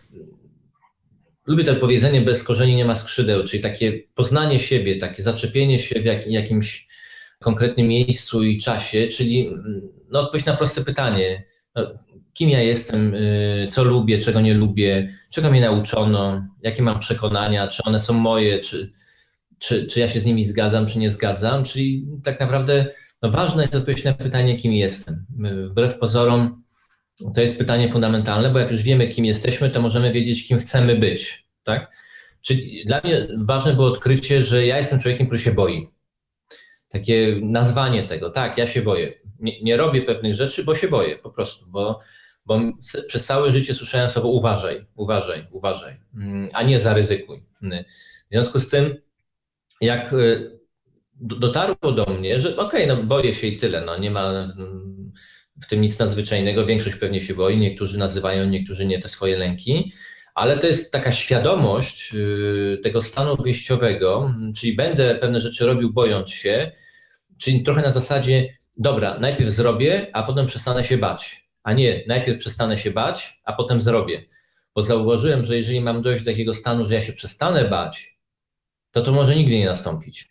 lubię 1.50 1.64
to 1.64 1.76
powiedzenie 1.76 2.22
bez 2.22 2.44
korzeni 2.44 2.76
nie 2.76 2.86
ma 2.86 2.96
skrzydeł, 2.96 3.44
czyli 3.44 3.64
takie 3.64 4.04
poznanie 4.16 4.60
siebie, 4.60 4.96
takie 4.96 5.24
zaczepienie 5.24 5.80
się 5.80 6.00
w 6.00 6.06
jak, 6.06 6.28
jakimś 6.28 6.88
konkretnym 7.40 7.88
miejscu 7.88 8.44
i 8.44 8.58
czasie, 8.58 9.08
czyli 9.08 9.52
no, 10.10 10.20
odpowiedź 10.20 10.46
na 10.46 10.58
proste 10.58 10.84
pytanie, 10.84 11.44
no, 11.76 11.88
kim 12.34 12.50
ja 12.50 12.62
jestem, 12.62 13.14
y, 13.14 13.68
co 13.72 13.84
lubię, 13.84 14.18
czego 14.18 14.42
nie 14.42 14.54
lubię, 14.54 15.10
czego 15.32 15.52
mnie 15.52 15.62
nauczono, 15.62 16.48
jakie 16.62 16.84
mam 16.84 17.00
przekonania, 17.00 17.68
czy 17.68 17.84
one 17.84 18.00
są 18.00 18.14
moje, 18.14 18.60
czy, 18.60 18.92
czy, 19.60 19.86
czy 19.86 20.00
ja 20.00 20.10
się 20.10 20.20
z 20.20 20.26
nimi 20.26 20.46
zgadzam, 20.46 20.86
czy 20.86 21.00
nie 21.00 21.12
zgadzam, 21.12 21.64
czyli 21.64 22.06
tak 22.24 22.40
naprawdę 22.40 22.86
no, 23.22 23.32
ważne 23.32 23.64
jest 23.64 23.76
odpowiedzieć 23.76 24.06
na 24.06 24.14
pytanie, 24.14 24.56
kim 24.56 24.74
jestem. 24.74 25.26
Wbrew 25.70 25.98
pozorom, 25.98 26.64
to 27.36 27.42
jest 27.42 27.58
pytanie 27.58 27.92
fundamentalne, 27.92 28.50
bo 28.50 28.60
jak 28.60 28.72
już 28.72 28.84
wiemy, 28.84 29.08
kim 29.08 29.26
jesteśmy, 29.26 29.70
to 29.70 29.82
możemy 29.82 30.12
wiedzieć, 30.12 30.48
kim 30.48 30.60
chcemy 30.60 30.96
być. 30.96 31.46
Tak? 31.64 31.92
Czyli 32.42 32.86
dla 32.86 33.02
mnie 33.04 33.28
ważne 33.38 33.74
było 33.74 33.88
odkrycie, 33.88 34.42
że 34.42 34.66
ja 34.66 34.78
jestem 34.78 35.00
człowiekiem, 35.00 35.28
który 35.28 35.42
się 35.42 35.52
boi. 35.52 35.90
Takie 36.90 37.40
nazwanie 37.42 38.04
tego, 38.04 38.30
tak, 38.30 38.58
ja 38.58 38.68
się 38.68 38.82
boję. 38.82 39.14
Nie, 39.40 39.62
nie 39.62 39.78
robię 39.78 40.02
pewnych 40.02 40.34
rzeczy, 40.34 40.64
bo 40.64 40.76
się 40.76 40.88
boję 40.88 41.18
po 41.18 41.30
prostu, 41.30 41.66
bo, 41.70 42.00
bo 42.46 42.62
przez 43.08 43.26
całe 43.26 43.52
życie 43.52 43.74
słyszałem 43.74 44.10
słowo 44.10 44.28
uważaj, 44.28 44.86
uważaj, 44.96 45.48
uważaj, 45.52 46.00
mm, 46.16 46.50
a 46.54 46.64
nie 46.64 46.80
zaryzykuj. 46.80 47.44
W 47.62 48.32
związku 48.32 48.60
z 48.60 48.70
tym, 48.70 48.96
jak 49.82 50.14
y, 50.14 50.60
dotarło 51.22 51.92
do 51.92 52.06
mnie, 52.06 52.40
że 52.40 52.58
okej, 52.58 52.84
okay, 52.84 52.98
no 52.98 53.04
boję 53.04 53.34
się 53.34 53.48
i 53.48 53.58
tyle, 53.58 53.82
no 53.82 53.98
nie 53.98 54.12
ma 54.12 54.54
w 55.62 55.68
tym 55.68 55.82
nic 55.82 56.00
nadzwyczajnego, 56.00 56.66
większość 56.66 56.96
pewnie 56.96 57.22
się 57.22 57.34
boi, 57.34 57.58
niektórzy 57.58 57.98
nazywają, 57.98 58.50
niektórzy 58.50 58.86
nie 58.86 59.00
te 59.00 59.10
swoje 59.10 59.38
lęki, 59.38 59.92
ale 60.36 60.58
to 60.58 60.68
jest 60.68 60.92
taka 60.92 61.12
świadomość 61.12 62.12
y, 62.14 62.80
tego 62.84 63.02
stanu 63.02 63.36
wyjściowego, 63.36 64.36
czyli 64.56 64.76
będę 64.76 65.16
pewne 65.16 65.42
rzeczy 65.42 65.66
robił 65.66 65.94
bojąc 65.94 66.32
się, 66.32 66.72
czyli 67.38 67.64
trochę 67.64 67.82
na 67.82 67.92
zasadzie, 67.92 68.58
dobra, 68.78 69.20
najpierw 69.20 69.52
zrobię, 69.52 70.08
a 70.14 70.24
potem 70.24 70.46
przestanę 70.46 70.84
się 70.84 70.98
bać, 70.98 71.50
a 71.64 71.74
nie 71.74 72.04
najpierw 72.08 72.40
przestanę 72.40 72.78
się 72.78 72.92
bać, 72.92 73.42
a 73.44 73.54
potem 73.54 73.82
zrobię. 73.82 74.26
Bo 74.76 74.84
zauważyłem, 74.84 75.46
że 75.46 75.58
jeżeli 75.58 75.82
mam 75.82 76.02
dojść 76.02 76.24
do 76.24 76.32
takiego 76.32 76.54
stanu, 76.54 76.86
że 76.86 76.94
ja 76.94 77.02
się 77.02 77.14
przestanę 77.14 77.66
bać, 77.66 78.18
to 78.92 79.02
to 79.02 79.12
może 79.12 79.36
nigdy 79.36 79.58
nie 79.58 79.66
nastąpić. 79.66 80.30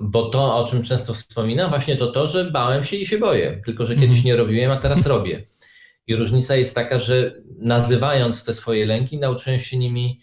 Bo 0.00 0.28
to, 0.28 0.56
o 0.56 0.66
czym 0.68 0.82
często 0.82 1.14
wspominam, 1.14 1.70
właśnie 1.70 1.96
to 1.96 2.06
to, 2.06 2.26
że 2.26 2.50
bałem 2.50 2.84
się 2.84 2.96
i 2.96 3.06
się 3.06 3.18
boję. 3.18 3.58
Tylko, 3.64 3.86
że 3.86 3.94
kiedyś 3.94 4.08
mhm. 4.08 4.24
nie 4.24 4.36
robiłem, 4.36 4.70
a 4.70 4.76
teraz 4.76 5.06
robię. 5.06 5.46
I 6.06 6.16
różnica 6.16 6.56
jest 6.56 6.74
taka, 6.74 6.98
że 6.98 7.34
nazywając 7.58 8.44
te 8.44 8.54
swoje 8.54 8.86
lęki, 8.86 9.18
nauczyłem 9.18 9.60
się 9.60 9.76
nimi 9.76 10.20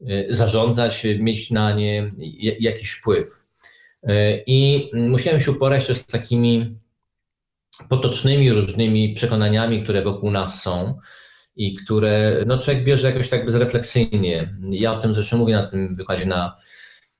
y, 0.00 0.26
zarządzać, 0.30 1.06
mieć 1.18 1.50
na 1.50 1.72
nie 1.72 2.12
jakiś 2.60 2.90
wpływ. 2.90 3.28
Y, 4.08 4.42
I 4.46 4.90
musiałem 4.94 5.40
się 5.40 5.50
uporać 5.50 5.86
też 5.86 5.98
z 5.98 6.06
takimi 6.06 6.76
potocznymi 7.88 8.52
różnymi 8.52 9.14
przekonaniami, 9.14 9.82
które 9.82 10.02
wokół 10.02 10.30
nas 10.30 10.62
są 10.62 10.98
i 11.56 11.74
które 11.74 12.44
no, 12.46 12.58
człowiek 12.58 12.84
bierze 12.84 13.06
jakoś 13.06 13.28
tak 13.28 13.44
bezrefleksyjnie. 13.44 14.54
Ja 14.70 14.92
o 14.92 15.00
tym 15.00 15.14
zresztą 15.14 15.38
mówię 15.38 15.54
na 15.54 15.66
tym 15.66 15.96
wykładzie 15.96 16.26
na 16.26 16.56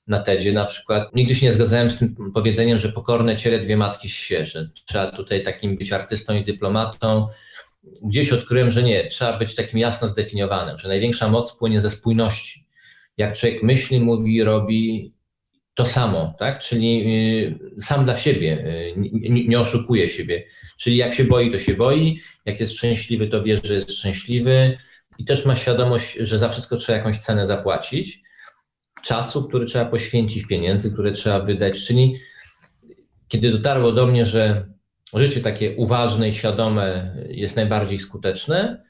na 0.07 0.18
TEDzie 0.18 0.53
na 0.53 0.64
przykład. 0.64 1.14
Nigdy 1.14 1.34
się 1.34 1.46
nie 1.46 1.53
zgadzałem 1.53 1.90
z 1.90 1.98
tym 1.98 2.32
powiedzeniem, 2.34 2.78
że 2.78 2.92
pokorne 2.92 3.36
ciele 3.36 3.59
dwie 3.59 3.76
matki 3.76 4.09
świeże. 4.09 4.70
Trzeba 4.86 5.12
tutaj 5.12 5.42
takim 5.42 5.76
być 5.76 5.92
artystą 5.92 6.36
i 6.36 6.44
dyplomatą. 6.44 7.28
Gdzieś 8.03 8.32
odkryłem, 8.32 8.70
że 8.70 8.82
nie, 8.82 9.07
trzeba 9.07 9.38
być 9.38 9.55
takim 9.55 9.78
jasno 9.78 10.09
zdefiniowanym, 10.09 10.78
że 10.78 10.88
największa 10.88 11.28
moc 11.28 11.57
płynie 11.57 11.80
ze 11.80 11.90
spójności. 11.90 12.66
Jak 13.16 13.36
człowiek 13.36 13.62
myśli, 13.62 14.00
mówi, 14.00 14.44
robi 14.44 15.12
to 15.74 15.86
samo, 15.86 16.34
tak? 16.38 16.59
Czyli 16.59 17.05
sam 17.78 18.05
dla 18.05 18.16
siebie, 18.16 18.64
nie, 18.96 19.48
nie 19.48 19.61
oszukuje 19.61 20.09
siebie. 20.09 20.44
Czyli 20.78 20.96
jak 20.96 21.14
się 21.14 21.24
boi, 21.24 21.50
to 21.50 21.59
się 21.59 21.74
boi, 21.74 22.18
jak 22.44 22.61
jest 22.61 22.72
szczęśliwy, 22.72 23.26
to 23.26 23.42
wie, 23.42 23.59
że 23.64 23.74
jest 23.74 23.92
szczęśliwy 23.92 24.76
i 25.18 25.24
też 25.24 25.44
ma 25.44 25.57
świadomość, 25.57 26.16
że 26.20 26.38
za 26.38 26.48
wszystko 26.48 26.76
trzeba 26.76 26.98
jakąś 26.98 27.18
cenę 27.18 27.46
zapłacić, 27.46 28.22
czasu, 29.05 29.48
który 29.48 29.66
trzeba 29.66 29.84
poświęcić, 29.84 30.46
pieniędzy, 30.46 30.92
które 30.92 31.12
trzeba 31.12 31.40
wydać. 31.40 31.86
Czyli 31.86 32.14
kiedy 33.28 33.50
dotarło 33.50 33.92
do 33.92 34.07
mnie, 34.07 34.26
że 34.26 34.66
życie 35.14 35.40
takie 35.40 35.76
uważne 35.76 36.28
i 36.28 36.32
świadome 36.32 37.16
jest 37.28 37.57
najbardziej 37.57 37.98
skuteczne, 37.98 38.82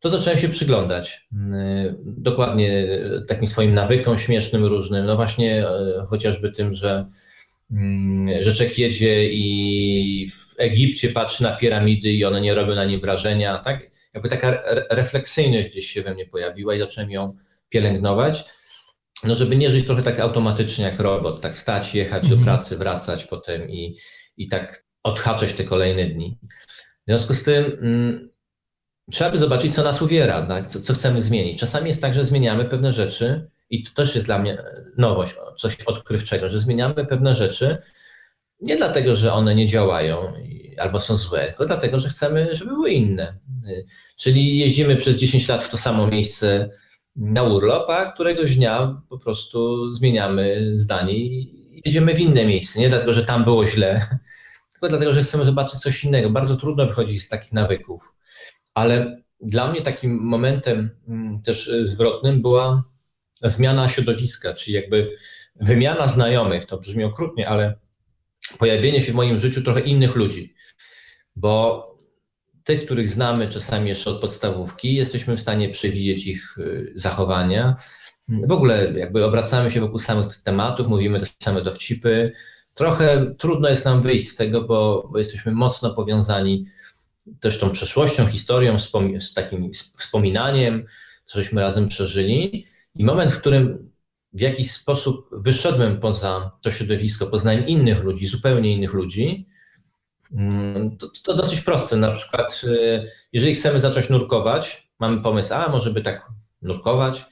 to 0.00 0.10
zacząłem 0.10 0.38
się 0.38 0.48
przyglądać 0.48 1.26
mm, 1.32 1.96
dokładnie 2.06 2.88
takim 3.28 3.46
swoim 3.46 3.74
nawykom 3.74 4.18
śmiesznym, 4.18 4.64
różnym. 4.64 5.06
No 5.06 5.16
właśnie 5.16 5.68
e, 5.68 6.06
chociażby 6.08 6.52
tym, 6.52 6.72
że 6.72 7.06
mm, 7.70 8.42
Rzeczek 8.42 8.78
jedzie 8.78 9.28
i 9.30 10.28
w 10.28 10.54
Egipcie 10.58 11.08
patrzy 11.08 11.42
na 11.42 11.56
piramidy 11.56 12.12
i 12.12 12.24
one 12.24 12.40
nie 12.40 12.54
robią 12.54 12.74
na 12.74 12.84
nim 12.84 13.00
wrażenia. 13.00 13.58
Tak? 13.58 13.90
Jakby 14.14 14.28
taka 14.28 14.62
refleksyjność 14.90 15.70
gdzieś 15.70 15.86
się 15.86 16.02
we 16.02 16.14
mnie 16.14 16.26
pojawiła 16.26 16.74
i 16.74 16.78
zacząłem 16.78 17.10
ją 17.10 17.36
pielęgnować. 17.68 18.44
No, 19.24 19.34
żeby 19.34 19.56
nie 19.56 19.70
żyć 19.70 19.86
trochę 19.86 20.02
tak 20.02 20.20
automatycznie 20.20 20.84
jak 20.84 21.00
robot, 21.00 21.40
tak 21.40 21.54
wstać, 21.54 21.94
jechać 21.94 22.22
do 22.22 22.34
mhm. 22.34 22.44
pracy, 22.44 22.76
wracać 22.76 23.24
potem 23.24 23.70
i, 23.70 23.96
i 24.36 24.48
tak 24.48 24.84
odhaczać 25.02 25.52
te 25.52 25.64
kolejne 25.64 26.06
dni. 26.06 26.38
W 27.06 27.06
związku 27.06 27.34
z 27.34 27.42
tym 27.42 27.64
mm, 27.64 28.30
trzeba 29.10 29.30
by 29.30 29.38
zobaczyć, 29.38 29.74
co 29.74 29.82
nas 29.82 30.02
uwiera, 30.02 30.46
tak? 30.46 30.66
co, 30.66 30.80
co 30.80 30.94
chcemy 30.94 31.20
zmienić. 31.20 31.60
Czasami 31.60 31.88
jest 31.88 32.02
tak, 32.02 32.14
że 32.14 32.24
zmieniamy 32.24 32.64
pewne 32.64 32.92
rzeczy 32.92 33.50
i 33.70 33.82
to 33.82 33.90
też 33.94 34.14
jest 34.14 34.26
dla 34.26 34.38
mnie 34.38 34.58
nowość, 34.98 35.34
coś 35.58 35.80
odkrywczego, 35.80 36.48
że 36.48 36.60
zmieniamy 36.60 37.06
pewne 37.06 37.34
rzeczy 37.34 37.78
nie 38.62 38.76
dlatego, 38.76 39.16
że 39.16 39.32
one 39.32 39.54
nie 39.54 39.66
działają 39.66 40.32
albo 40.78 41.00
są 41.00 41.16
złe, 41.16 41.46
tylko 41.46 41.66
dlatego, 41.66 41.98
że 41.98 42.08
chcemy, 42.08 42.54
żeby 42.54 42.70
były 42.70 42.90
inne. 42.90 43.38
Czyli 44.16 44.58
jeździmy 44.58 44.96
przez 44.96 45.16
10 45.16 45.48
lat 45.48 45.64
w 45.64 45.68
to 45.68 45.78
samo 45.78 46.06
miejsce 46.06 46.70
na 47.16 47.42
urlop, 47.42 47.90
a 47.90 48.12
któregoś 48.12 48.56
dnia 48.56 49.02
po 49.08 49.18
prostu 49.18 49.90
zmieniamy 49.90 50.70
zdanie 50.72 51.14
i 51.14 51.62
jedziemy 51.84 52.14
w 52.14 52.20
inne 52.20 52.44
miejsce. 52.44 52.80
Nie 52.80 52.88
dlatego, 52.88 53.14
że 53.14 53.24
tam 53.24 53.44
było 53.44 53.66
źle, 53.66 54.06
tylko 54.72 54.88
dlatego, 54.88 55.12
że 55.12 55.22
chcemy 55.22 55.44
zobaczyć 55.44 55.80
coś 55.80 56.04
innego. 56.04 56.30
Bardzo 56.30 56.56
trudno 56.56 56.86
wychodzić 56.86 57.22
z 57.22 57.28
takich 57.28 57.52
nawyków. 57.52 58.14
Ale 58.74 59.22
dla 59.40 59.70
mnie 59.70 59.82
takim 59.82 60.18
momentem 60.18 60.90
mm, 61.08 61.42
też 61.42 61.70
zwrotnym 61.82 62.42
była 62.42 62.82
zmiana 63.42 63.88
środowiska, 63.88 64.54
czyli 64.54 64.74
jakby 64.74 65.16
wymiana 65.60 66.08
znajomych. 66.08 66.64
To 66.64 66.78
brzmi 66.78 67.04
okrutnie, 67.04 67.48
ale 67.48 67.78
pojawienie 68.58 69.02
się 69.02 69.12
w 69.12 69.14
moim 69.14 69.38
życiu 69.38 69.62
trochę 69.62 69.80
innych 69.80 70.16
ludzi. 70.16 70.54
Bo 71.36 71.91
tych, 72.64 72.84
których 72.84 73.08
znamy 73.08 73.48
czasami 73.48 73.88
jeszcze 73.88 74.10
od 74.10 74.20
podstawówki, 74.20 74.94
jesteśmy 74.94 75.36
w 75.36 75.40
stanie 75.40 75.68
przewidzieć 75.68 76.26
ich 76.26 76.58
y, 76.58 76.92
zachowania. 76.94 77.76
W 78.28 78.52
ogóle 78.52 78.92
jakby 78.98 79.24
obracamy 79.24 79.70
się 79.70 79.80
wokół 79.80 79.98
samych 79.98 80.36
tematów, 80.36 80.88
mówimy 80.88 81.20
te 81.20 81.26
same 81.42 81.62
dowcipy. 81.62 82.32
Trochę 82.74 83.34
trudno 83.38 83.68
jest 83.68 83.84
nam 83.84 84.02
wyjść 84.02 84.28
z 84.28 84.36
tego, 84.36 84.60
bo, 84.60 85.08
bo 85.12 85.18
jesteśmy 85.18 85.52
mocno 85.52 85.94
powiązani 85.94 86.64
też 87.40 87.58
tą 87.58 87.70
przeszłością, 87.70 88.26
historią, 88.26 88.76
z 89.18 89.34
takim 89.34 89.72
wspominaniem, 89.72 90.86
co 91.24 91.38
żeśmy 91.38 91.60
razem 91.60 91.88
przeżyli. 91.88 92.66
I 92.94 93.04
moment, 93.04 93.32
w 93.32 93.40
którym 93.40 93.90
w 94.32 94.40
jakiś 94.40 94.70
sposób 94.70 95.28
wyszedłem 95.32 96.00
poza 96.00 96.50
to 96.62 96.70
środowisko, 96.70 97.26
poznałem 97.26 97.66
innych 97.66 98.02
ludzi, 98.02 98.26
zupełnie 98.26 98.72
innych 98.72 98.92
ludzi, 98.92 99.46
to, 100.98 101.08
to 101.22 101.34
dosyć 101.34 101.60
proste. 101.60 101.96
Na 101.96 102.10
przykład, 102.10 102.60
y, 102.64 103.04
jeżeli 103.32 103.54
chcemy 103.54 103.80
zacząć 103.80 104.08
nurkować, 104.08 104.88
mamy 104.98 105.22
pomysł, 105.22 105.54
a 105.54 105.68
może 105.68 105.90
by 105.90 106.02
tak 106.02 106.26
nurkować, 106.62 107.24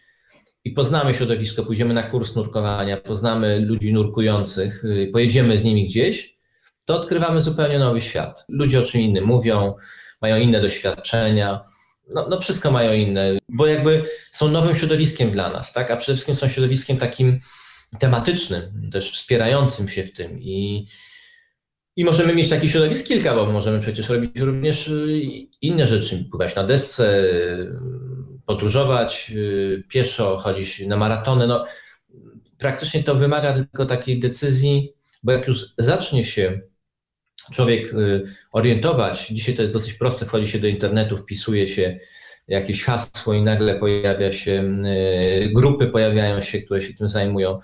i 0.65 0.71
poznamy 0.71 1.15
środowisko, 1.15 1.65
pójdziemy 1.65 1.95
na 1.95 2.03
kurs 2.03 2.37
nurkowania, 2.37 2.97
poznamy 2.97 3.61
ludzi 3.61 3.95
nurkujących, 3.95 4.85
y, 4.85 5.11
pojedziemy 5.13 5.59
z 5.59 5.65
nimi 5.65 5.87
gdzieś, 5.87 6.39
to 6.85 6.95
odkrywamy 6.97 7.41
zupełnie 7.41 7.79
nowy 7.79 8.01
świat. 8.01 8.45
Ludzie 8.49 8.79
o 8.79 8.83
czym 8.83 9.01
innym 9.01 9.25
mówią, 9.25 9.75
mają 10.23 10.37
inne 10.37 10.61
doświadczenia, 10.61 11.61
no, 12.15 12.27
no 12.31 12.41
wszystko 12.41 12.71
mają 12.71 12.93
inne, 12.93 13.39
bo 13.49 13.67
jakby 13.67 14.05
są 14.31 14.49
nowym 14.49 14.75
środowiskiem 14.75 15.31
dla 15.31 15.51
nas, 15.51 15.73
tak? 15.73 15.91
a 15.91 15.97
przede 15.97 16.17
wszystkim 16.17 16.35
są 16.35 16.49
środowiskiem 16.49 16.97
takim 16.97 17.41
tematycznym, 17.99 18.91
też 18.93 19.13
wspierającym 19.13 19.89
się 19.89 20.05
w 20.05 20.13
tym 20.13 20.43
i, 20.43 20.87
i 21.97 22.05
możemy 22.05 22.35
mieć 22.35 22.49
takich 22.49 22.71
środowisk 22.71 23.07
kilka, 23.07 23.35
bo 23.35 23.47
możemy 23.47 23.81
przecież 23.81 24.09
robić 24.09 24.41
również 24.41 24.89
y, 24.89 25.21
inne 25.63 25.87
rzeczy, 25.87 26.25
pływać 26.31 26.55
na 26.55 26.65
desce, 26.65 27.29
podróżować 28.47 29.33
y, 29.35 29.85
pieszo, 29.89 30.37
chodzić 30.37 30.87
na 30.87 30.97
maratony. 30.97 31.47
No, 31.47 31.65
praktycznie 32.59 33.03
to 33.03 33.15
wymaga 33.15 33.55
tylko 33.55 33.87
takiej 33.87 34.21
decyzji, 34.21 34.93
bo 35.23 35.33
jak 35.33 35.49
już 35.49 35.67
zacznie 35.79 36.25
się 36.25 36.61
człowiek 37.53 37.95
y, 37.95 38.23
orientować, 38.53 39.27
dzisiaj 39.29 39.55
to 39.55 39.63
jest 39.63 39.75
dosyć 39.75 39.95
proste, 39.95 40.27
wchodzi 40.27 40.49
się 40.49 40.59
do 40.59 40.67
internetu, 40.67 41.17
wpisuje 41.17 41.67
się 41.67 41.99
jakieś 42.49 42.85
hasło 42.85 43.35
i 43.35 43.43
nagle 43.43 43.75
pojawia 43.79 44.33
się, 44.33 44.83
y, 45.45 45.51
grupy 45.55 45.87
pojawiają 45.87 46.41
się, 46.41 46.63
które 46.63 46.83
się 46.83 46.95
tym 46.95 47.09
zajmują. 47.09 47.61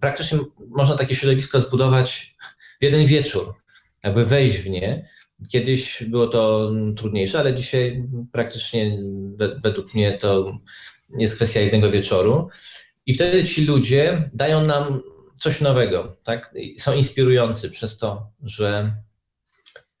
Praktycznie 0.00 0.38
można 0.68 0.96
takie 0.96 1.14
środowisko 1.14 1.60
zbudować 1.60 2.36
jeden 2.84 3.06
wieczór, 3.06 3.54
jakby 4.04 4.24
wejść 4.24 4.58
w 4.58 4.70
nie. 4.70 5.08
Kiedyś 5.48 6.04
było 6.08 6.26
to 6.26 6.72
trudniejsze, 6.96 7.38
ale 7.38 7.54
dzisiaj 7.54 8.04
praktycznie 8.32 8.98
według 9.62 9.94
mnie 9.94 10.18
to 10.18 10.58
jest 11.18 11.36
kwestia 11.36 11.60
jednego 11.60 11.90
wieczoru. 11.90 12.48
I 13.06 13.14
wtedy 13.14 13.44
ci 13.44 13.64
ludzie 13.64 14.30
dają 14.34 14.66
nam 14.66 15.02
coś 15.34 15.60
nowego, 15.60 16.16
tak? 16.24 16.54
Są 16.78 16.94
inspirujący 16.94 17.70
przez 17.70 17.98
to, 17.98 18.30
że, 18.42 18.96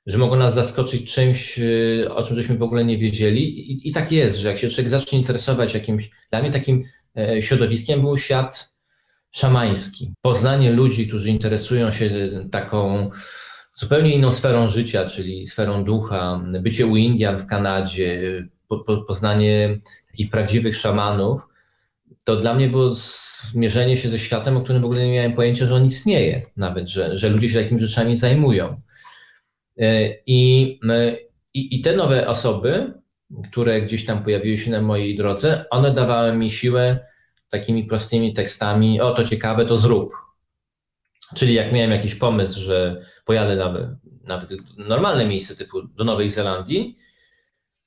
że 0.06 0.18
mogą 0.18 0.36
nas 0.36 0.54
zaskoczyć 0.54 1.14
czymś, 1.14 1.58
y, 1.58 2.06
o 2.14 2.22
czym 2.22 2.36
żeśmy 2.36 2.58
w 2.58 2.62
ogóle 2.62 2.84
nie 2.84 2.98
wiedzieli. 2.98 3.70
I, 3.72 3.88
I, 3.88 3.92
tak 3.92 4.12
jest, 4.12 4.36
że 4.36 4.48
jak 4.48 4.58
się 4.58 4.68
człowiek 4.68 4.90
zacznie 4.90 5.18
interesować 5.18 5.74
jakimś, 5.74 6.10
dla 6.30 6.42
mnie 6.42 6.50
takim 6.50 6.84
e, 7.16 7.42
środowiskiem 7.42 8.00
był 8.00 8.18
świat 8.18 8.73
szamański. 9.34 10.14
Poznanie 10.22 10.72
ludzi, 10.72 11.06
którzy 11.06 11.30
interesują 11.30 11.90
się 11.90 12.10
taką 12.50 13.10
zupełnie 13.74 14.14
inną 14.14 14.32
sferą 14.32 14.68
życia, 14.68 15.04
czyli 15.04 15.46
sferą 15.46 15.84
ducha, 15.84 16.40
bycie 16.60 16.86
u 16.86 16.96
Indian 16.96 17.38
w 17.38 17.46
Kanadzie, 17.46 18.44
po, 18.68 18.78
po, 18.78 18.96
poznanie 18.96 19.78
takich 20.10 20.30
prawdziwych 20.30 20.76
szamanów, 20.76 21.40
to 22.24 22.36
dla 22.36 22.54
mnie 22.54 22.68
było 22.68 22.90
zmierzenie 22.90 23.96
się 23.96 24.08
ze 24.08 24.18
światem, 24.18 24.56
o 24.56 24.60
którym 24.60 24.82
w 24.82 24.84
ogóle 24.84 25.06
nie 25.06 25.12
miałem 25.12 25.32
pojęcia, 25.32 25.66
że 25.66 25.74
on 25.74 25.84
istnieje, 25.84 26.46
nawet, 26.56 26.88
że, 26.88 27.16
że 27.16 27.28
ludzie 27.28 27.48
się 27.48 27.62
takimi 27.62 27.80
rzeczami 27.80 28.16
zajmują. 28.16 28.80
E, 29.78 30.10
I, 30.26 30.80
e, 30.88 31.16
i, 31.54 31.76
I 31.76 31.80
te 31.80 31.96
nowe 31.96 32.28
osoby, 32.28 32.92
które 33.50 33.82
gdzieś 33.82 34.04
tam 34.04 34.22
pojawiły 34.22 34.58
się 34.58 34.70
na 34.70 34.82
mojej 34.82 35.16
drodze, 35.16 35.64
one 35.70 35.94
dawały 35.94 36.36
mi 36.36 36.50
siłę 36.50 37.13
takimi 37.58 37.84
prostymi 37.84 38.34
tekstami, 38.34 39.00
o 39.00 39.14
to 39.14 39.24
ciekawe, 39.24 39.66
to 39.66 39.76
zrób. 39.76 40.12
Czyli 41.34 41.54
jak 41.54 41.72
miałem 41.72 41.90
jakiś 41.90 42.14
pomysł, 42.14 42.60
że 42.60 43.00
pojadę 43.24 43.56
nawet, 43.56 43.86
nawet 44.24 44.50
normalne 44.76 45.26
miejsce 45.26 45.56
typu 45.56 45.82
do 45.82 46.04
Nowej 46.04 46.30
Zelandii, 46.30 46.96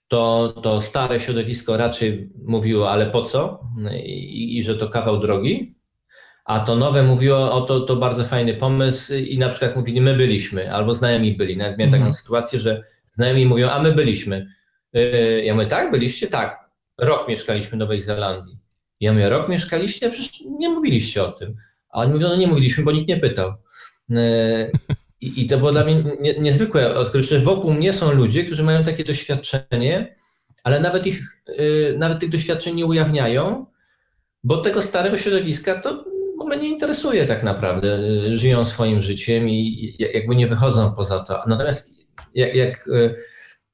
to, 0.08 0.54
to 0.64 0.82
stare 0.82 1.20
środowisko 1.20 1.78
raczej 1.78 2.30
mówiło, 2.46 2.92
ale 2.92 3.06
po 3.06 3.22
co? 3.22 3.64
I, 4.04 4.58
I, 4.58 4.64
że 4.64 4.76
to 4.76 4.90
kawał 4.90 5.20
drogi. 5.20 5.76
A 6.46 6.60
to 6.60 6.76
nowe 6.76 7.04
mówiło, 7.04 7.52
o 7.52 7.62
to, 7.62 7.80
to 7.80 7.96
bardzo 7.96 8.26
fajny 8.26 8.54
pomysł 8.54 9.14
i 9.14 9.38
na 9.38 9.50
przykład 9.50 9.76
mówili, 9.76 10.02
my 10.02 10.14
byliśmy, 10.14 10.74
albo 10.74 10.96
znajomi 10.96 11.34
byli. 11.34 11.58
Nawet 11.58 11.78
miałem 11.78 11.94
mhm. 11.94 12.04
taką 12.04 12.14
sytuację, 12.14 12.60
że 12.60 12.82
znajomi 13.10 13.46
mówią, 13.46 13.70
a 13.70 13.82
my 13.82 13.92
byliśmy. 13.92 14.46
Y, 14.96 15.44
ja 15.46 15.54
mówię, 15.54 15.68
tak, 15.68 15.92
byliście? 15.92 16.28
Tak. 16.28 16.70
Rok 16.98 17.28
mieszkaliśmy 17.28 17.78
w 17.78 17.80
Nowej 17.80 18.02
Zelandii. 18.02 18.58
Ja 19.00 19.14
mówię, 19.14 19.30
rok 19.30 19.50
mieszkaliście? 19.50 20.12
Przecież 20.12 20.42
nie 20.60 20.70
mówiliście 20.70 21.24
o 21.24 21.32
tym. 21.32 21.56
A 21.90 22.02
oni 22.02 22.14
mówią, 22.14 22.28
no 22.28 22.36
nie 22.36 22.48
mówiliśmy, 22.48 22.84
bo 22.84 22.92
nikt 22.92 23.08
nie 23.08 23.18
pytał. 23.18 23.54
Y, 24.12 24.72
i, 25.22 25.42
I, 25.42 25.48
to 25.48 25.58
było 25.58 25.72
dla 25.72 25.84
mnie 25.84 26.04
nie, 26.20 26.40
niezwykłe 26.40 26.96
odkrycie, 26.96 27.28
że 27.28 27.40
wokół 27.40 27.74
mnie 27.74 27.94
są 27.94 28.14
ludzie, 28.14 28.44
którzy 28.44 28.64
mają 28.64 28.84
takie 28.84 29.04
doświadczenie, 29.04 30.16
ale 30.64 30.80
nawet, 30.80 31.08
ich, 31.08 31.42
yy, 31.48 31.96
nawet 31.98 32.20
tych 32.20 32.30
doświadczeń 32.30 32.76
nie 32.76 32.86
ujawniają, 32.86 33.66
bo 34.44 34.58
tego 34.58 34.82
starego 34.82 35.18
środowiska 35.18 35.80
to 35.80 36.04
w 36.38 36.42
ogóle 36.42 36.58
nie 36.58 36.70
interesuje 36.70 37.26
tak 37.26 37.44
naprawdę. 37.44 37.88
Yy, 37.88 38.38
żyją 38.38 38.66
swoim 38.66 39.02
życiem 39.02 39.50
i, 39.50 39.96
jakby 40.00 40.36
nie 40.36 40.48
wychodzą 40.48 40.94
poza 40.96 41.20
to. 41.20 41.44
Natomiast 41.48 41.94
jak, 42.36 42.56
jak, 42.56 42.90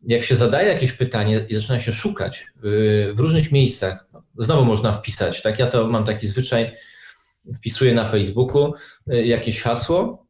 jak 0.01 0.23
się 0.23 0.35
zadaje 0.35 0.67
jakieś 0.67 0.91
pytanie 0.91 1.45
i 1.49 1.55
zaczyna 1.55 1.79
się 1.79 1.91
szukać 1.91 2.47
w 3.13 3.19
różnych 3.19 3.51
miejscach, 3.51 4.07
znowu 4.37 4.65
można 4.65 4.93
wpisać, 4.93 5.41
tak? 5.41 5.59
Ja 5.59 5.67
to 5.67 5.87
mam 5.87 6.05
taki 6.05 6.27
zwyczaj, 6.27 6.71
wpisuje 7.55 7.93
na 7.93 8.07
Facebooku 8.07 8.73
jakieś 9.07 9.61
hasło, 9.61 10.23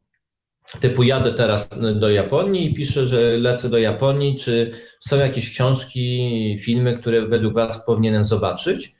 typu 0.80 1.02
jadę 1.02 1.34
teraz 1.34 1.68
do 1.94 2.10
Japonii 2.10 2.70
i 2.70 2.74
piszę, 2.74 3.06
że 3.06 3.36
lecę 3.36 3.68
do 3.68 3.78
Japonii, 3.78 4.34
czy 4.34 4.70
są 5.00 5.16
jakieś 5.16 5.50
książki, 5.50 6.58
filmy, 6.60 6.98
które 6.98 7.26
według 7.26 7.54
Was 7.54 7.86
powinienem 7.86 8.24
zobaczyć, 8.24 8.94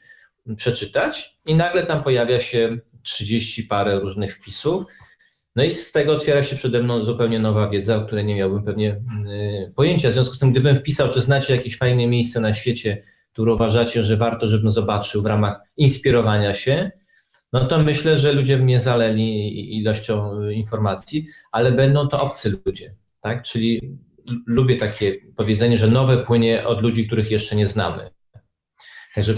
przeczytać 0.56 1.38
i 1.46 1.54
nagle 1.54 1.86
tam 1.86 2.02
pojawia 2.02 2.40
się 2.40 2.78
30 3.02 3.62
parę 3.62 4.00
różnych 4.00 4.34
wpisów. 4.34 4.84
No 5.56 5.64
i 5.64 5.72
z 5.72 5.92
tego 5.92 6.12
otwiera 6.12 6.42
się 6.42 6.56
przede 6.56 6.82
mną 6.82 7.04
zupełnie 7.04 7.38
nowa 7.38 7.68
wiedza, 7.68 7.96
o 7.96 8.06
której 8.06 8.24
nie 8.24 8.36
miałbym 8.36 8.64
pewnie 8.64 8.90
y, 8.90 9.72
pojęcia. 9.76 10.10
W 10.10 10.12
związku 10.12 10.34
z 10.34 10.38
tym, 10.38 10.50
gdybym 10.50 10.76
wpisał, 10.76 11.08
czy 11.08 11.20
znacie 11.20 11.56
jakieś 11.56 11.78
fajne 11.78 12.06
miejsce 12.06 12.40
na 12.40 12.54
świecie, 12.54 13.02
które 13.34 13.54
uważacie, 13.54 14.04
że 14.04 14.16
warto, 14.16 14.48
żebym 14.48 14.70
zobaczył 14.70 15.22
w 15.22 15.26
ramach 15.26 15.60
inspirowania 15.76 16.54
się, 16.54 16.90
no 17.52 17.66
to 17.66 17.78
myślę, 17.78 18.18
że 18.18 18.32
ludzie 18.32 18.58
mnie 18.58 18.80
zaleli 18.80 19.76
ilością 19.78 20.42
y, 20.42 20.54
informacji, 20.54 21.26
ale 21.52 21.72
będą 21.72 22.08
to 22.08 22.22
obcy 22.22 22.60
ludzie, 22.66 22.94
tak? 23.20 23.42
Czyli 23.42 23.98
lubię 24.46 24.76
takie 24.76 25.16
powiedzenie, 25.36 25.78
że 25.78 25.88
nowe 25.88 26.18
płynie 26.18 26.66
od 26.66 26.82
ludzi, 26.82 27.06
których 27.06 27.30
jeszcze 27.30 27.56
nie 27.56 27.66
znamy. 27.66 28.10
Także 29.14 29.34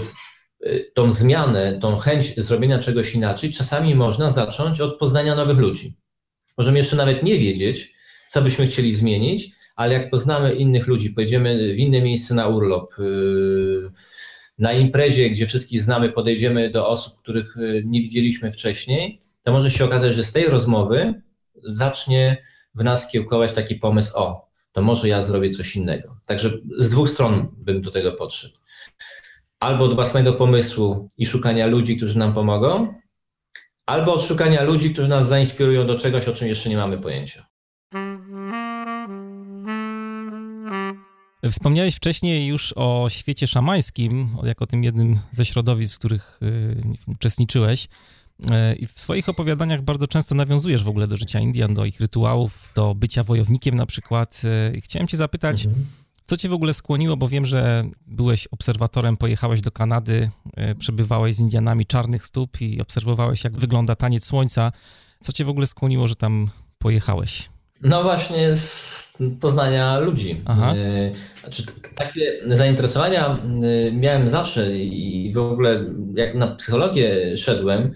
y, 0.65 0.91
tą 0.95 1.11
zmianę, 1.11 1.79
tą 1.81 1.95
chęć 1.95 2.35
zrobienia 2.37 2.79
czegoś 2.79 3.15
inaczej 3.15 3.51
czasami 3.51 3.95
można 3.95 4.29
zacząć 4.29 4.81
od 4.81 4.99
poznania 4.99 5.35
nowych 5.35 5.57
ludzi. 5.57 5.93
Możemy 6.57 6.77
jeszcze 6.77 6.95
nawet 6.95 7.23
nie 7.23 7.37
wiedzieć, 7.37 7.93
co 8.29 8.41
byśmy 8.41 8.67
chcieli 8.67 8.93
zmienić, 8.93 9.56
ale 9.77 9.93
jak 9.93 10.09
poznamy 10.09 10.55
innych 10.55 10.87
ludzi, 10.87 11.09
pojedziemy 11.09 11.73
w 11.73 11.77
inne 11.77 12.01
miejsce 12.01 12.35
na 12.35 12.47
urlop, 12.47 12.93
yy, 12.99 13.91
na 14.57 14.73
imprezie, 14.73 15.29
gdzie 15.29 15.47
wszystkich 15.47 15.81
znamy, 15.81 16.09
podejdziemy 16.09 16.69
do 16.69 16.87
osób, 16.87 17.17
których 17.21 17.57
y, 17.57 17.83
nie 17.85 18.01
widzieliśmy 18.01 18.51
wcześniej, 18.51 19.19
to 19.43 19.51
może 19.51 19.71
się 19.71 19.85
okazać, 19.85 20.15
że 20.15 20.23
z 20.23 20.31
tej 20.31 20.45
rozmowy 20.45 21.21
zacznie 21.63 22.37
w 22.75 22.83
nas 22.83 23.11
kiełkować 23.11 23.53
taki 23.53 23.75
pomysł, 23.75 24.17
o, 24.17 24.49
to 24.71 24.81
może 24.81 25.07
ja 25.07 25.21
zrobię 25.21 25.49
coś 25.49 25.75
innego. 25.75 26.15
Także 26.25 26.51
z 26.77 26.89
dwóch 26.89 27.09
stron 27.09 27.47
bym 27.57 27.81
do 27.81 27.91
tego 27.91 28.11
podszedł. 28.11 28.57
Albo 29.59 29.85
od 29.85 29.93
własnego 29.93 30.33
pomysłu 30.33 31.09
i 31.17 31.25
szukania 31.25 31.67
ludzi, 31.67 31.97
którzy 31.97 32.19
nam 32.19 32.33
pomogą, 32.33 32.93
albo 33.85 34.13
od 34.13 34.21
szukania 34.21 34.63
ludzi, 34.63 34.93
którzy 34.93 35.09
nas 35.09 35.27
zainspirują 35.27 35.87
do 35.87 35.95
czegoś, 35.95 36.27
o 36.27 36.33
czym 36.33 36.47
jeszcze 36.47 36.69
nie 36.69 36.77
mamy 36.77 36.97
pojęcia. 36.97 37.45
Wspomniałeś 41.51 41.95
wcześniej 41.95 42.45
już 42.47 42.73
o 42.75 43.05
świecie 43.09 43.47
szamańskim, 43.47 44.29
jako 44.43 44.67
tym 44.67 44.83
jednym 44.83 45.19
ze 45.31 45.45
środowisk, 45.45 45.95
w 45.95 45.99
których 45.99 46.39
y, 46.43 46.81
uczestniczyłeś. 47.07 47.85
Y, 47.85 48.75
I 48.75 48.87
w 48.87 48.99
swoich 48.99 49.29
opowiadaniach 49.29 49.81
bardzo 49.81 50.07
często 50.07 50.35
nawiązujesz 50.35 50.83
w 50.83 50.89
ogóle 50.89 51.07
do 51.07 51.17
życia 51.17 51.39
Indian, 51.39 51.73
do 51.73 51.85
ich 51.85 51.99
rytuałów, 51.99 52.71
do 52.75 52.95
bycia 52.95 53.23
wojownikiem 53.23 53.75
na 53.75 53.85
przykład. 53.85 54.41
Y, 54.75 54.81
chciałem 54.81 55.07
cię 55.07 55.17
zapytać, 55.17 55.65
mhm. 55.65 55.85
co 56.25 56.37
cię 56.37 56.49
w 56.49 56.53
ogóle 56.53 56.73
skłoniło, 56.73 57.17
bo 57.17 57.27
wiem, 57.27 57.45
że 57.45 57.83
byłeś 58.07 58.47
obserwatorem, 58.47 59.17
pojechałeś 59.17 59.61
do 59.61 59.71
Kanady, 59.71 60.29
przebywałeś 60.79 61.35
z 61.35 61.39
Indianami 61.39 61.85
czarnych 61.85 62.25
stóp 62.25 62.61
i 62.61 62.81
obserwowałeś, 62.81 63.43
jak 63.43 63.57
wygląda 63.57 63.95
taniec 63.95 64.25
słońca. 64.25 64.71
Co 65.19 65.33
cię 65.33 65.45
w 65.45 65.49
ogóle 65.49 65.67
skłoniło, 65.67 66.07
że 66.07 66.15
tam 66.15 66.49
pojechałeś? 66.79 67.49
No 67.81 68.03
właśnie 68.03 68.55
z 68.55 68.97
poznania 69.41 69.99
ludzi. 69.99 70.41
Aha. 70.45 70.73
E, 70.75 71.11
znaczy, 71.41 71.63
takie 71.95 72.39
zainteresowania 72.45 73.27
e, 73.27 73.91
miałem 73.91 74.29
zawsze 74.29 74.77
i 74.77 75.33
w 75.33 75.37
ogóle 75.37 75.85
jak 76.15 76.35
na 76.35 76.47
psychologię 76.47 77.37
szedłem, 77.37 77.93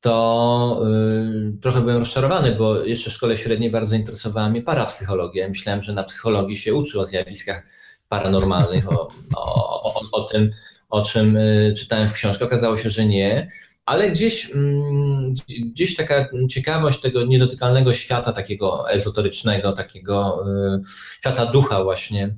to 0.00 0.82
e, 0.86 1.60
trochę 1.62 1.80
byłem 1.80 1.98
rozczarowany, 1.98 2.52
bo 2.52 2.84
jeszcze 2.84 3.10
w 3.10 3.12
szkole 3.12 3.36
średniej 3.36 3.70
bardzo 3.70 3.96
interesowała 3.96 4.50
mnie 4.50 4.62
parapsychologia. 4.62 5.48
Myślałem, 5.48 5.82
że 5.82 5.92
na 5.92 6.04
psychologii 6.04 6.56
się 6.56 6.74
uczy 6.74 7.00
o 7.00 7.04
zjawiskach 7.04 7.66
paranormalnych, 8.08 8.92
o, 8.92 9.08
o, 9.36 9.82
o, 9.82 10.00
o 10.12 10.20
tym, 10.20 10.50
o 10.88 11.02
czym 11.02 11.38
czytałem 11.76 12.10
w 12.10 12.12
książce. 12.12 12.44
Okazało 12.44 12.76
się, 12.76 12.90
że 12.90 13.06
nie 13.06 13.48
ale 13.86 14.10
gdzieś, 14.10 14.50
mm, 14.50 15.34
gdzieś 15.64 15.96
taka 15.96 16.28
ciekawość 16.50 17.00
tego 17.00 17.24
niedotykalnego 17.24 17.92
świata, 17.92 18.32
takiego 18.32 18.90
ezoterycznego, 18.90 19.72
takiego 19.72 20.44
y, 20.76 20.80
świata 21.20 21.46
ducha 21.46 21.84
właśnie, 21.84 22.36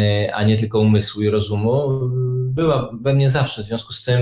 y, 0.00 0.34
a 0.34 0.42
nie 0.42 0.56
tylko 0.56 0.80
umysłu 0.80 1.22
i 1.22 1.30
rozumu, 1.30 2.00
była 2.52 2.90
we 3.00 3.14
mnie 3.14 3.30
zawsze. 3.30 3.62
W 3.62 3.66
związku 3.66 3.92
z 3.92 4.02
tym 4.02 4.20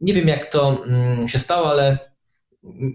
nie 0.00 0.14
wiem, 0.14 0.28
jak 0.28 0.50
to 0.52 0.84
mm, 0.86 1.28
się 1.28 1.38
stało, 1.38 1.70
ale 1.70 1.98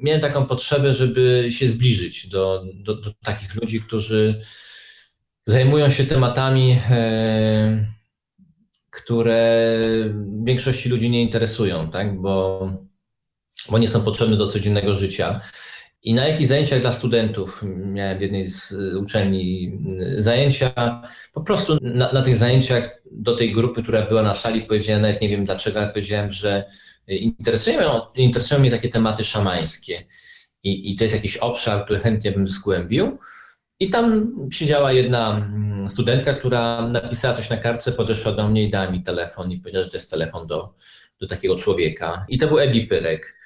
miałem 0.03 0.21
taką 0.21 0.45
potrzebę, 0.45 0.93
żeby 0.93 1.47
się 1.49 1.69
zbliżyć 1.69 2.27
do, 2.27 2.63
do, 2.73 2.95
do 2.95 3.11
takich 3.23 3.55
ludzi, 3.55 3.81
którzy 3.81 4.41
zajmują 5.45 5.89
się 5.89 6.05
tematami 6.05 6.79
e, 6.89 7.98
które 8.91 9.75
większości 10.43 10.89
ludzi 10.89 11.09
nie 11.09 11.21
interesują, 11.21 11.91
tak? 11.91 12.21
bo, 12.21 12.69
bo 13.69 13.77
nie 13.77 13.87
są 13.87 14.03
potrzebne 14.03 14.37
do 14.37 14.47
codziennego 14.47 14.95
życia. 14.95 15.41
I 16.03 16.13
na 16.13 16.27
jakich 16.27 16.47
zajęciach 16.47 16.81
dla 16.81 16.91
studentów, 16.91 17.63
miałem 17.85 18.17
w 18.17 18.21
jednej 18.21 18.49
z 18.49 18.73
uczelni 18.95 19.77
zajęcia, 20.17 21.01
po 21.33 21.41
prostu 21.41 21.77
na, 21.81 22.11
na, 22.11 22.21
tych 22.21 22.37
zajęciach 22.37 23.01
do 23.11 23.35
tej 23.35 23.51
grupy, 23.51 23.83
która 23.83 24.05
była 24.05 24.21
na 24.21 24.35
sali, 24.35 24.61
powiedziałem, 24.61 25.01
nawet 25.01 25.21
nie 25.21 25.29
wiem 25.29 25.45
dlaczego, 25.45 25.79
ale 25.79 25.89
powiedziałem, 25.89 26.31
że 26.31 26.65
interesują, 27.07 28.01
interesują 28.15 28.61
mnie 28.61 28.71
takie 28.71 28.89
tematy 28.89 29.23
szamańskie. 29.23 30.03
I, 30.63 30.91
I 30.91 30.95
to 30.95 31.03
jest 31.03 31.15
jakiś 31.15 31.37
obszar, 31.37 31.83
który 31.83 31.99
chętnie 31.99 32.31
bym 32.31 32.47
zgłębił. 32.47 33.17
I 33.81 33.89
tam 33.89 34.35
siedziała 34.51 34.93
jedna 34.93 35.37
mm, 35.37 35.89
studentka, 35.89 36.33
która 36.33 36.87
napisała 36.87 37.33
coś 37.33 37.49
na 37.49 37.57
kartce, 37.57 37.91
podeszła 37.91 38.31
do 38.31 38.49
mnie 38.49 38.63
i 38.63 38.69
dała 38.69 38.91
mi 38.91 39.03
telefon 39.03 39.51
i 39.51 39.59
powiedziała, 39.59 39.85
że 39.85 39.91
to 39.91 39.97
jest 39.97 40.11
telefon 40.11 40.47
do, 40.47 40.73
do 41.19 41.27
takiego 41.27 41.55
człowieka. 41.55 42.25
I 42.29 42.37
to 42.37 42.47
był 42.47 42.59
Edi 42.59 42.81
Pyrek, 42.81 43.37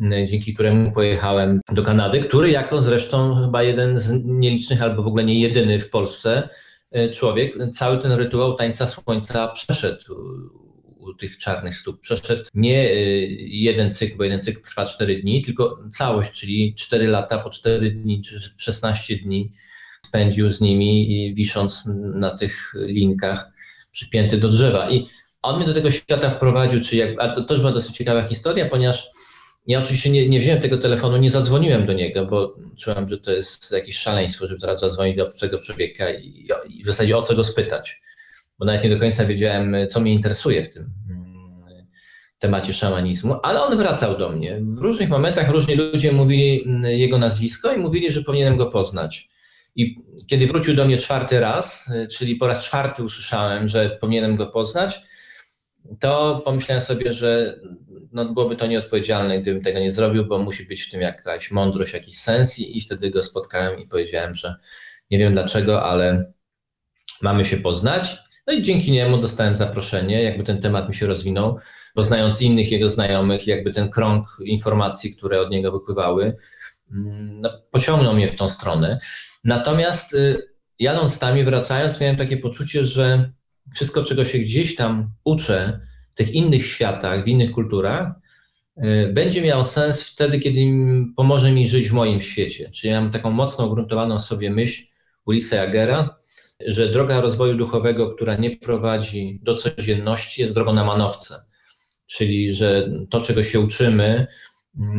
mm, 0.00 0.26
dzięki 0.26 0.54
któremu 0.54 0.92
pojechałem 0.92 1.60
do 1.72 1.82
Kanady, 1.82 2.20
który 2.20 2.50
jako 2.50 2.80
zresztą 2.80 3.34
chyba 3.34 3.62
jeden 3.62 3.98
z 3.98 4.10
nielicznych 4.24 4.82
albo 4.82 5.02
w 5.02 5.06
ogóle 5.06 5.24
nie 5.24 5.40
jedyny 5.40 5.80
w 5.80 5.90
Polsce 5.90 6.48
e, 6.92 7.08
człowiek 7.08 7.54
cały 7.72 7.98
ten 7.98 8.12
rytuał 8.12 8.54
tańca 8.54 8.86
słońca 8.86 9.48
przeszedł 9.48 10.14
u 10.98 11.14
tych 11.14 11.38
czarnych 11.38 11.74
stóp. 11.74 12.00
Przeszedł 12.00 12.44
nie 12.54 12.90
e, 12.90 12.94
jeden 13.40 13.90
cykl, 13.90 14.16
bo 14.16 14.24
jeden 14.24 14.40
cykl 14.40 14.62
trwa 14.62 14.86
4 14.86 15.22
dni, 15.22 15.42
tylko 15.42 15.78
całość, 15.92 16.32
czyli 16.32 16.74
4 16.74 17.06
lata 17.06 17.38
po 17.38 17.50
4 17.50 17.90
dni 17.90 18.20
czy 18.20 18.40
16 18.56 19.16
dni 19.16 19.50
spędził 20.12 20.50
z 20.50 20.60
nimi, 20.60 21.34
wisząc 21.34 21.88
na 22.14 22.30
tych 22.30 22.72
linkach 22.74 23.50
przypięty 23.92 24.38
do 24.38 24.48
drzewa. 24.48 24.90
I 24.90 25.06
on 25.42 25.56
mnie 25.56 25.66
do 25.66 25.74
tego 25.74 25.90
świata 25.90 26.30
wprowadził, 26.30 26.80
czy 26.80 26.96
jak, 26.96 27.10
a 27.18 27.28
to 27.28 27.44
też 27.44 27.60
była 27.60 27.72
dosyć 27.72 27.96
ciekawa 27.96 28.22
historia, 28.22 28.68
ponieważ 28.68 29.08
ja 29.66 29.78
oczywiście 29.78 30.10
nie, 30.10 30.28
nie 30.28 30.40
wziąłem 30.40 30.62
tego 30.62 30.78
telefonu, 30.78 31.16
nie 31.16 31.30
zadzwoniłem 31.30 31.86
do 31.86 31.92
niego, 31.92 32.26
bo 32.26 32.56
czułem, 32.78 33.08
że 33.08 33.18
to 33.18 33.32
jest 33.32 33.72
jakieś 33.72 33.96
szaleństwo, 33.96 34.46
żeby 34.46 34.60
teraz 34.60 34.80
zadzwonić 34.80 35.16
do 35.16 35.28
obcego 35.28 35.58
człowieka 35.58 36.10
i, 36.10 36.48
i 36.68 36.82
w 36.82 36.86
zasadzie 36.86 37.16
o 37.16 37.22
co 37.22 37.34
go 37.34 37.44
spytać. 37.44 38.02
Bo 38.58 38.64
nawet 38.64 38.84
nie 38.84 38.90
do 38.90 38.98
końca 38.98 39.24
wiedziałem, 39.24 39.76
co 39.90 40.00
mnie 40.00 40.12
interesuje 40.12 40.62
w 40.64 40.74
tym 40.74 40.90
mm, 41.10 41.44
temacie 42.38 42.72
szamanizmu, 42.72 43.36
ale 43.42 43.62
on 43.62 43.76
wracał 43.76 44.18
do 44.18 44.28
mnie. 44.28 44.60
W 44.60 44.78
różnych 44.78 45.08
momentach 45.08 45.50
różni 45.50 45.74
ludzie 45.74 46.12
mówili 46.12 46.64
mm, 46.66 46.84
jego 46.84 47.18
nazwisko 47.18 47.74
i 47.74 47.78
mówili, 47.78 48.12
że 48.12 48.22
powinienem 48.22 48.56
go 48.56 48.66
poznać. 48.66 49.31
I 49.76 49.94
kiedy 50.26 50.46
wrócił 50.46 50.74
do 50.74 50.84
mnie 50.84 50.96
czwarty 50.96 51.40
raz, 51.40 51.88
y, 51.88 52.08
czyli 52.08 52.36
po 52.36 52.46
raz 52.46 52.64
czwarty 52.64 53.04
usłyszałem, 53.04 53.68
że 53.68 53.90
powinienem 54.00 54.36
go 54.36 54.46
poznać, 54.46 55.00
to 56.00 56.42
pomyślałem 56.44 56.80
sobie, 56.80 57.12
że 57.12 57.60
no, 58.12 58.24
byłoby 58.24 58.56
to 58.56 58.66
nieodpowiedzialne, 58.66 59.40
gdybym 59.40 59.62
tego 59.62 59.80
nie 59.80 59.92
zrobił, 59.92 60.26
bo 60.26 60.38
musi 60.38 60.66
być 60.66 60.82
w 60.82 60.90
tym 60.90 61.00
jakaś 61.00 61.50
mądrość, 61.50 61.92
jakiś 61.92 62.18
sens 62.18 62.58
i, 62.58 62.80
wtedy 62.80 63.10
go 63.10 63.22
spotkałem 63.22 63.80
i 63.80 63.86
powiedziałem, 63.86 64.34
że 64.34 64.54
nie 65.10 65.18
wiem 65.18 65.32
dlaczego, 65.32 65.82
ale 65.82 66.32
mamy 67.22 67.44
się 67.44 67.56
poznać. 67.56 68.18
No 68.46 68.52
i 68.52 68.62
dzięki 68.62 68.92
niemu 68.92 69.18
dostałem 69.18 69.56
zaproszenie, 69.56 70.22
jakby 70.22 70.44
ten 70.44 70.60
temat 70.60 70.88
mi 70.88 70.94
się 70.94 71.06
rozwinął, 71.06 71.58
bo 71.94 72.04
znając 72.04 72.42
innych 72.42 72.72
jego 72.72 72.90
znajomych, 72.90 73.46
jakby 73.46 73.72
ten 73.72 73.90
krąg 73.90 74.26
informacji, 74.44 75.16
które 75.16 75.40
od 75.40 75.50
niego 75.50 75.72
wypływały, 75.72 76.36
mm, 76.92 77.40
no, 77.40 77.50
pociągnął 77.70 78.14
mnie 78.14 78.28
w 78.28 78.36
tą 78.36 78.48
stronę. 78.48 78.98
Natomiast 79.44 80.14
y, 80.14 80.48
jadąc 80.78 81.18
tam 81.18 81.38
i 81.38 81.44
wracając, 81.44 82.00
miałem 82.00 82.16
takie 82.16 82.36
poczucie, 82.36 82.84
że 82.84 83.32
wszystko, 83.74 84.02
czego 84.02 84.24
się 84.24 84.38
gdzieś 84.38 84.74
tam 84.74 85.12
uczę 85.24 85.80
w 86.12 86.14
tych 86.14 86.30
innych 86.30 86.66
światach, 86.66 87.24
w 87.24 87.28
innych 87.28 87.50
kulturach, 87.50 88.12
y, 88.78 89.10
będzie 89.12 89.42
miało 89.42 89.64
sens 89.64 90.02
wtedy, 90.02 90.38
kiedy 90.38 90.60
pomoże 91.16 91.52
mi 91.52 91.68
żyć 91.68 91.88
w 91.88 91.92
moim 91.92 92.20
świecie. 92.20 92.70
Czyli 92.70 92.92
mam 92.92 93.10
taką 93.10 93.30
mocno 93.30 93.66
ugruntowaną 93.66 94.18
sobie 94.18 94.50
myśl 94.50 94.82
Ulisa 95.26 95.56
Jagera, 95.56 96.16
że 96.66 96.88
droga 96.88 97.20
rozwoju 97.20 97.56
duchowego, 97.56 98.14
która 98.14 98.36
nie 98.36 98.56
prowadzi 98.56 99.40
do 99.42 99.54
codzienności, 99.54 100.40
jest 100.40 100.54
drogą 100.54 100.72
na 100.72 100.84
manowce. 100.84 101.34
Czyli, 102.06 102.54
że 102.54 102.88
to, 103.10 103.20
czego 103.20 103.42
się 103.42 103.60
uczymy, 103.60 104.26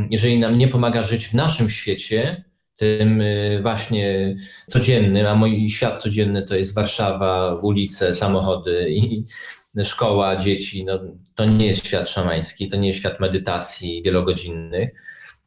jeżeli 0.10 0.39
nam 0.39 0.58
nie 0.58 0.68
pomaga 0.68 1.04
żyć 1.04 1.28
w 1.28 1.34
naszym 1.34 1.70
świecie, 1.70 2.44
tym 2.76 3.21
y, 3.21 3.59
właśnie 3.61 4.36
codziennym, 4.67 5.28
a 5.28 5.36
mój 5.36 5.69
świat 5.69 6.01
codzienny 6.01 6.45
to 6.45 6.55
jest 6.55 6.76
Warszawa, 6.76 7.55
ulice, 7.55 8.15
samochody 8.15 8.89
i 8.89 9.26
szkoła, 9.84 10.36
dzieci, 10.36 10.86
no, 10.86 10.99
to 11.36 11.45
nie 11.45 11.67
jest 11.67 11.88
świat 11.88 12.09
szamański, 12.09 12.67
to 12.67 12.78
nie 12.78 12.88
jest 12.88 12.99
świat 12.99 13.19
medytacji 13.19 14.03
wielogodzinnych, 14.03 14.89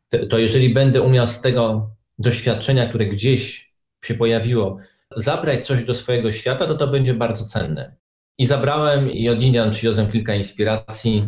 to, 0.08 0.26
to 0.26 0.38
jeżeli 0.38 0.74
będę 0.74 1.02
umiał 1.02 1.26
z 1.26 1.40
tego 1.40 1.90
doświadczenia, 2.18 2.88
które 2.88 3.06
gdzieś 3.06 3.72
się 4.04 4.14
pojawiło, 4.14 4.78
zabrać 5.16 5.66
coś 5.66 5.84
do 5.84 5.94
swojego 5.94 6.32
świata, 6.32 6.66
to 6.66 6.74
to 6.74 6.86
będzie 6.86 7.14
bardzo 7.14 7.44
cenne. 7.44 7.96
I 8.38 8.46
zabrałem 8.46 9.10
i 9.10 9.28
od 9.28 9.42
Indian 9.42 9.70
przywiozłem 9.70 10.10
kilka 10.10 10.34
inspiracji, 10.34 11.24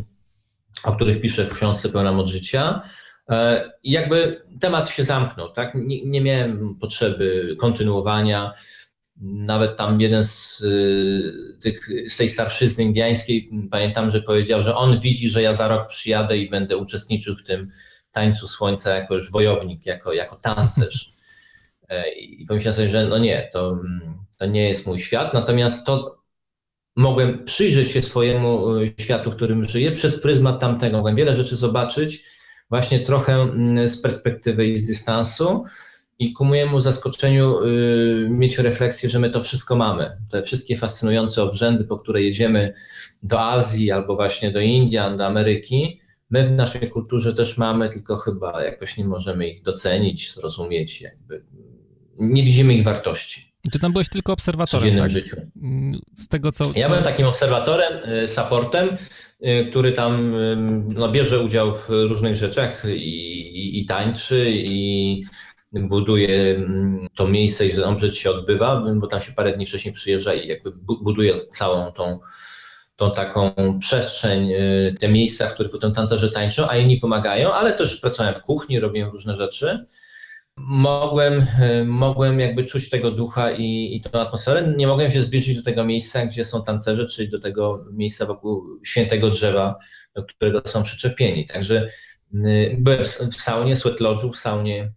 o 0.85 0.93
których 0.93 1.21
piszę 1.21 1.45
w 1.45 1.55
książce 1.55 1.89
Pełna 1.89 2.13
Moc 2.13 2.29
Życia. 2.29 2.81
E, 3.31 3.71
I 3.83 3.91
jakby 3.91 4.43
temat 4.61 4.89
się 4.89 5.05
zamknął, 5.05 5.53
tak? 5.53 5.75
Nie, 5.75 6.05
nie 6.05 6.21
miałem 6.21 6.75
potrzeby 6.81 7.57
kontynuowania. 7.59 8.53
Nawet 9.21 9.77
tam 9.77 10.01
jeden 10.01 10.25
z, 10.25 10.61
y, 10.61 11.59
tych, 11.61 11.89
z 12.09 12.17
tej 12.17 12.29
starszyzny 12.29 12.85
indiańskiej, 12.85 13.51
pamiętam, 13.71 14.11
że 14.11 14.23
powiedział, 14.23 14.63
że 14.63 14.77
on 14.77 15.01
widzi, 15.01 15.31
że 15.31 15.43
ja 15.43 15.55
za 15.55 15.69
rok 15.69 15.89
przyjadę 15.89 16.39
i 16.39 16.51
będę 16.51 16.77
uczestniczył 16.77 17.37
w 17.37 17.45
tym 17.45 17.71
tańcu 18.13 18.49
słońca 18.49 18.95
jako 18.95 19.15
już 19.15 19.31
wojownik, 19.33 19.87
jako, 19.87 20.13
jako 20.13 20.37
tancerz. 20.37 21.13
E, 21.89 22.11
I 22.11 22.47
pomyślałem 22.47 22.77
sobie, 22.77 22.89
że 22.89 23.07
no 23.07 23.19
nie, 23.19 23.49
to, 23.53 23.79
to 24.37 24.47
nie 24.47 24.69
jest 24.69 24.87
mój 24.87 24.99
świat, 24.99 25.35
natomiast 25.35 25.87
to 25.87 26.19
mogłem 26.97 27.45
przyjrzeć 27.45 27.91
się 27.91 28.03
swojemu 28.03 28.77
y, 28.77 28.95
światu, 29.01 29.31
w 29.31 29.37
którym 29.37 29.65
żyję, 29.65 29.93
przez 29.93 30.21
pryzmat 30.21 30.61
tamtego. 30.61 30.97
Mogłem 30.97 31.17
wiele 31.17 31.35
rzeczy 31.35 31.57
zobaczyć, 31.57 32.25
właśnie 32.71 33.01
trochę 33.01 33.51
z 33.87 34.03
perspektywy 34.03 34.67
i 34.67 34.79
z 34.79 34.85
dystansu 34.85 35.65
i 36.19 36.33
ku 36.33 36.45
mojemu 36.45 36.81
zaskoczeniu 36.81 37.65
y, 37.65 38.29
mieć 38.31 38.59
refleksję, 38.59 39.11
że 39.11 39.19
my 39.19 39.31
to 39.31 39.41
wszystko 39.41 39.77
mamy. 39.77 40.11
Te 40.31 40.43
wszystkie 40.43 40.77
fascynujące 40.77 41.43
obrzędy, 41.43 41.85
po 41.85 41.99
które 41.99 42.23
jedziemy 42.23 42.75
do 43.23 43.41
Azji 43.41 43.91
albo 43.91 44.17
właśnie 44.17 44.51
do 44.51 44.61
Indian, 44.61 45.17
do 45.17 45.27
Ameryki, 45.27 46.01
my 46.31 46.47
w 46.47 46.51
naszej 46.51 46.91
kulturze 46.91 47.35
też 47.35 47.57
mamy, 47.57 47.91
tylko 47.91 48.17
chyba 48.17 48.65
jakoś 48.65 48.97
nie 48.97 49.05
możemy 49.05 49.49
ich 49.49 49.63
docenić, 49.63 50.35
zrozumieć, 50.35 51.01
jakby 51.01 51.45
nie 52.19 52.45
widzimy 52.45 52.75
ich 52.75 52.85
wartości. 52.85 53.55
Ty 53.73 53.79
tam 53.79 53.93
byłeś 53.93 54.09
tylko 54.09 54.33
obserwatorem, 54.33 54.97
tak? 54.97 55.11
życiu. 55.11 55.37
Z 56.15 56.29
tego, 56.29 56.53
co... 56.53 56.65
Ja 56.75 56.89
byłem 56.89 57.05
takim 57.05 57.27
obserwatorem, 57.27 58.11
y, 58.25 58.29
supportem, 58.29 58.89
który 59.71 59.93
tam 59.93 60.35
no, 60.95 61.09
bierze 61.09 61.41
udział 61.41 61.73
w 61.73 61.89
różnych 61.89 62.37
rzeczach 62.37 62.85
i, 62.85 62.91
i, 62.91 63.81
i 63.81 63.87
tańczy, 63.87 64.51
i 64.51 65.23
buduje 65.73 66.67
to 67.15 67.29
miejsce, 67.29 67.67
gdzie 67.67 67.87
omrzeć 67.87 68.19
się 68.19 68.31
odbywa, 68.31 68.83
bo 68.97 69.07
tam 69.07 69.21
się 69.21 69.33
parę 69.33 69.53
dni 69.53 69.67
wcześniej 69.67 69.95
przyjeżdża 69.95 70.35
i 70.35 70.49
jakby 70.49 70.73
buduje 71.03 71.47
całą 71.47 71.93
tą, 71.93 72.19
tą 72.97 73.11
taką 73.11 73.53
przestrzeń, 73.81 74.53
y, 74.53 74.95
te 75.01 75.09
miejsca, 75.09 75.49
w 75.49 75.55
których 75.55 75.73
potem 75.73 75.93
tancerze 75.93 76.31
tańczą, 76.31 76.69
a 76.69 76.77
inni 76.77 76.97
pomagają, 76.97 77.53
ale 77.53 77.75
też 77.75 78.01
pracowałem 78.01 78.35
w 78.35 78.43
kuchni, 78.43 78.81
robiłem 78.81 79.11
różne 79.11 79.37
rzeczy. 79.37 79.85
Mogłem, 80.61 81.47
y, 81.81 81.85
mogłem 81.85 82.41
jakby 82.41 82.65
czuć 82.65 82.91
tego 82.91 83.11
ducha 83.11 83.53
i, 83.53 83.97
i 83.97 84.01
tą 84.01 84.21
atmosferę. 84.21 84.75
Nie 84.77 84.87
mogłem 84.87 85.11
się 85.11 85.21
zbliżyć 85.21 85.57
do 85.57 85.63
tego 85.63 85.85
miejsca, 85.85 86.27
gdzie 86.27 86.45
są 86.45 86.63
tancerze, 86.63 87.07
czyli 87.07 87.29
do 87.29 87.39
tego 87.39 87.85
miejsca 87.93 88.27
wokół 88.27 88.65
świętego 88.85 89.31
drzewa, 89.31 89.77
do 90.15 90.25
którego 90.25 90.63
są 90.67 90.83
przyczepieni. 90.83 91.47
Także 91.47 91.87
byłem 92.79 93.05
w 93.33 93.43
saunie, 93.43 93.77
sweat 93.77 94.01
lodge'u, 94.01 94.33
w 94.33 94.37
saunie 94.37 94.93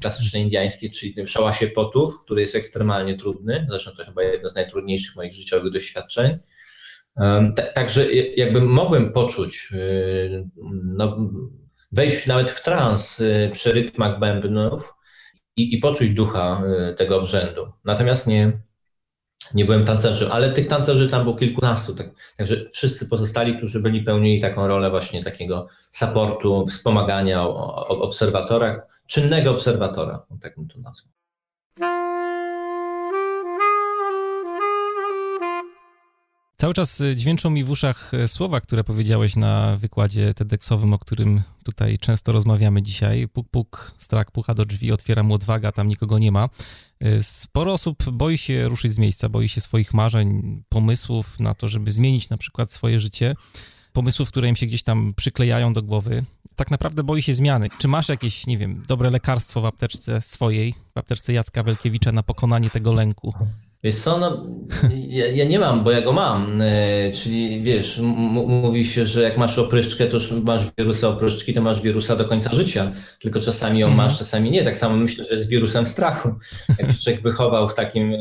klasycznej 0.00 0.42
indiańskiej, 0.42 0.90
czyli 0.90 1.24
w 1.24 1.30
szałasie 1.30 1.66
potów, 1.66 2.24
który 2.24 2.40
jest 2.40 2.56
ekstremalnie 2.56 3.16
trudny. 3.16 3.66
Zresztą 3.70 3.90
to 3.90 4.04
chyba 4.04 4.22
jedno 4.22 4.48
z 4.48 4.54
najtrudniejszych 4.54 5.16
moich 5.16 5.32
życiowych 5.32 5.72
doświadczeń. 5.72 6.38
Także 7.74 8.12
jakby 8.12 8.60
mogłem 8.60 9.12
poczuć, 9.12 9.68
y, 9.72 10.48
no, 10.84 11.30
wejść 11.92 12.26
nawet 12.26 12.50
w 12.50 12.62
trans 12.62 13.22
przy 13.52 13.72
rytmach 13.72 14.18
bębnów 14.18 14.94
i, 15.56 15.74
i 15.74 15.78
poczuć 15.78 16.10
ducha 16.10 16.62
tego 16.96 17.18
obrzędu. 17.18 17.72
Natomiast 17.84 18.26
nie, 18.26 18.52
nie 19.54 19.64
byłem 19.64 19.84
tancerzem, 19.84 20.32
ale 20.32 20.52
tych 20.52 20.66
tancerzy 20.66 21.08
tam 21.08 21.22
było 21.22 21.36
kilkunastu, 21.36 21.94
tak, 21.94 22.06
także 22.36 22.70
wszyscy 22.72 23.08
pozostali, 23.08 23.56
którzy 23.56 23.80
byli 23.80 24.02
pełnili 24.02 24.40
taką 24.40 24.66
rolę 24.66 24.90
właśnie 24.90 25.24
takiego 25.24 25.68
supportu, 25.90 26.66
wspomagania 26.66 27.42
o, 27.42 27.88
o 27.88 28.02
obserwatora, 28.02 28.86
czynnego 29.06 29.50
obserwatora, 29.50 30.26
tak 30.40 30.56
bym 30.56 30.68
to 30.68 30.78
nazwał. 30.78 31.12
Cały 36.62 36.74
czas 36.74 37.00
y, 37.00 37.16
dźwięczą 37.16 37.50
mi 37.50 37.64
w 37.64 37.70
uszach 37.70 38.14
y, 38.14 38.28
słowa, 38.28 38.60
które 38.60 38.84
powiedziałeś 38.84 39.36
na 39.36 39.76
wykładzie 39.76 40.34
TEDxowym, 40.34 40.92
o 40.92 40.98
którym 40.98 41.42
tutaj 41.64 41.98
często 41.98 42.32
rozmawiamy 42.32 42.82
dzisiaj. 42.82 43.28
Puk, 43.28 43.48
puk, 43.50 43.92
strach 43.98 44.30
pucha 44.30 44.54
do 44.54 44.64
drzwi, 44.64 44.92
otwiera 44.92 45.22
mu 45.22 45.34
odwaga, 45.34 45.72
tam 45.72 45.88
nikogo 45.88 46.18
nie 46.18 46.32
ma. 46.32 46.48
Y, 47.04 47.22
sporo 47.22 47.72
osób 47.72 48.10
boi 48.10 48.38
się 48.38 48.66
ruszyć 48.66 48.92
z 48.92 48.98
miejsca, 48.98 49.28
boi 49.28 49.48
się 49.48 49.60
swoich 49.60 49.94
marzeń, 49.94 50.62
pomysłów 50.68 51.40
na 51.40 51.54
to, 51.54 51.68
żeby 51.68 51.90
zmienić 51.90 52.28
na 52.28 52.36
przykład 52.36 52.72
swoje 52.72 52.98
życie, 52.98 53.34
pomysłów, 53.92 54.28
które 54.28 54.48
im 54.48 54.56
się 54.56 54.66
gdzieś 54.66 54.82
tam 54.82 55.14
przyklejają 55.16 55.72
do 55.72 55.82
głowy. 55.82 56.24
Tak 56.56 56.70
naprawdę 56.70 57.02
boi 57.02 57.22
się 57.22 57.34
zmiany. 57.34 57.68
Czy 57.78 57.88
masz 57.88 58.08
jakieś, 58.08 58.46
nie 58.46 58.58
wiem, 58.58 58.84
dobre 58.88 59.10
lekarstwo 59.10 59.60
w 59.60 59.66
apteczce 59.66 60.20
swojej, 60.20 60.74
w 60.94 60.98
apteczce 60.98 61.32
Jacka 61.32 61.62
Welkiewicza 61.62 62.12
na 62.12 62.22
pokonanie 62.22 62.70
tego 62.70 62.92
lęku? 62.92 63.34
Wiesz 63.84 63.94
co, 63.94 64.18
no, 64.18 64.46
ja, 65.08 65.26
ja, 65.26 65.44
nie 65.44 65.58
mam, 65.58 65.84
bo 65.84 65.90
ja 65.90 66.00
go 66.00 66.12
mam. 66.12 66.62
E, 66.62 67.10
czyli 67.10 67.62
wiesz, 67.62 67.98
mówi 67.98 68.84
się, 68.84 69.06
że 69.06 69.22
jak 69.22 69.38
masz 69.38 69.58
opryszczkę, 69.58 70.06
to 70.06 70.16
już 70.16 70.30
masz 70.30 70.62
wirusa 70.78 71.08
opryszczki, 71.08 71.54
to 71.54 71.60
masz 71.60 71.82
wirusa 71.82 72.16
do 72.16 72.24
końca 72.24 72.54
życia. 72.54 72.92
Tylko 73.20 73.40
czasami 73.40 73.78
ją 73.78 73.90
masz, 73.90 74.18
czasami 74.18 74.50
nie. 74.50 74.64
Tak 74.64 74.76
samo 74.76 74.96
myślę, 74.96 75.24
że 75.24 75.42
z 75.42 75.46
wirusem 75.46 75.86
strachu. 75.86 76.34
Jak 76.78 76.90
się 76.90 76.98
człowiek 77.02 77.22
wychował 77.22 77.68
w 77.68 77.74
takim 77.74 78.12
e, 78.12 78.18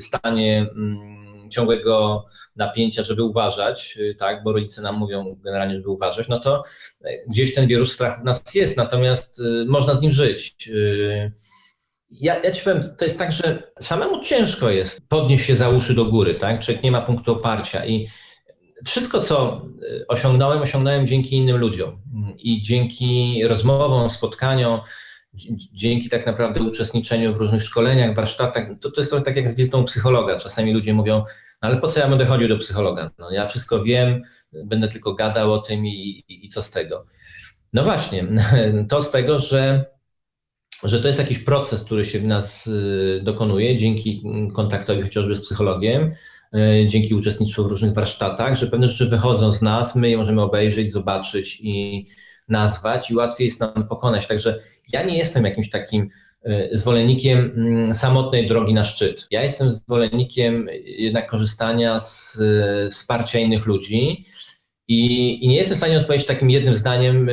stanie 0.00 0.66
mm, 0.76 1.50
ciągłego 1.50 2.24
napięcia, 2.56 3.02
żeby 3.02 3.22
uważać, 3.22 3.98
e, 4.10 4.14
tak, 4.14 4.42
bo 4.42 4.52
rodzice 4.52 4.82
nam 4.82 4.96
mówią 4.96 5.36
generalnie, 5.44 5.76
żeby 5.76 5.90
uważać, 5.90 6.28
no 6.28 6.40
to 6.40 6.62
gdzieś 7.28 7.54
ten 7.54 7.66
wirus 7.66 7.92
strachu 7.92 8.20
w 8.22 8.24
nas 8.24 8.54
jest, 8.54 8.76
natomiast 8.76 9.42
można 9.66 9.94
z 9.94 10.02
nim 10.02 10.12
żyć 10.12 10.70
ja, 12.10 12.42
ja 12.42 12.50
ci 12.50 12.64
powiem, 12.64 12.94
to 12.98 13.04
jest 13.04 13.18
tak, 13.18 13.32
że 13.32 13.62
samemu 13.80 14.20
ciężko 14.20 14.70
jest 14.70 15.00
podnieść 15.08 15.46
się 15.46 15.56
za 15.56 15.68
uszy 15.68 15.94
do 15.94 16.04
góry, 16.04 16.34
tak? 16.34 16.60
Człowiek 16.60 16.82
nie 16.82 16.90
ma 16.92 17.00
punktu 17.00 17.32
oparcia 17.32 17.86
i 17.86 18.06
wszystko, 18.86 19.20
co 19.20 19.62
y, 19.82 20.06
osiągnąłem, 20.08 20.62
osiągnąłem 20.62 21.06
dzięki 21.06 21.36
innym 21.36 21.56
ludziom 21.56 22.02
i 22.38 22.62
dzięki 22.62 23.40
rozmowom, 23.44 24.10
spotkaniom, 24.10 24.80
dzięki 25.72 26.08
tak 26.08 26.26
naprawdę 26.26 26.62
uczestniczeniu 26.62 27.34
w 27.34 27.36
różnych 27.36 27.62
szkoleniach, 27.62 28.14
warsztatach. 28.14 28.68
To, 28.80 28.90
to 28.90 29.00
jest 29.00 29.10
trochę 29.10 29.24
tak 29.24 29.36
jak 29.36 29.48
z 29.50 29.54
wizytą 29.54 29.84
psychologa. 29.84 30.36
Czasami 30.36 30.72
ludzie 30.72 30.94
mówią, 30.94 31.18
no 31.62 31.68
ale 31.68 31.76
po 31.76 31.88
co 31.88 32.00
ja 32.00 32.08
będę 32.08 32.26
chodził 32.26 32.48
do 32.48 32.58
psychologa? 32.58 33.10
No, 33.18 33.30
ja 33.30 33.46
wszystko 33.46 33.82
wiem, 33.82 34.22
będę 34.64 34.88
tylko 34.88 35.14
gadał 35.14 35.52
o 35.52 35.58
tym 35.58 35.86
i, 35.86 36.24
i, 36.28 36.46
i 36.46 36.48
co 36.48 36.62
z 36.62 36.70
tego? 36.70 37.06
No 37.72 37.84
właśnie, 37.84 38.26
to 38.90 39.02
z 39.02 39.10
tego, 39.10 39.38
że 39.38 39.84
że 40.82 41.00
to 41.00 41.06
jest 41.06 41.18
jakiś 41.18 41.38
proces, 41.38 41.84
który 41.84 42.04
się 42.04 42.18
w 42.18 42.26
nas 42.26 42.66
y, 42.66 43.20
dokonuje 43.24 43.76
dzięki 43.76 44.22
kontaktowi 44.54 45.02
chociażby 45.02 45.36
z 45.36 45.40
psychologiem, 45.40 46.12
y, 46.54 46.86
dzięki 46.86 47.14
uczestnictwu 47.14 47.64
w 47.64 47.70
różnych 47.70 47.94
warsztatach, 47.94 48.54
że 48.54 48.66
pewne 48.66 48.88
rzeczy 48.88 49.06
wychodzą 49.06 49.52
z 49.52 49.62
nas, 49.62 49.96
my 49.96 50.10
je 50.10 50.16
możemy 50.16 50.42
obejrzeć, 50.42 50.92
zobaczyć 50.92 51.60
i 51.62 52.06
nazwać 52.48 53.10
i 53.10 53.14
łatwiej 53.14 53.44
jest 53.44 53.60
nam 53.60 53.88
pokonać. 53.88 54.26
Także 54.26 54.58
ja 54.92 55.02
nie 55.02 55.18
jestem 55.18 55.44
jakimś 55.44 55.70
takim 55.70 56.08
y, 56.46 56.68
zwolennikiem 56.72 57.52
mm, 57.56 57.94
samotnej 57.94 58.46
drogi 58.46 58.74
na 58.74 58.84
szczyt. 58.84 59.26
Ja 59.30 59.42
jestem 59.42 59.70
zwolennikiem 59.70 60.68
jednak 60.84 61.30
korzystania 61.30 62.00
z 62.00 62.38
wsparcia 62.90 63.38
innych 63.38 63.66
ludzi. 63.66 64.24
I, 64.88 65.44
I, 65.44 65.48
nie 65.48 65.56
jestem 65.56 65.74
w 65.74 65.78
stanie 65.78 65.98
odpowiedzieć 65.98 66.26
takim 66.26 66.50
jednym 66.50 66.74
zdaniem 66.74 67.30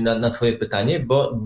na, 0.00 0.18
na 0.18 0.30
Twoje 0.30 0.52
pytanie, 0.52 1.00
bo 1.00 1.38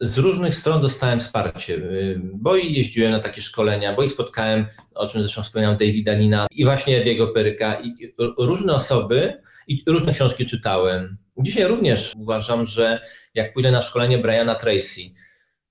z 0.00 0.18
różnych 0.18 0.54
stron 0.54 0.80
dostałem 0.80 1.18
wsparcie, 1.18 1.74
y, 1.74 2.20
bo 2.34 2.56
i 2.56 2.72
jeździłem 2.72 3.12
na 3.12 3.20
takie 3.20 3.42
szkolenia, 3.42 3.94
bo 3.94 4.02
i 4.02 4.08
spotkałem, 4.08 4.66
o 4.94 5.06
czym 5.06 5.22
zresztą 5.22 5.42
wspomniałem, 5.42 5.76
Davida 5.76 6.14
Nina 6.14 6.46
i 6.50 6.64
właśnie 6.64 6.96
Ediego 6.96 7.28
Peryka 7.28 7.80
i 7.80 8.12
różne 8.38 8.74
osoby 8.74 9.42
i 9.68 9.82
różne 9.86 10.12
książki 10.12 10.46
czytałem. 10.46 11.16
Dzisiaj 11.38 11.64
również 11.64 12.12
uważam, 12.16 12.66
że 12.66 13.00
jak 13.34 13.52
pójdę 13.52 13.70
na 13.70 13.82
szkolenie 13.82 14.18
Briana 14.18 14.54
Tracy, 14.54 15.00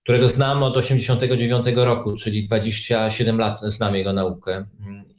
którego 0.04 0.30
znam 0.30 0.64
od 0.64 0.78
89 0.78 1.66
roku, 1.76 2.16
czyli 2.16 2.48
27 2.48 3.38
lat 3.38 3.60
znam 3.62 3.96
jego 3.96 4.14
naukę 4.14 4.66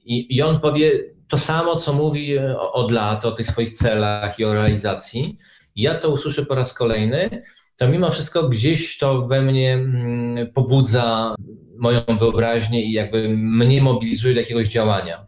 i, 0.05 0.37
i 0.37 0.43
on 0.43 0.61
powie 0.61 0.91
to 1.29 1.39
samo, 1.39 1.77
co 1.77 1.93
mówi 1.93 2.39
od 2.73 2.93
lat 2.93 3.25
o 3.25 3.33
tych 3.33 3.47
swoich 3.47 3.71
celach 3.71 4.39
i 4.39 4.45
o 4.45 4.55
realizacji. 4.55 5.37
Ja 5.77 5.95
to 5.95 6.11
usłyszę 6.11 6.47
po 6.47 6.55
raz 6.55 6.75
kolejny 6.75 7.43
to 7.77 7.89
mimo 7.89 8.11
wszystko 8.11 8.49
gdzieś 8.49 8.99
to 8.99 9.27
we 9.27 9.43
mnie 9.43 9.73
mm, 9.75 10.53
pobudza 10.53 11.35
moją 11.79 12.01
wyobraźnię 12.19 12.85
i 12.85 12.93
jakby 12.93 13.29
mnie 13.29 13.83
mobilizuje 13.83 14.35
do 14.35 14.41
jakiegoś 14.41 14.69
działania. 14.69 15.27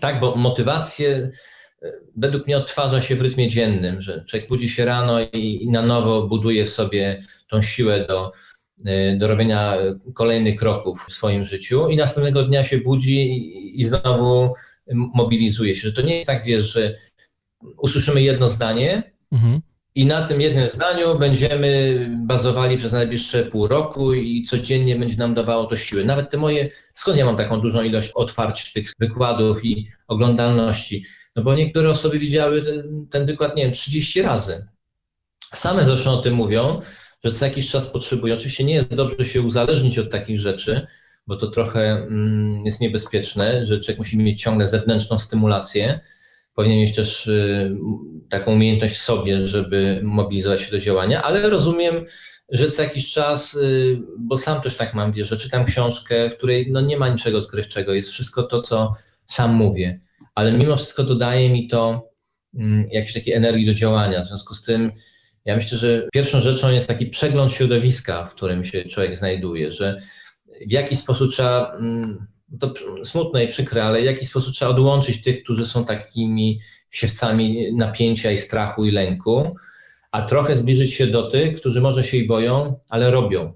Tak, 0.00 0.20
bo 0.20 0.36
motywację 0.36 1.30
e, 1.82 1.92
według 2.16 2.46
mnie 2.46 2.56
odtwarza 2.56 3.00
się 3.00 3.16
w 3.16 3.22
rytmie 3.22 3.48
dziennym, 3.48 4.00
że 4.00 4.24
człowiek 4.24 4.48
budzi 4.48 4.68
się 4.68 4.84
rano 4.84 5.20
i, 5.20 5.58
i 5.62 5.68
na 5.68 5.82
nowo 5.82 6.26
buduje 6.26 6.66
sobie 6.66 7.22
tą 7.48 7.62
siłę 7.62 8.06
do, 8.06 8.32
e, 8.86 9.16
do 9.16 9.26
robienia 9.26 9.76
kolejnych 10.14 10.56
kroków 10.56 11.06
w 11.08 11.12
swoim 11.12 11.44
życiu 11.44 11.88
i 11.88 11.96
następnego 11.96 12.42
dnia 12.42 12.64
się 12.64 12.78
budzi 12.78 13.16
i, 13.16 13.80
i 13.80 13.84
znowu 13.84 14.54
mobilizuje 14.92 15.74
się. 15.74 15.88
Że 15.88 15.94
to 15.94 16.02
nie 16.02 16.16
jest 16.16 16.26
tak, 16.26 16.44
wiesz, 16.44 16.72
że 16.72 16.94
usłyszymy 17.76 18.22
jedno 18.22 18.48
zdanie, 18.48 19.12
mhm. 19.32 19.60
I 19.96 20.06
na 20.06 20.28
tym 20.28 20.40
jednym 20.40 20.68
zdaniu 20.68 21.18
będziemy 21.18 21.98
bazowali 22.18 22.78
przez 22.78 22.92
najbliższe 22.92 23.44
pół 23.44 23.66
roku 23.66 24.14
i 24.14 24.42
codziennie 24.42 24.96
będzie 24.96 25.16
nam 25.16 25.34
dawało 25.34 25.66
to 25.66 25.76
siły. 25.76 26.04
Nawet 26.04 26.30
te 26.30 26.36
moje, 26.36 26.68
skąd 26.94 27.18
ja 27.18 27.24
mam 27.24 27.36
taką 27.36 27.60
dużą 27.60 27.82
ilość 27.82 28.10
otwarć 28.14 28.72
tych 28.72 28.92
wykładów 29.00 29.64
i 29.64 29.86
oglądalności? 30.08 31.04
No 31.36 31.42
bo 31.42 31.54
niektóre 31.54 31.90
osoby 31.90 32.18
widziały 32.18 32.62
ten, 32.62 33.06
ten 33.10 33.26
wykład, 33.26 33.56
nie 33.56 33.62
wiem, 33.62 33.72
30 33.72 34.22
razy. 34.22 34.66
Same 35.40 35.84
zresztą 35.84 36.10
o 36.10 36.22
tym 36.22 36.34
mówią, 36.34 36.80
że 37.24 37.32
co 37.32 37.44
jakiś 37.44 37.70
czas 37.70 37.86
potrzebują. 37.86 38.34
Oczywiście 38.34 38.64
nie 38.64 38.74
jest 38.74 38.94
dobrze 38.94 39.24
się 39.24 39.42
uzależnić 39.42 39.98
od 39.98 40.10
takich 40.10 40.38
rzeczy, 40.38 40.86
bo 41.26 41.36
to 41.36 41.46
trochę 41.46 41.80
mm, 41.80 42.64
jest 42.64 42.80
niebezpieczne, 42.80 43.64
że 43.64 43.80
człowiek 43.80 43.98
musi 43.98 44.18
mieć 44.18 44.40
ciągle 44.40 44.68
zewnętrzną 44.68 45.18
stymulację 45.18 46.00
powinien 46.54 46.78
mieć 46.78 46.94
też 46.94 47.26
y, 47.26 47.76
taką 48.28 48.52
umiejętność 48.52 48.94
w 48.94 49.02
sobie, 49.02 49.46
żeby 49.46 50.00
mobilizować 50.04 50.60
się 50.60 50.70
do 50.70 50.78
działania, 50.78 51.22
ale 51.22 51.50
rozumiem, 51.50 52.04
że 52.48 52.70
co 52.70 52.82
jakiś 52.82 53.12
czas, 53.12 53.54
y, 53.54 54.00
bo 54.18 54.36
sam 54.36 54.60
też 54.60 54.76
tak 54.76 54.94
mam, 54.94 55.12
wiesz, 55.12 55.28
że 55.28 55.36
czytam 55.36 55.64
książkę, 55.64 56.30
w 56.30 56.36
której 56.36 56.72
no 56.72 56.80
nie 56.80 56.98
ma 56.98 57.08
niczego 57.08 57.38
odkrywczego, 57.38 57.94
jest 57.94 58.10
wszystko 58.10 58.42
to, 58.42 58.62
co 58.62 58.94
sam 59.26 59.54
mówię, 59.54 60.00
ale 60.34 60.52
mimo 60.52 60.76
wszystko 60.76 61.04
dodaje 61.04 61.50
mi 61.50 61.68
to 61.68 62.10
mm, 62.54 62.86
jakiejś 62.92 63.14
takiej 63.14 63.34
energii 63.34 63.66
do 63.66 63.74
działania. 63.74 64.20
W 64.20 64.26
związku 64.26 64.54
z 64.54 64.62
tym 64.62 64.92
ja 65.44 65.56
myślę, 65.56 65.78
że 65.78 66.08
pierwszą 66.12 66.40
rzeczą 66.40 66.70
jest 66.70 66.88
taki 66.88 67.06
przegląd 67.06 67.52
środowiska, 67.52 68.24
w 68.24 68.34
którym 68.34 68.64
się 68.64 68.84
człowiek 68.84 69.16
znajduje, 69.16 69.72
że 69.72 70.00
w 70.66 70.72
jaki 70.72 70.96
sposób 70.96 71.30
trzeba 71.30 71.76
mm, 71.78 72.26
to 72.60 72.74
smutne 73.04 73.44
i 73.44 73.48
przykre, 73.48 73.84
ale 73.84 74.02
w 74.02 74.04
jaki 74.04 74.26
sposób 74.26 74.54
trzeba 74.54 74.70
odłączyć 74.70 75.22
tych, 75.22 75.42
którzy 75.42 75.66
są 75.66 75.84
takimi 75.84 76.60
siewcami 76.90 77.74
napięcia 77.76 78.32
i 78.32 78.38
strachu 78.38 78.84
i 78.84 78.90
lęku, 78.90 79.54
a 80.12 80.22
trochę 80.22 80.56
zbliżyć 80.56 80.94
się 80.94 81.06
do 81.06 81.30
tych, 81.30 81.60
którzy 81.60 81.80
może 81.80 82.04
się 82.04 82.16
i 82.16 82.26
boją, 82.26 82.80
ale 82.90 83.10
robią. 83.10 83.52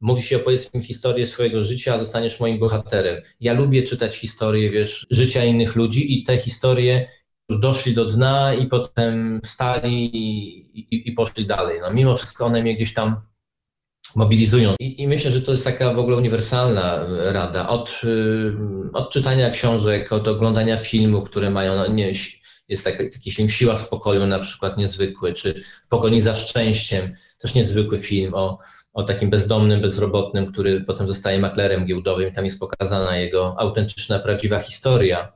Mówi 0.00 0.22
się, 0.22 0.36
opowiedz 0.36 0.74
mi 0.74 0.82
historię 0.82 1.26
swojego 1.26 1.64
życia, 1.64 1.94
a 1.94 1.98
zostaniesz 1.98 2.40
moim 2.40 2.58
bohaterem. 2.58 3.22
Ja 3.40 3.52
lubię 3.52 3.82
czytać 3.82 4.16
historie, 4.16 4.70
wiesz, 4.70 5.06
życia 5.10 5.44
innych 5.44 5.76
ludzi 5.76 6.20
i 6.20 6.22
te 6.22 6.38
historie 6.38 7.06
już 7.48 7.60
doszli 7.60 7.94
do 7.94 8.04
dna 8.04 8.54
i 8.54 8.66
potem 8.66 9.40
wstali 9.44 10.16
i, 10.16 10.58
i, 10.78 11.08
i 11.08 11.12
poszli 11.12 11.46
dalej. 11.46 11.80
No, 11.80 11.92
mimo 11.92 12.16
wszystko 12.16 12.46
one 12.46 12.62
mnie 12.62 12.74
gdzieś 12.74 12.94
tam 12.94 13.20
mobilizują. 14.14 14.74
I, 14.80 15.02
I, 15.02 15.08
myślę, 15.08 15.30
że 15.30 15.42
to 15.42 15.52
jest 15.52 15.64
taka 15.64 15.94
w 15.94 15.98
ogóle 15.98 16.16
uniwersalna 16.16 17.06
rada. 17.08 17.68
Od, 17.68 18.00
y, 18.04 18.52
od 18.92 19.10
czytania 19.10 19.50
książek, 19.50 20.12
od 20.12 20.28
oglądania 20.28 20.78
filmów, 20.78 21.30
które 21.30 21.50
mają, 21.50 21.76
no 21.76 21.86
nie, 21.86 22.12
jest 22.68 22.84
taki, 22.84 23.10
taki 23.10 23.30
film 23.30 23.48
Siła 23.48 23.76
Spokoju 23.76 24.26
na 24.26 24.38
przykład 24.38 24.76
niezwykły, 24.78 25.32
czy 25.32 25.62
Pogoni 25.88 26.20
za 26.20 26.36
szczęściem, 26.36 27.14
też 27.38 27.54
niezwykły 27.54 28.00
film 28.00 28.34
o, 28.34 28.58
o 28.92 29.02
takim 29.02 29.30
bezdomnym, 29.30 29.80
bezrobotnym, 29.80 30.52
który 30.52 30.80
potem 30.80 31.08
zostaje 31.08 31.38
maklerem 31.38 31.86
giełdowym. 31.86 32.32
Tam 32.32 32.44
jest 32.44 32.60
pokazana 32.60 33.16
jego 33.16 33.60
autentyczna, 33.60 34.18
prawdziwa 34.18 34.60
historia. 34.60 35.32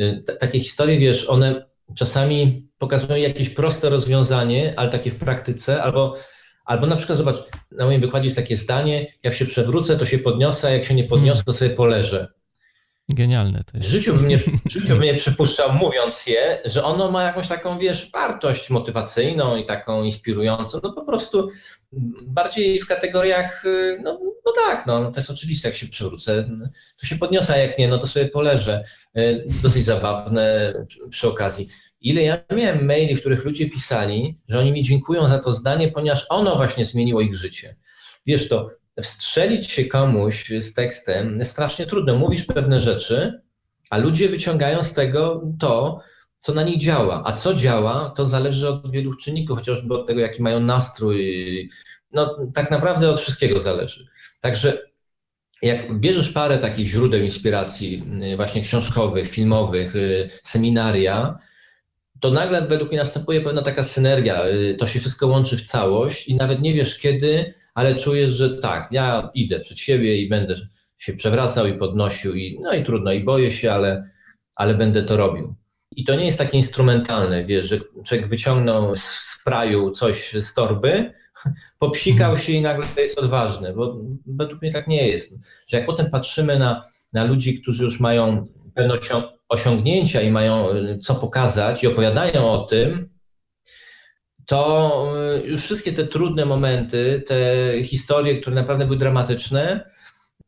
Y, 0.00 0.22
T 0.26 0.36
takie 0.36 0.60
historie, 0.60 0.98
wiesz, 0.98 1.28
one 1.28 1.72
czasami 1.94 2.68
pokazują 2.78 3.16
jakieś 3.16 3.50
proste 3.50 3.90
rozwiązanie, 3.90 4.74
ale 4.76 4.90
takie 4.90 5.10
w 5.10 5.16
praktyce, 5.16 5.82
albo 5.82 6.16
Albo 6.64 6.86
na 6.86 6.96
przykład, 6.96 7.18
zobacz, 7.18 7.36
na 7.70 7.84
moim 7.84 8.00
wykładzie 8.00 8.24
jest 8.24 8.36
takie 8.36 8.56
zdanie, 8.56 9.06
jak 9.22 9.34
się 9.34 9.46
przewrócę, 9.46 9.98
to 9.98 10.06
się 10.06 10.18
podniosę, 10.18 10.68
a 10.68 10.70
jak 10.70 10.84
się 10.84 10.94
nie 10.94 11.04
podniosę, 11.04 11.44
to 11.44 11.52
sobie 11.52 11.70
poleżę. 11.70 12.28
Genialne 13.08 13.60
to 13.64 13.76
jest. 13.76 13.88
Życiu 13.88 14.14
bym 14.14 14.28
nie, 14.28 14.38
życiu 14.70 14.88
bym 14.88 15.02
nie 15.02 15.14
przypuszczał, 15.14 15.72
mówiąc 15.72 16.26
je, 16.26 16.58
że 16.64 16.84
ono 16.84 17.10
ma 17.10 17.22
jakąś 17.22 17.48
taką, 17.48 17.78
wiesz, 17.78 18.10
wartość 18.10 18.70
motywacyjną 18.70 19.56
i 19.56 19.66
taką 19.66 20.04
inspirującą. 20.04 20.80
No 20.82 20.92
po 20.92 21.04
prostu 21.04 21.48
bardziej 22.22 22.80
w 22.80 22.86
kategoriach, 22.86 23.64
no, 24.02 24.18
no 24.46 24.52
tak, 24.66 24.86
no, 24.86 25.00
no 25.00 25.10
to 25.10 25.20
jest 25.20 25.30
oczywiste, 25.30 25.68
jak 25.68 25.76
się 25.76 25.86
przewrócę, 25.86 26.48
to 27.00 27.06
się 27.06 27.16
podniosę, 27.16 27.54
a 27.54 27.56
jak 27.56 27.78
nie, 27.78 27.88
no 27.88 27.98
to 27.98 28.06
sobie 28.06 28.28
poleżę. 28.28 28.84
Dosyć 29.62 29.84
zabawne 29.84 30.74
przy 31.10 31.28
okazji. 31.28 31.68
Ile 32.02 32.22
ja 32.22 32.38
miałem 32.56 32.86
maili, 32.86 33.16
w 33.16 33.20
których 33.20 33.44
ludzie 33.44 33.70
pisali, 33.70 34.38
że 34.48 34.58
oni 34.58 34.72
mi 34.72 34.82
dziękują 34.82 35.28
za 35.28 35.38
to 35.38 35.52
zdanie, 35.52 35.88
ponieważ 35.88 36.26
ono 36.28 36.56
właśnie 36.56 36.84
zmieniło 36.84 37.20
ich 37.20 37.34
życie. 37.34 37.76
Wiesz 38.26 38.48
to, 38.48 38.68
wstrzelić 39.02 39.70
się 39.70 39.84
komuś 39.84 40.50
z 40.60 40.74
tekstem 40.74 41.38
jest 41.38 41.50
strasznie 41.50 41.86
trudno. 41.86 42.18
Mówisz 42.18 42.44
pewne 42.44 42.80
rzeczy, 42.80 43.42
a 43.90 43.98
ludzie 43.98 44.28
wyciągają 44.28 44.82
z 44.82 44.92
tego 44.92 45.42
to, 45.58 46.00
co 46.38 46.54
na 46.54 46.62
nich 46.62 46.78
działa. 46.78 47.22
A 47.26 47.32
co 47.32 47.54
działa, 47.54 48.12
to 48.16 48.26
zależy 48.26 48.68
od 48.68 48.90
wielu 48.90 49.14
czynników, 49.14 49.58
chociażby 49.58 49.94
od 49.94 50.06
tego, 50.06 50.20
jaki 50.20 50.42
mają 50.42 50.60
nastrój. 50.60 51.70
No, 52.12 52.38
tak 52.54 52.70
naprawdę 52.70 53.10
od 53.10 53.20
wszystkiego 53.20 53.60
zależy. 53.60 54.06
Także 54.40 54.82
jak 55.62 56.00
bierzesz 56.00 56.30
parę 56.30 56.58
takich 56.58 56.86
źródeł 56.86 57.20
inspiracji, 57.20 58.04
właśnie 58.36 58.62
książkowych, 58.62 59.28
filmowych, 59.28 59.94
seminaria, 60.42 61.38
to 62.22 62.30
nagle 62.30 62.66
według 62.66 62.90
mnie 62.90 62.98
następuje 62.98 63.40
pewna 63.40 63.62
taka 63.62 63.84
synergia. 63.84 64.46
Y, 64.46 64.76
to 64.78 64.86
się 64.86 65.00
wszystko 65.00 65.26
łączy 65.26 65.56
w 65.56 65.62
całość 65.62 66.28
i 66.28 66.36
nawet 66.36 66.60
nie 66.62 66.74
wiesz 66.74 66.98
kiedy, 66.98 67.54
ale 67.74 67.94
czujesz, 67.94 68.32
że 68.32 68.50
tak, 68.50 68.88
ja 68.90 69.30
idę 69.34 69.60
przed 69.60 69.78
siebie 69.78 70.16
i 70.16 70.28
będę 70.28 70.54
się 70.98 71.12
przewracał 71.12 71.66
i 71.66 71.78
podnosił, 71.78 72.34
i, 72.34 72.58
no 72.60 72.74
i 72.74 72.84
trudno, 72.84 73.12
i 73.12 73.20
boję 73.20 73.50
się, 73.50 73.72
ale, 73.72 74.10
ale 74.56 74.74
będę 74.74 75.02
to 75.02 75.16
robił. 75.16 75.54
I 75.96 76.04
to 76.04 76.14
nie 76.14 76.24
jest 76.24 76.38
takie 76.38 76.56
instrumentalne, 76.56 77.44
wiesz, 77.44 77.68
że 77.68 77.78
człowiek 78.04 78.28
wyciągnął 78.28 78.96
z 78.96 79.38
praju 79.44 79.90
coś 79.90 80.32
z 80.32 80.54
torby, 80.54 81.12
popsikał 81.78 82.38
się 82.38 82.52
i 82.52 82.60
nagle 82.60 82.86
jest 82.96 83.18
odważny, 83.18 83.72
bo 83.72 83.96
według 84.26 84.62
mnie 84.62 84.72
tak 84.72 84.88
nie 84.88 85.08
jest. 85.08 85.34
Że 85.66 85.76
jak 85.76 85.86
potem 85.86 86.10
patrzymy 86.10 86.58
na, 86.58 86.80
na 87.12 87.24
ludzi, 87.24 87.60
którzy 87.60 87.84
już 87.84 88.00
mają 88.00 88.46
pewne 88.74 88.98
osiągnięcia 89.52 90.20
i 90.22 90.30
mają 90.30 90.70
y, 90.70 90.98
co 90.98 91.14
pokazać 91.14 91.82
i 91.82 91.86
opowiadają 91.86 92.50
o 92.50 92.58
tym, 92.58 93.08
to 94.46 95.14
y, 95.44 95.46
już 95.46 95.62
wszystkie 95.62 95.92
te 95.92 96.06
trudne 96.06 96.44
momenty, 96.44 97.22
te 97.26 97.36
historie, 97.84 98.38
które 98.38 98.56
naprawdę 98.56 98.84
były 98.84 98.96
dramatyczne, 98.96 99.90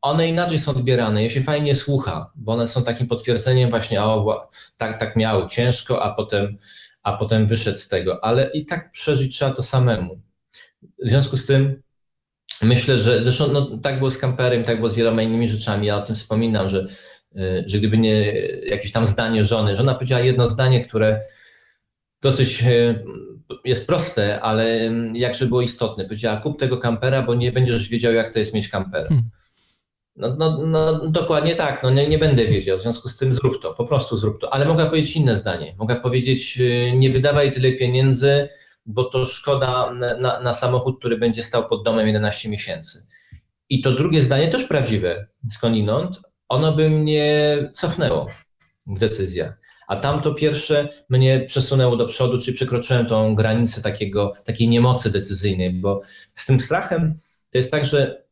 one 0.03 0.29
inaczej 0.29 0.59
są 0.59 0.71
odbierane, 0.71 1.23
je 1.23 1.31
się 1.31 1.43
fajnie 1.43 1.75
słucha, 1.75 2.31
bo 2.35 2.53
one 2.53 2.67
są 2.67 2.85
takim 2.85 3.07
potwierdzeniem 3.07 3.71
właśnie, 3.71 4.03
o, 4.03 4.51
tak, 4.77 5.01
tak 5.01 5.17
miał, 5.17 5.49
ciężko, 5.49 6.03
a 6.03 6.15
potem, 6.15 6.59
a 7.03 7.13
potem 7.13 7.47
wyszedł 7.47 7.79
z 7.79 7.89
tego, 7.89 8.25
ale 8.25 8.51
i 8.55 8.67
tak 8.67 8.93
przeżyć 8.93 9.37
trzeba 9.37 9.51
to 9.51 9.63
samemu. 9.63 10.21
W 10.83 11.09
związku 11.09 11.37
z 11.37 11.47
tym 11.47 11.83
myślę, 12.63 12.99
że 12.99 13.23
zresztą 13.23 13.53
no, 13.53 13.79
tak 13.79 13.99
było 13.99 14.11
z 14.11 14.19
kamperem, 14.19 14.65
tak 14.65 14.77
było 14.77 14.89
z 14.89 14.95
wieloma 14.95 15.23
innymi 15.23 15.49
rzeczami, 15.49 15.87
ja 15.87 15.97
o 15.97 16.03
tym 16.03 16.15
wspominam, 16.15 16.69
że 16.69 16.87
że 17.67 17.79
gdyby 17.79 17.99
nie 17.99 18.33
jakieś 18.67 18.93
tam 18.93 19.07
zdanie 19.07 19.45
żony, 19.45 19.75
żona 19.75 19.95
powiedziała 19.95 20.23
jedno 20.23 20.51
zdanie, 20.51 20.81
które 20.81 21.21
dosyć 22.25 22.63
y, 22.63 23.05
jest 23.65 23.87
proste, 23.87 24.41
ale 24.41 24.91
jakże 25.15 25.47
było 25.47 25.63
istotne. 25.63 26.05
Powiedziała, 26.05 26.37
kup 26.37 26.59
tego 26.59 26.79
kampera, 26.79 27.23
bo 27.23 27.35
nie 27.35 27.53
będziesz 27.53 27.89
wiedział, 27.89 28.13
jak 28.13 28.31
to 28.31 28.39
jest 28.39 28.55
mieć 28.55 28.69
kampera. 28.69 29.09
Hmm. 29.09 29.31
No, 30.17 30.37
no, 30.39 30.59
no, 30.67 31.09
dokładnie 31.09 31.55
tak, 31.55 31.83
no 31.83 31.91
nie, 31.91 32.09
nie, 32.09 32.19
będę 32.19 32.45
wiedział, 32.45 32.79
w 32.79 32.83
związku 32.83 33.09
z 33.09 33.17
tym 33.17 33.33
zrób 33.33 33.63
to, 33.63 33.75
po 33.75 33.85
prostu 33.85 34.17
zrób 34.17 34.41
to. 34.41 34.55
Ale 34.55 34.65
mogę 34.65 34.87
powiedzieć 34.87 35.17
inne 35.17 35.39
zdanie. 35.39 35.75
Mogę 35.79 35.97
powiedzieć, 35.97 36.59
y, 36.61 36.93
nie 36.97 37.11
wydawaj 37.11 37.53
tyle 37.53 37.73
pieniędzy, 37.73 38.49
bo 38.87 39.05
to 39.05 39.25
szkoda 39.25 39.93
na, 39.95 40.17
na, 40.17 40.41
na 40.41 40.55
samochód, 40.55 40.99
który 40.99 41.19
będzie 41.19 41.43
stał 41.43 41.69
pod 41.69 41.85
domem 41.85 42.07
11 42.07 42.49
miesięcy. 42.49 43.07
I 43.69 43.83
to 43.83 43.93
drugie 43.93 44.23
zdanie 44.23 44.49
też 44.49 44.65
prawdziwe 44.65 45.27
skądinąd, 45.51 46.21
ono 46.49 46.73
by 46.73 46.91
mnie 46.91 47.57
cofnęło 47.73 48.29
w 48.87 48.99
decyzjach. 48.99 49.61
A 49.89 49.97
tamto 49.97 50.35
pierwsze 50.35 50.89
mnie 51.09 51.41
przesunęło 51.41 51.97
do 51.97 52.07
przodu, 52.07 52.39
czyli 52.39 52.57
przekroczyłem 52.57 53.07
tą 53.07 53.35
granicę 53.35 53.83
takiego, 53.83 54.33
takiej 54.45 54.69
niemocy 54.69 55.11
decyzyjnej, 55.11 55.73
bo 55.73 56.01
z 56.35 56.47
tym 56.47 56.61
strachem 56.61 57.15
to 57.51 57.59
jest 57.59 57.71
tak, 57.71 57.85
że 57.85 58.25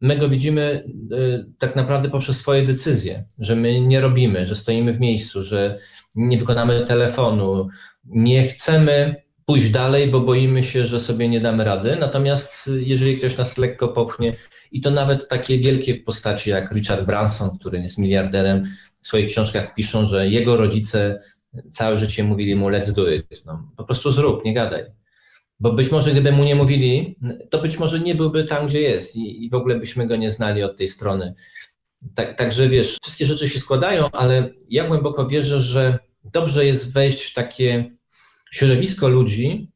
my 0.00 0.16
go 0.16 0.28
widzimy 0.28 0.84
y, 1.12 1.46
tak 1.58 1.76
naprawdę 1.76 2.10
poprzez 2.10 2.36
swoje 2.36 2.62
decyzje, 2.62 3.24
że 3.38 3.56
my 3.56 3.80
nie 3.80 4.00
robimy, 4.00 4.46
że 4.46 4.54
stoimy 4.54 4.92
w 4.92 5.00
miejscu, 5.00 5.42
że 5.42 5.78
nie 6.16 6.38
wykonamy 6.38 6.84
telefonu, 6.84 7.68
nie 8.04 8.48
chcemy 8.48 9.25
pójść 9.46 9.70
dalej, 9.70 10.08
bo 10.08 10.20
boimy 10.20 10.62
się, 10.62 10.84
że 10.84 11.00
sobie 11.00 11.28
nie 11.28 11.40
damy 11.40 11.64
rady. 11.64 11.96
Natomiast 12.00 12.70
jeżeli 12.76 13.18
ktoś 13.18 13.36
nas 13.36 13.58
lekko 13.58 13.88
popchnie, 13.88 14.36
i 14.72 14.80
to 14.80 14.90
nawet 14.90 15.28
takie 15.28 15.58
wielkie 15.58 15.94
postaci 15.94 16.50
jak 16.50 16.72
Richard 16.72 17.06
Branson, 17.06 17.58
który 17.58 17.78
jest 17.78 17.98
miliarderem, 17.98 18.64
w 19.00 19.06
swoich 19.06 19.28
książkach 19.28 19.74
piszą, 19.74 20.06
że 20.06 20.28
jego 20.28 20.56
rodzice 20.56 21.18
całe 21.72 21.98
życie 21.98 22.24
mówili 22.24 22.56
mu 22.56 22.70
let's 22.70 22.94
do 22.94 23.10
it. 23.10 23.26
No, 23.46 23.72
po 23.76 23.84
prostu 23.84 24.10
zrób, 24.10 24.44
nie 24.44 24.54
gadaj. 24.54 24.84
Bo 25.60 25.72
być 25.72 25.90
może 25.90 26.10
gdyby 26.10 26.32
mu 26.32 26.44
nie 26.44 26.54
mówili, 26.54 27.18
to 27.50 27.58
być 27.58 27.78
może 27.78 28.00
nie 28.00 28.14
byłby 28.14 28.44
tam, 28.44 28.66
gdzie 28.66 28.80
jest 28.80 29.16
i, 29.16 29.44
i 29.44 29.50
w 29.50 29.54
ogóle 29.54 29.74
byśmy 29.78 30.06
go 30.06 30.16
nie 30.16 30.30
znali 30.30 30.62
od 30.62 30.76
tej 30.76 30.88
strony. 30.88 31.34
Tak, 32.14 32.38
także 32.38 32.68
wiesz, 32.68 32.98
wszystkie 33.02 33.26
rzeczy 33.26 33.48
się 33.48 33.60
składają, 33.60 34.10
ale 34.10 34.50
ja 34.70 34.88
głęboko 34.88 35.26
wierzę, 35.26 35.60
że 35.60 35.98
dobrze 36.24 36.66
jest 36.66 36.92
wejść 36.92 37.22
w 37.22 37.34
takie 37.34 37.95
środowisko 38.50 39.08
ludzi, 39.08 39.72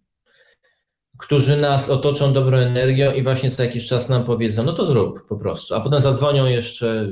którzy 1.18 1.56
nas 1.56 1.90
otoczą 1.90 2.32
dobrą 2.32 2.58
energią 2.58 3.12
i 3.12 3.22
właśnie 3.22 3.50
za 3.50 3.64
jakiś 3.64 3.86
czas 3.86 4.08
nam 4.08 4.24
powiedzą, 4.24 4.64
no 4.64 4.72
to 4.72 4.86
zrób 4.86 5.26
po 5.26 5.36
prostu, 5.36 5.74
a 5.74 5.80
potem 5.80 6.00
zadzwonią 6.00 6.46
jeszcze 6.46 7.08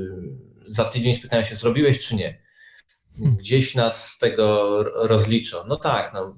za 0.67 0.85
tydzień, 0.85 1.15
spytają 1.15 1.43
się, 1.43 1.55
zrobiłeś 1.55 1.99
czy 1.99 2.15
nie. 2.15 2.41
Hmm. 3.17 3.37
Gdzieś 3.37 3.75
nas 3.75 4.11
z 4.11 4.17
tego 4.17 4.83
rozliczą. 4.83 5.57
No 5.67 5.75
tak, 5.75 6.13
no, 6.13 6.37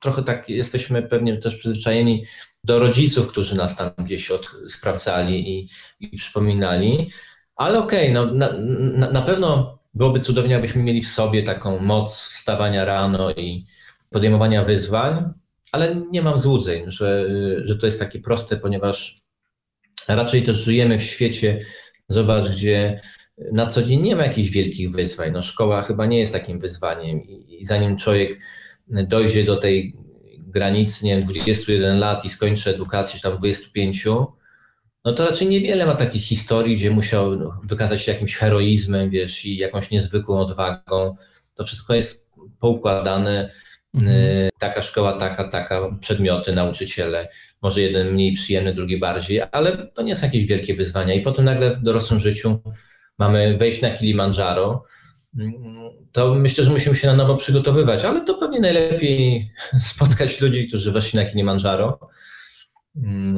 trochę 0.00 0.22
tak 0.22 0.48
jesteśmy 0.48 1.02
pewnie 1.02 1.36
też 1.36 1.56
przyzwyczajeni 1.56 2.24
do 2.64 2.78
rodziców, 2.78 3.28
którzy 3.28 3.56
nas 3.56 3.76
tam 3.76 3.90
gdzieś 3.98 4.30
od, 4.30 4.46
sprawdzali 4.68 5.58
i, 5.58 5.68
i 6.00 6.16
przypominali, 6.16 7.10
ale 7.56 7.78
okej, 7.78 8.10
okay, 8.10 8.12
no, 8.12 8.34
na, 8.34 8.52
na, 8.98 9.10
na 9.10 9.22
pewno 9.22 9.78
byłoby 9.94 10.20
cudownie, 10.20 10.56
abyśmy 10.56 10.82
mieli 10.82 11.02
w 11.02 11.08
sobie 11.08 11.42
taką 11.42 11.78
moc 11.78 12.28
wstawania 12.28 12.84
rano 12.84 13.30
i 13.30 13.66
podejmowania 14.10 14.64
wyzwań, 14.64 15.32
ale 15.72 15.96
nie 16.10 16.22
mam 16.22 16.38
złudzeń, 16.38 16.90
że, 16.90 17.26
że 17.64 17.76
to 17.76 17.86
jest 17.86 17.98
takie 17.98 18.20
proste, 18.20 18.56
ponieważ 18.56 19.16
raczej 20.08 20.42
też 20.42 20.56
żyjemy 20.56 20.98
w 20.98 21.02
świecie, 21.02 21.60
zobacz, 22.08 22.48
gdzie 22.48 23.00
na 23.52 23.66
co 23.66 23.82
dzień 23.82 24.00
nie 24.00 24.16
ma 24.16 24.22
jakichś 24.22 24.50
wielkich 24.50 24.92
wyzwań. 24.92 25.32
No, 25.32 25.42
szkoła 25.42 25.82
chyba 25.82 26.06
nie 26.06 26.18
jest 26.18 26.32
takim 26.32 26.60
wyzwaniem 26.60 27.22
i, 27.22 27.60
i 27.60 27.64
zanim 27.64 27.96
człowiek 27.96 28.40
dojdzie 28.88 29.44
do 29.44 29.56
tej 29.56 29.96
granicy, 30.38 31.06
nie 31.06 31.16
wiem, 31.16 31.24
21 31.24 31.98
lat 31.98 32.24
i 32.24 32.30
skończy 32.30 32.70
edukację, 32.70 33.16
czy 33.16 33.22
tam 33.22 33.38
25, 33.38 34.06
no 35.04 35.12
to 35.12 35.26
raczej 35.26 35.48
niewiele 35.48 35.86
ma 35.86 35.94
takich 35.94 36.22
historii, 36.22 36.76
gdzie 36.76 36.90
musiał 36.90 37.36
no, 37.36 37.60
wykazać 37.64 38.02
się 38.02 38.12
jakimś 38.12 38.36
heroizmem, 38.36 39.10
wiesz, 39.10 39.44
i 39.44 39.56
jakąś 39.56 39.90
niezwykłą 39.90 40.38
odwagą. 40.38 41.16
To 41.54 41.64
wszystko 41.64 41.94
jest 41.94 42.30
poukładane, 42.58 43.50
mhm. 43.94 44.16
Y, 44.16 44.50
taka 44.58 44.82
szkoła, 44.82 45.12
taka, 45.12 45.48
taka, 45.48 45.96
przedmioty, 46.00 46.52
nauczyciele, 46.52 47.28
może 47.62 47.80
jeden 47.80 48.12
mniej 48.12 48.32
przyjemny, 48.32 48.74
drugi 48.74 48.98
bardziej, 48.98 49.42
ale 49.52 49.76
to 49.76 50.02
nie 50.02 50.16
są 50.16 50.26
jakieś 50.26 50.46
wielkie 50.46 50.74
wyzwania. 50.74 51.14
I 51.14 51.20
potem 51.20 51.44
nagle 51.44 51.70
w 51.70 51.82
dorosłym 51.82 52.20
życiu 52.20 52.60
mamy 53.18 53.56
wejść 53.56 53.82
na 53.82 53.90
Kilimandżaro, 53.90 54.84
to 56.12 56.34
myślę, 56.34 56.64
że 56.64 56.70
musimy 56.70 56.94
się 56.94 57.06
na 57.06 57.14
nowo 57.14 57.36
przygotowywać, 57.36 58.04
ale 58.04 58.24
to 58.24 58.34
pewnie 58.34 58.60
najlepiej 58.60 59.50
spotkać 59.92 60.40
ludzi, 60.40 60.68
którzy 60.68 60.92
weszli 60.92 61.18
na 61.18 61.24
Kilimandżaro. 61.24 61.98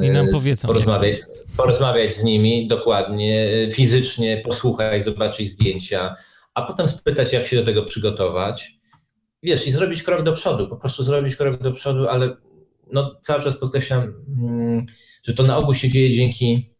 I 0.03 0.09
nam 0.09 0.27
powiedzą. 0.31 0.67
Porozmawiać, 0.67 1.19
porozmawiać 1.57 2.15
z 2.15 2.23
nimi 2.23 2.67
dokładnie, 2.67 3.49
fizycznie, 3.73 4.41
posłuchać, 4.45 5.03
zobaczyć 5.03 5.49
zdjęcia, 5.49 6.15
a 6.53 6.61
potem 6.61 6.87
spytać, 6.87 7.33
jak 7.33 7.45
się 7.45 7.55
do 7.55 7.63
tego 7.63 7.83
przygotować. 7.83 8.79
Wiesz, 9.43 9.67
i 9.67 9.71
zrobić 9.71 10.03
krok 10.03 10.23
do 10.23 10.31
przodu, 10.31 10.67
po 10.67 10.77
prostu 10.77 11.03
zrobić 11.03 11.35
krok 11.35 11.61
do 11.61 11.71
przodu, 11.71 12.07
ale 12.07 12.35
no, 12.91 13.15
cały 13.21 13.41
czas 13.41 13.57
podkreślam, 13.57 14.13
mm, 14.39 14.85
że 15.23 15.33
to 15.33 15.43
na 15.43 15.57
ogół 15.57 15.73
się 15.73 15.89
dzieje 15.89 16.11
dzięki 16.11 16.73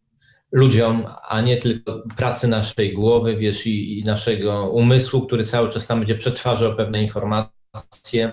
ludziom, 0.52 1.06
a 1.30 1.42
nie 1.42 1.58
tylko 1.58 2.04
pracy 2.18 2.48
naszej 2.48 2.94
głowy, 2.94 3.38
wiesz, 3.38 3.68
i, 3.68 4.00
i 4.00 4.04
naszego 4.04 4.70
umysłu, 4.70 5.22
który 5.22 5.44
cały 5.44 5.70
czas 5.70 5.88
tam 5.88 6.00
będzie 6.00 6.16
przetwarzał 6.16 6.76
pewne 6.76 7.04
informacje 7.04 8.32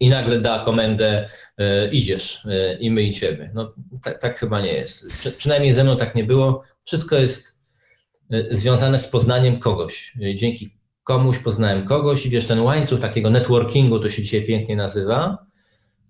i 0.00 0.08
nagle 0.08 0.40
da 0.40 0.64
komendę 0.64 1.28
e, 1.58 1.90
idziesz 1.90 2.46
e, 2.46 2.78
i 2.78 2.90
my 2.90 3.02
idziemy. 3.02 3.50
No 3.54 3.74
tak, 4.02 4.20
tak 4.20 4.38
chyba 4.38 4.60
nie 4.60 4.72
jest. 4.72 5.08
Przy, 5.08 5.32
przynajmniej 5.32 5.72
ze 5.72 5.84
mną 5.84 5.96
tak 5.96 6.14
nie 6.14 6.24
było. 6.24 6.62
Wszystko 6.84 7.16
jest 7.16 7.58
e, 8.30 8.54
związane 8.54 8.98
z 8.98 9.08
poznaniem 9.08 9.58
kogoś. 9.58 10.12
Dzięki 10.34 10.78
komuś 11.04 11.38
poznałem 11.38 11.86
kogoś 11.86 12.26
i 12.26 12.30
wiesz, 12.30 12.46
ten 12.46 12.60
łańcuch 12.60 13.00
takiego 13.00 13.30
networkingu, 13.30 14.00
to 14.00 14.10
się 14.10 14.22
dzisiaj 14.22 14.46
pięknie 14.46 14.76
nazywa, 14.76 15.46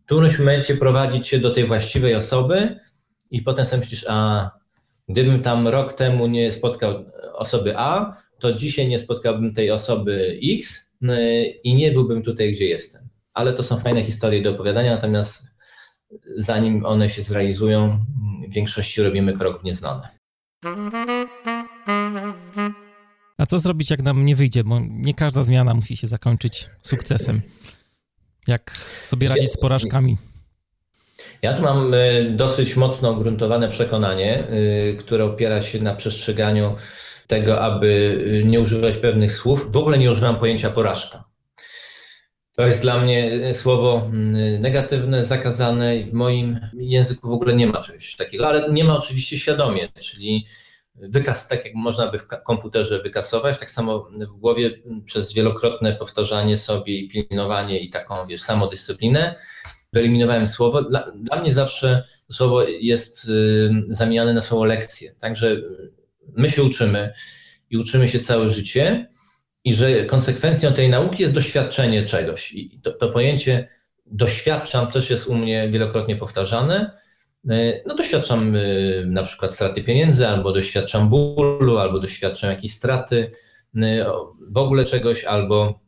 w 0.02 0.04
którymś 0.04 0.38
momencie 0.38 0.76
prowadzić 0.76 1.28
się 1.28 1.38
do 1.38 1.50
tej 1.50 1.66
właściwej 1.66 2.14
osoby 2.14 2.80
i 3.30 3.42
potem 3.42 3.64
sobie 3.64 3.80
myślisz, 3.80 4.04
a 4.08 4.50
Gdybym 5.08 5.42
tam 5.42 5.68
rok 5.68 5.92
temu 5.92 6.26
nie 6.26 6.52
spotkał 6.52 7.04
osoby 7.32 7.74
A, 7.76 8.16
to 8.38 8.52
dzisiaj 8.52 8.88
nie 8.88 8.98
spotkałbym 8.98 9.54
tej 9.54 9.70
osoby 9.70 10.40
X 10.42 10.94
y, 11.02 11.44
i 11.64 11.74
nie 11.74 11.92
byłbym 11.92 12.22
tutaj, 12.22 12.52
gdzie 12.52 12.64
jestem. 12.64 13.08
Ale 13.34 13.52
to 13.52 13.62
są 13.62 13.78
fajne 13.78 14.02
historie 14.02 14.42
do 14.42 14.50
opowiadania, 14.50 14.94
natomiast 14.94 15.46
zanim 16.36 16.86
one 16.86 17.10
się 17.10 17.22
zrealizują, 17.22 17.98
w 18.50 18.54
większości 18.54 19.02
robimy 19.02 19.32
krok 19.32 19.60
w 19.60 19.64
nieznane. 19.64 20.08
A 23.38 23.46
co 23.46 23.58
zrobić, 23.58 23.90
jak 23.90 24.02
nam 24.02 24.24
nie 24.24 24.36
wyjdzie? 24.36 24.64
Bo 24.64 24.80
nie 24.88 25.14
każda 25.14 25.42
zmiana 25.42 25.74
musi 25.74 25.96
się 25.96 26.06
zakończyć 26.06 26.68
sukcesem. 26.82 27.42
Jak 28.46 28.76
sobie 29.02 29.28
radzić 29.28 29.52
z 29.52 29.56
porażkami? 29.56 30.16
Ja 31.42 31.52
tu 31.52 31.62
mam 31.62 31.94
e, 31.94 32.24
dosyć 32.30 32.76
mocno 32.76 33.12
ugruntowane 33.12 33.68
przekonanie, 33.68 34.48
e, 34.48 34.94
które 34.94 35.24
opiera 35.24 35.62
się 35.62 35.82
na 35.82 35.94
przestrzeganiu 35.94 36.76
tego, 37.26 37.60
aby 37.60 38.18
e, 38.42 38.46
nie 38.46 38.60
używać 38.60 38.96
pewnych 38.96 39.32
słów. 39.32 39.72
W 39.72 39.76
ogóle 39.76 39.98
nie 39.98 40.12
używam 40.12 40.38
pojęcia 40.38 40.70
porażka. 40.70 41.24
To 42.56 42.66
jest 42.66 42.82
dla 42.82 43.00
mnie 43.00 43.54
słowo 43.54 44.10
negatywne, 44.60 45.24
zakazane 45.24 45.96
i 45.96 46.04
w 46.04 46.12
moim 46.12 46.60
języku 46.74 47.28
w 47.28 47.32
ogóle 47.32 47.54
nie 47.54 47.66
ma 47.66 47.80
czegoś 47.80 48.16
takiego, 48.16 48.48
ale 48.48 48.72
nie 48.72 48.84
ma 48.84 48.98
oczywiście 48.98 49.38
świadomie, 49.38 49.88
czyli 49.88 50.46
wykaz, 50.94 51.48
tak 51.48 51.64
jak 51.64 51.74
można 51.74 52.10
by 52.10 52.18
w 52.18 52.28
komputerze 52.44 53.02
wykasować, 53.02 53.58
tak 53.58 53.70
samo 53.70 54.08
w 54.12 54.38
głowie 54.38 54.70
przez 55.04 55.32
wielokrotne 55.32 55.92
powtarzanie 55.92 56.56
sobie 56.56 56.98
i 56.98 57.08
pilnowanie 57.08 57.80
i 57.80 57.90
taką, 57.90 58.26
wiesz, 58.26 58.42
samodyscyplinę 58.42 59.34
wyeliminowałem 59.92 60.46
słowo. 60.46 60.82
Dla, 60.82 61.12
dla 61.16 61.40
mnie 61.40 61.52
zawsze 61.52 62.02
słowo 62.32 62.62
jest 62.62 63.28
y, 63.28 63.70
zamieniane 63.88 64.34
na 64.34 64.40
słowo 64.40 64.64
lekcje. 64.64 65.14
Także 65.20 65.56
my 66.36 66.50
się 66.50 66.62
uczymy 66.62 67.12
i 67.70 67.76
uczymy 67.76 68.08
się 68.08 68.20
całe 68.20 68.50
życie 68.50 69.08
i 69.64 69.74
że 69.74 70.04
konsekwencją 70.04 70.72
tej 70.72 70.88
nauki 70.88 71.22
jest 71.22 71.34
doświadczenie 71.34 72.04
czegoś. 72.04 72.52
I 72.52 72.80
to, 72.82 72.92
to 72.92 73.08
pojęcie 73.08 73.68
doświadczam 74.06 74.90
też 74.90 75.10
jest 75.10 75.26
u 75.26 75.34
mnie 75.34 75.68
wielokrotnie 75.70 76.16
powtarzane. 76.16 76.90
Y, 77.50 77.82
no 77.86 77.94
doświadczam 77.94 78.56
y, 78.56 79.04
na 79.06 79.22
przykład 79.22 79.54
straty 79.54 79.82
pieniędzy, 79.82 80.28
albo 80.28 80.52
doświadczam 80.52 81.08
bólu, 81.08 81.78
albo 81.78 82.00
doświadczam 82.00 82.50
jakiejś 82.50 82.72
straty 82.72 83.30
w 84.52 84.58
ogóle 84.58 84.84
czegoś, 84.84 85.24
albo 85.24 85.80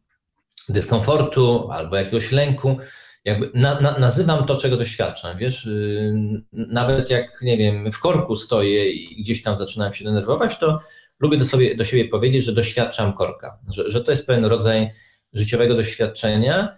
dyskomfortu, 0.68 1.70
albo 1.72 1.96
jakiegoś 1.96 2.32
lęku. 2.32 2.76
Jakby 3.24 3.50
na, 3.54 3.80
na, 3.80 3.98
nazywam 3.98 4.46
to, 4.46 4.56
czego 4.56 4.76
doświadczam, 4.76 5.38
wiesz, 5.38 5.68
nawet 6.52 7.10
jak, 7.10 7.38
nie 7.42 7.56
wiem, 7.56 7.92
w 7.92 8.00
korku 8.00 8.36
stoję 8.36 8.90
i 8.90 9.22
gdzieś 9.22 9.42
tam 9.42 9.56
zaczynam 9.56 9.94
się 9.94 10.04
denerwować, 10.04 10.58
to 10.58 10.80
lubię 11.20 11.36
do, 11.36 11.44
sobie, 11.44 11.76
do 11.76 11.84
siebie 11.84 12.08
powiedzieć, 12.08 12.44
że 12.44 12.52
doświadczam 12.52 13.12
korka, 13.12 13.58
że, 13.68 13.90
że 13.90 14.00
to 14.00 14.10
jest 14.10 14.26
pewien 14.26 14.44
rodzaj 14.44 14.90
życiowego 15.32 15.74
doświadczenia 15.74 16.76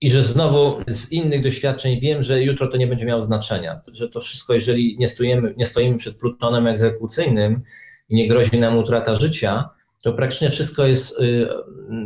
i 0.00 0.10
że 0.10 0.22
znowu 0.22 0.80
z 0.86 1.12
innych 1.12 1.42
doświadczeń 1.42 2.00
wiem, 2.00 2.22
że 2.22 2.42
jutro 2.42 2.68
to 2.68 2.76
nie 2.76 2.86
będzie 2.86 3.06
miało 3.06 3.22
znaczenia, 3.22 3.80
że 3.86 4.08
to 4.08 4.20
wszystko, 4.20 4.54
jeżeli 4.54 4.96
nie 4.98 5.08
stoimy, 5.08 5.54
nie 5.56 5.66
stoimy 5.66 5.98
przed 5.98 6.18
plutonem 6.18 6.66
egzekucyjnym 6.66 7.62
i 8.08 8.16
nie 8.16 8.28
grozi 8.28 8.60
nam 8.60 8.78
utrata 8.78 9.16
życia, 9.16 9.70
to 10.02 10.12
praktycznie 10.12 10.50
wszystko 10.50 10.86
jest 10.86 11.20
y, 11.20 11.48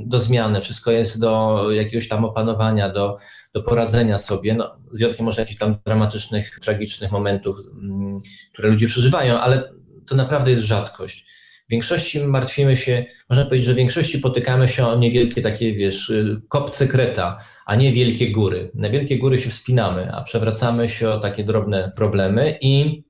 do 0.07 0.21
zmiany, 0.21 0.61
wszystko 0.61 0.91
jest 0.91 1.21
do 1.21 1.67
jakiegoś 1.71 2.09
tam 2.09 2.25
opanowania, 2.25 2.89
do, 2.89 3.17
do 3.55 3.63
poradzenia 3.63 4.19
sobie, 4.19 4.55
no, 4.55 4.77
z 4.91 4.99
wyjątkiem 4.99 5.27
może 5.27 5.43
jakichś 5.43 5.59
tam 5.59 5.77
dramatycznych, 5.87 6.61
tragicznych 6.61 7.13
momentów, 7.13 7.57
mm, 7.83 8.21
które 8.53 8.69
ludzie 8.69 8.87
przeżywają, 8.87 9.39
ale 9.39 9.73
to 10.07 10.15
naprawdę 10.15 10.51
jest 10.51 10.63
rzadkość. 10.63 11.42
W 11.73 11.75
większości 11.75 12.21
martwimy 12.21 12.77
się, 12.77 13.05
można 13.31 13.45
powiedzieć, 13.45 13.67
że 13.67 13.73
w 13.73 13.77
większości 13.77 14.19
potykamy 14.19 14.69
się 14.69 14.87
o 14.87 14.99
niewielkie 14.99 15.43
takie, 15.43 15.75
wiesz, 15.75 16.11
y, 16.11 16.41
kopce 16.49 16.89
kreta, 16.89 17.39
a 17.67 17.77
nie 17.77 17.93
wielkie 17.93 18.33
góry. 18.33 18.71
Na 18.75 18.91
wielkie 18.91 19.19
góry 19.19 19.39
się 19.39 19.51
wspinamy, 19.51 20.13
a 20.15 20.23
przewracamy 20.23 20.89
się 20.89 21.11
o 21.11 21.21
takie 21.21 21.45
drobne 21.45 21.93
problemy 21.97 22.59
i 22.61 23.03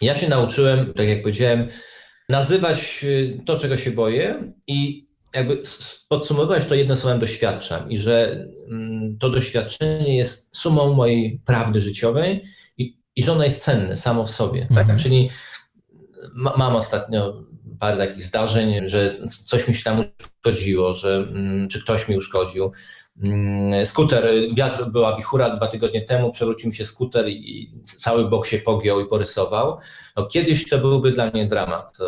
ja 0.00 0.14
się 0.14 0.28
nauczyłem, 0.28 0.94
tak 0.94 1.08
jak 1.08 1.22
powiedziałem, 1.22 1.68
nazywać 2.28 3.00
y, 3.04 3.40
to, 3.46 3.58
czego 3.58 3.76
się 3.76 3.90
boję 3.90 4.52
i 4.66 5.08
jakby 5.34 5.62
podsumowałeś 6.08 6.64
to 6.64 6.74
jednym 6.74 6.96
słowem 6.96 7.18
doświadczam 7.18 7.90
i 7.90 7.96
że 7.96 8.46
mm, 8.70 9.18
to 9.18 9.30
doświadczenie 9.30 10.16
jest 10.16 10.56
sumą 10.56 10.94
mojej 10.94 11.40
prawdy 11.46 11.80
życiowej 11.80 12.42
i, 12.78 12.96
i 13.16 13.22
że 13.22 13.32
ono 13.32 13.44
jest 13.44 13.62
cenne 13.62 13.96
samo 13.96 14.26
w 14.26 14.30
sobie. 14.30 14.66
Tak? 14.68 14.78
Mhm. 14.78 14.98
Czyli 14.98 15.30
ma, 16.34 16.56
mam 16.56 16.76
ostatnio 16.76 17.44
parę 17.80 17.96
takich 17.96 18.22
zdarzeń, 18.22 18.88
że 18.88 19.16
coś 19.46 19.68
mi 19.68 19.74
się 19.74 19.84
tam 19.84 20.04
uszkodziło, 20.20 20.94
że, 20.94 21.24
mm, 21.30 21.68
czy 21.68 21.82
ktoś 21.82 22.08
mi 22.08 22.16
uszkodził. 22.16 22.72
Mm, 23.22 23.86
skuter, 23.86 24.28
wiatr, 24.56 24.84
była 24.84 25.16
wichura 25.16 25.56
dwa 25.56 25.66
tygodnie 25.66 26.02
temu, 26.02 26.30
przewrócił 26.30 26.68
mi 26.68 26.74
się 26.74 26.84
skuter 26.84 27.28
i 27.28 27.72
cały 27.84 28.28
bok 28.28 28.46
się 28.46 28.58
pogiął 28.58 29.00
i 29.00 29.08
porysował. 29.08 29.78
No, 30.16 30.26
kiedyś 30.26 30.68
to 30.68 30.78
byłby 30.78 31.12
dla 31.12 31.30
mnie 31.30 31.46
dramat. 31.46 31.98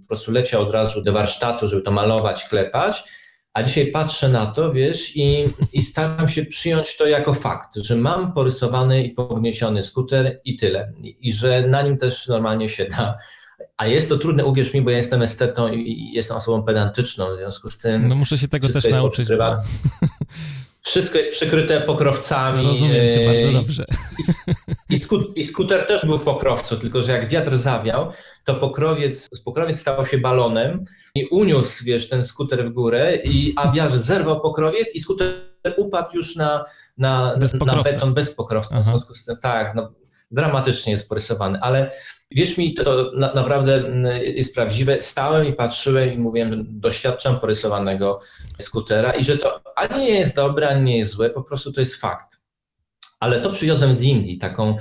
Po 0.00 0.06
prostu 0.08 0.32
leciał 0.32 0.62
od 0.62 0.70
razu 0.70 1.02
do 1.02 1.12
warsztatu, 1.12 1.68
żeby 1.68 1.82
to 1.82 1.90
malować, 1.90 2.48
klepać. 2.48 3.04
A 3.52 3.62
dzisiaj 3.62 3.86
patrzę 3.86 4.28
na 4.28 4.46
to, 4.46 4.72
wiesz, 4.72 5.16
i, 5.16 5.44
i 5.72 5.82
staram 5.82 6.28
się 6.28 6.44
przyjąć 6.44 6.96
to 6.96 7.06
jako 7.06 7.34
fakt, 7.34 7.76
że 7.76 7.96
mam 7.96 8.32
porysowany 8.32 9.02
i 9.02 9.10
pogniesiony 9.10 9.82
skuter 9.82 10.40
i 10.44 10.56
tyle. 10.56 10.92
I, 11.02 11.16
i 11.20 11.32
że 11.32 11.68
na 11.68 11.82
nim 11.82 11.98
też 11.98 12.28
normalnie 12.28 12.68
się 12.68 12.84
da 12.84 13.18
a 13.76 13.86
jest 13.86 14.08
to 14.08 14.18
trudne, 14.18 14.44
uwierz 14.44 14.74
mi, 14.74 14.82
bo 14.82 14.90
ja 14.90 14.96
jestem 14.96 15.22
estetą 15.22 15.72
i 15.72 16.10
jestem 16.12 16.36
osobą 16.36 16.62
pedantyczną, 16.62 17.26
w 17.34 17.38
związku 17.38 17.70
z 17.70 17.78
tym. 17.78 18.08
No 18.08 18.14
muszę 18.14 18.38
się 18.38 18.48
tego 18.48 18.68
też 18.68 18.88
nauczyć. 18.88 19.28
Bo... 19.28 19.56
Wszystko 20.82 21.18
jest 21.18 21.32
przykryte 21.32 21.80
pokrowcami. 21.80 22.64
Rozumiem 22.64 23.10
cię 23.10 23.26
bardzo 23.26 23.48
e, 23.48 23.52
dobrze. 23.52 23.84
I, 24.90 25.00
I, 25.36 25.46
skuter 25.46 25.86
też 25.86 26.06
był 26.06 26.18
w 26.18 26.24
pokrowcu, 26.24 26.76
tylko 26.76 27.02
że 27.02 27.12
jak 27.12 27.28
wiatr 27.28 27.56
zawiał, 27.56 28.12
to 28.44 28.54
pokrowiec, 28.54 29.28
pokrowiec 29.44 29.80
stał 29.80 30.04
się 30.04 30.18
balonem 30.18 30.84
i 31.14 31.26
uniósł, 31.26 31.84
wiesz, 31.84 32.08
ten 32.08 32.22
skuter 32.22 32.64
w 32.64 32.70
górę, 32.70 33.18
i, 33.24 33.52
a 33.56 33.72
wiatr 33.72 33.98
zerwał 33.98 34.40
pokrowiec 34.40 34.94
i 34.94 35.00
skuter 35.00 35.34
upadł 35.76 36.16
już 36.16 36.36
na, 36.36 36.64
na, 36.98 37.36
na 37.66 37.82
beton 37.82 38.14
bez 38.14 38.34
pokrowca. 38.34 38.80
W 38.80 38.84
związku 38.84 39.14
z 39.14 39.24
tym, 39.24 39.36
tak, 39.42 39.74
no, 39.74 39.92
dramatycznie 40.32 40.92
jest 40.92 41.08
porysowany, 41.08 41.58
ale 41.60 41.90
wierz 42.30 42.58
mi, 42.58 42.74
to, 42.74 42.84
to 42.84 43.12
na, 43.14 43.34
naprawdę 43.34 43.74
mm, 43.74 44.22
jest 44.22 44.54
prawdziwe. 44.54 45.02
Stałem 45.02 45.46
i 45.46 45.52
patrzyłem 45.52 46.12
i 46.12 46.18
mówiłem, 46.18 46.50
że 46.50 46.56
doświadczam 46.58 47.40
porysowanego 47.40 48.20
skutera 48.58 49.12
i 49.12 49.24
że 49.24 49.38
to 49.38 49.60
ani 49.76 50.04
nie 50.04 50.18
jest 50.18 50.36
dobre, 50.36 50.68
ani 50.68 50.82
nie 50.82 50.98
jest 50.98 51.12
złe, 51.12 51.30
po 51.30 51.42
prostu 51.42 51.72
to 51.72 51.80
jest 51.80 51.96
fakt. 51.96 52.40
Ale 53.20 53.40
to 53.40 53.50
przywiozłem 53.50 53.94
z 53.94 54.02
Indii, 54.02 54.38
taką 54.38 54.76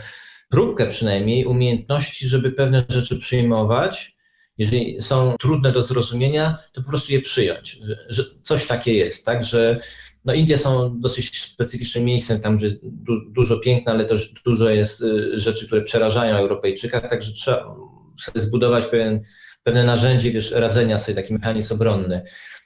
próbkę 0.49 0.87
przynajmniej 0.87 1.45
umiejętności, 1.45 2.27
żeby 2.27 2.51
pewne 2.51 2.85
rzeczy 2.89 3.19
przyjmować. 3.19 4.15
Jeżeli 4.57 5.01
są 5.01 5.35
trudne 5.39 5.71
do 5.71 5.83
zrozumienia, 5.83 6.57
to 6.73 6.81
po 6.81 6.89
prostu 6.89 7.13
je 7.13 7.19
przyjąć, 7.19 7.79
że, 8.09 8.23
coś 8.41 8.67
takie 8.67 8.93
jest, 8.93 9.25
tak, 9.25 9.43
że 9.43 9.77
no 10.25 10.33
Indie 10.33 10.57
są 10.57 10.99
dosyć 10.99 11.41
specyficznym 11.41 12.03
miejscem, 12.05 12.41
tam 12.41 12.57
gdzie 12.57 12.69
du 12.83 13.31
dużo 13.31 13.57
piękna, 13.57 13.91
ale 13.91 14.05
też 14.05 14.33
dużo 14.45 14.69
jest 14.69 15.01
y, 15.01 15.39
rzeczy, 15.39 15.67
które 15.67 15.81
przerażają 15.81 16.37
Europejczyka, 16.37 17.01
także 17.01 17.31
trzeba 17.31 17.75
sobie 18.19 18.39
zbudować 18.39 18.85
pewien, 18.85 19.21
pewne 19.63 19.83
narzędzie 19.83 20.31
wiesz, 20.31 20.51
radzenia 20.51 20.97
sobie, 20.97 21.15
taki 21.15 21.33
mechanizm 21.33 21.73
obronny. 21.73 22.23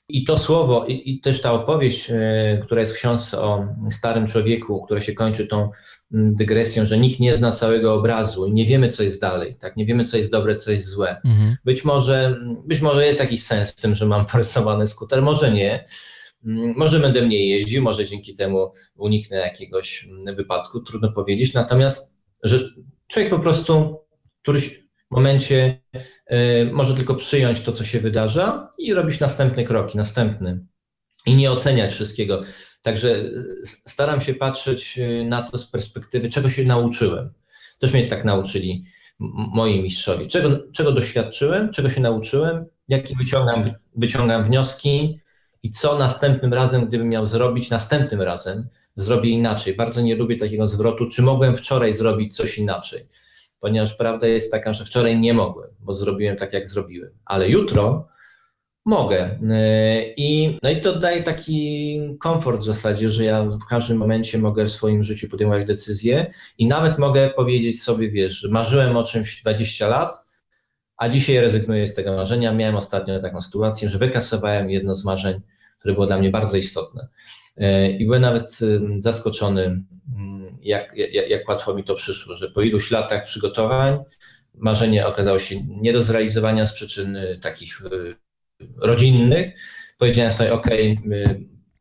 I 0.09 0.23
to 0.23 0.37
słowo, 0.37 0.85
i, 0.85 1.11
i, 1.11 1.19
też 1.19 1.41
ta 1.41 1.53
opowieść, 1.53 2.09
y, 2.09 2.59
która 2.63 2.81
jest 2.81 2.93
w 2.93 2.97
książce 2.97 3.41
o 3.41 3.67
starym 3.89 4.27
człowieku, 4.27 4.83
która 4.85 5.01
się 5.01 5.13
kończy 5.13 5.47
tą 5.47 5.69
mm, 6.13 6.35
dygresją, 6.35 6.85
że 6.85 6.97
nikt 6.97 7.19
nie 7.19 7.35
zna 7.35 7.51
całego 7.51 7.93
obrazu 7.93 8.45
i 8.47 8.53
nie 8.53 8.65
wiemy, 8.65 8.89
co 8.89 9.03
jest 9.03 9.21
dalej, 9.21 9.55
tak? 9.59 9.77
Nie 9.77 9.85
wiemy, 9.85 10.05
co 10.05 10.17
jest 10.17 10.31
dobre, 10.31 10.55
co 10.55 10.71
jest 10.71 10.87
złe. 10.87 11.21
Mhm. 11.25 11.55
Być, 11.65 11.85
może, 11.85 12.35
być 12.65 12.81
może 12.81 13.05
jest 13.05 13.19
jakiś 13.19 13.43
sens 13.43 13.71
w 13.71 13.81
tym, 13.81 13.95
że 13.95 14.05
mam 14.05 14.25
porysowany 14.31 14.87
skuter, 14.87 15.21
może 15.21 15.51
nie. 15.51 15.85
Mm, 16.45 16.73
może 16.77 16.99
będę 16.99 17.21
mniej 17.21 17.49
jeździł, 17.49 17.83
może 17.83 18.05
dzięki 18.05 18.35
temu 18.35 18.71
uniknę 18.95 19.37
jakiegoś 19.37 20.07
mm, 20.07 20.35
wypadku, 20.35 20.79
trudno 20.79 21.11
powiedzieć. 21.11 21.53
Natomiast, 21.53 22.17
że 22.43 22.69
człowiek 23.07 23.29
po 23.29 23.39
prostu 23.39 23.99
w 24.39 24.41
którymś 24.41 24.84
momencie 25.11 25.81
y, 26.31 26.69
może 26.73 26.95
tylko 26.95 27.15
przyjąć 27.15 27.61
to, 27.61 27.71
co 27.71 27.83
się 27.83 27.99
wydarza 27.99 28.69
i 28.79 28.93
robić 28.93 29.19
następne 29.19 29.63
kroki, 29.63 29.97
następny. 29.97 30.65
I 31.25 31.35
nie 31.35 31.51
oceniać 31.51 31.93
wszystkiego. 31.93 32.41
Także 32.81 33.09
y, 33.09 33.45
staram 33.65 34.21
się 34.21 34.33
patrzeć 34.33 34.97
y, 34.97 35.25
na 35.25 35.43
to 35.43 35.57
z 35.57 35.65
perspektywy, 35.71 36.29
czego 36.29 36.49
się 36.49 36.63
nauczyłem. 36.63 37.33
Też 37.79 37.93
mnie 37.93 38.09
tak 38.09 38.25
nauczyli 38.25 38.85
moi 39.19 39.81
mistrzowie. 39.81 40.27
Czego, 40.27 40.71
czego 40.73 40.91
doświadczyłem, 40.91 41.71
czego 41.71 41.89
się 41.89 42.01
nauczyłem, 42.01 42.65
jakie 42.87 43.15
wyciągam, 43.15 43.63
wyciągam 43.95 44.43
wnioski, 44.43 45.19
i 45.65 45.69
co 45.69 45.97
następnym 45.97 46.53
razem, 46.53 46.85
gdybym 46.85 47.09
miał 47.09 47.25
zrobić, 47.25 47.69
następnym 47.69 48.21
razem 48.21 48.67
zrobię 48.95 49.29
inaczej. 49.29 49.75
Bardzo 49.75 50.01
nie 50.01 50.15
lubię 50.15 50.37
takiego 50.37 50.67
zwrotu, 50.67 51.09
czy 51.09 51.21
mogłem 51.21 51.55
wczoraj 51.55 51.93
zrobić 51.93 52.35
coś 52.35 52.57
inaczej, 52.57 53.07
ponieważ 53.65 53.93
prawda 53.93 54.27
jest 54.27 54.51
taka, 54.51 54.73
że 54.73 54.85
wczoraj 54.85 55.19
nie 55.19 55.33
mogłem, 55.33 55.69
bo 55.79 55.93
zrobiłem 55.93 56.35
tak, 56.35 56.53
jak 56.53 56.67
zrobiłem, 56.67 57.09
ale 57.25 57.49
jutro 57.49 58.07
mogę. 58.85 59.39
I, 60.17 60.57
no 60.63 60.69
i 60.69 60.81
to 60.81 60.99
daje 60.99 61.23
taki 61.23 61.99
komfort 62.19 62.61
w 62.61 62.65
zasadzie, 62.65 63.09
że 63.09 63.23
ja 63.23 63.43
w 63.43 63.65
każdym 63.69 63.97
momencie 63.97 64.37
mogę 64.37 64.65
w 64.65 64.71
swoim 64.71 65.03
życiu 65.03 65.29
podejmować 65.29 65.65
decyzje 65.65 66.33
i 66.57 66.67
nawet 66.67 66.97
mogę 66.97 67.29
powiedzieć 67.29 67.83
sobie, 67.83 68.09
wiesz, 68.09 68.47
marzyłem 68.51 68.97
o 68.97 69.03
czymś 69.03 69.41
20 69.41 69.87
lat, 69.87 70.19
a 70.97 71.09
dzisiaj 71.09 71.39
rezygnuję 71.39 71.87
z 71.87 71.95
tego 71.95 72.15
marzenia. 72.15 72.53
Miałem 72.53 72.75
ostatnio 72.75 73.19
taką 73.19 73.41
sytuację, 73.41 73.89
że 73.89 73.97
wykasowałem 73.97 74.69
jedno 74.69 74.95
z 74.95 75.05
marzeń 75.05 75.41
które 75.85 75.93
było 75.93 76.05
dla 76.05 76.17
mnie 76.17 76.29
bardzo 76.29 76.57
istotne. 76.57 77.07
E, 77.57 77.91
I 77.91 78.05
byłem 78.05 78.21
nawet 78.21 78.59
zaskoczony, 78.93 79.61
mm, 80.15 80.34
jak, 80.61 80.97
jak, 80.97 81.29
jak 81.29 81.49
łatwo 81.49 81.73
mi 81.73 81.83
to 81.83 81.95
przyszło, 81.95 82.35
że 82.35 82.51
po 82.51 82.61
iluś 82.61 82.91
latach 82.91 83.25
przygotowań 83.25 83.99
marzenie 84.53 85.07
okazało 85.07 85.39
się 85.39 85.63
nie 85.67 85.93
do 85.93 86.01
zrealizowania 86.01 86.65
z 86.65 86.73
przyczyn 86.73 87.17
takich 87.41 87.81
y, 87.81 88.15
rodzinnych. 88.77 89.53
Powiedziałem 89.97 90.31
sobie, 90.31 90.53
OK, 90.53 90.67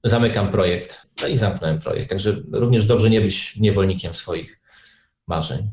zamykam 0.05 0.51
projekt. 0.51 1.07
No 1.23 1.29
i 1.29 1.37
zamknąłem 1.39 1.81
projekt. 1.81 2.11
Także 2.11 2.43
również 2.53 2.87
dobrze 2.87 3.11
nie 3.11 3.21
być 3.21 3.57
niewolnikiem 3.57 4.15
swoich 4.15 4.61
marzeń. 5.27 5.71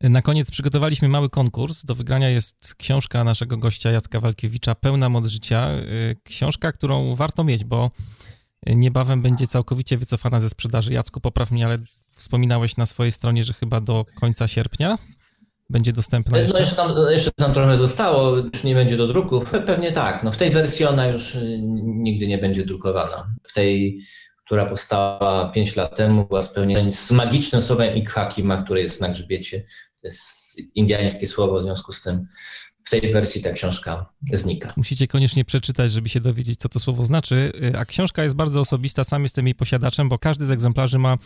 Na 0.00 0.22
koniec 0.22 0.50
przygotowaliśmy 0.50 1.08
mały 1.08 1.30
konkurs. 1.30 1.84
Do 1.84 1.94
wygrania 1.94 2.30
jest 2.30 2.74
książka 2.74 3.24
naszego 3.24 3.56
gościa 3.56 3.90
Jacka 3.90 4.20
Walkiewicza, 4.20 4.74
Pełna 4.74 5.08
moc 5.08 5.28
życia. 5.28 5.70
Y, 5.70 6.16
książka, 6.24 6.72
którą 6.72 7.16
warto 7.16 7.44
mieć, 7.44 7.64
bo 7.64 7.90
niebawem 8.66 9.22
będzie 9.22 9.46
całkowicie 9.46 9.96
wycofana 9.96 10.40
ze 10.40 10.50
sprzedaży. 10.50 10.92
Jacku, 10.92 11.20
popraw 11.20 11.50
mnie, 11.50 11.66
ale 11.66 11.78
wspominałeś 12.14 12.76
na 12.76 12.86
swojej 12.86 13.12
stronie, 13.12 13.44
że 13.44 13.52
chyba 13.52 13.80
do 13.80 14.02
końca 14.20 14.48
sierpnia 14.48 14.98
będzie 15.70 15.92
dostępna 15.92 16.38
jeszcze? 16.38 16.54
No 16.54 16.60
jeszcze 16.60 16.76
tam, 16.76 16.92
jeszcze 17.10 17.30
tam 17.36 17.54
trochę 17.54 17.78
zostało, 17.78 18.36
już 18.36 18.64
nie 18.64 18.74
będzie 18.74 18.96
do 18.96 19.06
druków. 19.06 19.50
Pewnie 19.66 19.92
tak. 19.92 20.22
No 20.22 20.32
w 20.32 20.36
tej 20.36 20.50
wersji 20.50 20.86
ona 20.86 21.06
już 21.06 21.34
y, 21.34 21.60
nigdy 21.84 22.26
nie 22.26 22.38
będzie 22.38 22.64
drukowana. 22.64 23.26
W 23.42 23.52
tej, 23.52 24.00
która 24.46 24.66
powstała 24.66 25.50
5 25.54 25.76
lat 25.76 25.96
temu, 25.96 26.26
była 26.26 26.42
spełniona 26.42 26.90
z 26.90 27.10
magicznym 27.10 27.62
słowem 27.62 27.94
Ikhakima, 27.94 28.62
które 28.62 28.80
jest 28.80 29.00
na 29.00 29.08
grzbiecie 29.08 29.64
to 30.04 30.08
jest 30.08 30.56
indiańskie 30.74 31.26
słowo, 31.26 31.60
w 31.60 31.62
związku 31.62 31.92
z 31.92 32.02
tym 32.02 32.26
w 32.84 32.90
tej 32.90 33.12
wersji 33.12 33.42
ta 33.42 33.52
książka 33.52 34.06
znika. 34.32 34.72
Musicie 34.76 35.08
koniecznie 35.08 35.44
przeczytać, 35.44 35.92
żeby 35.92 36.08
się 36.08 36.20
dowiedzieć, 36.20 36.60
co 36.60 36.68
to 36.68 36.80
słowo 36.80 37.04
znaczy. 37.04 37.52
A 37.78 37.84
książka 37.84 38.22
jest 38.22 38.34
bardzo 38.34 38.60
osobista, 38.60 39.04
sam 39.04 39.22
jestem 39.22 39.46
jej 39.46 39.54
posiadaczem, 39.54 40.08
bo 40.08 40.18
każdy 40.18 40.46
z 40.46 40.50
egzemplarzy 40.50 40.98
ma 40.98 41.16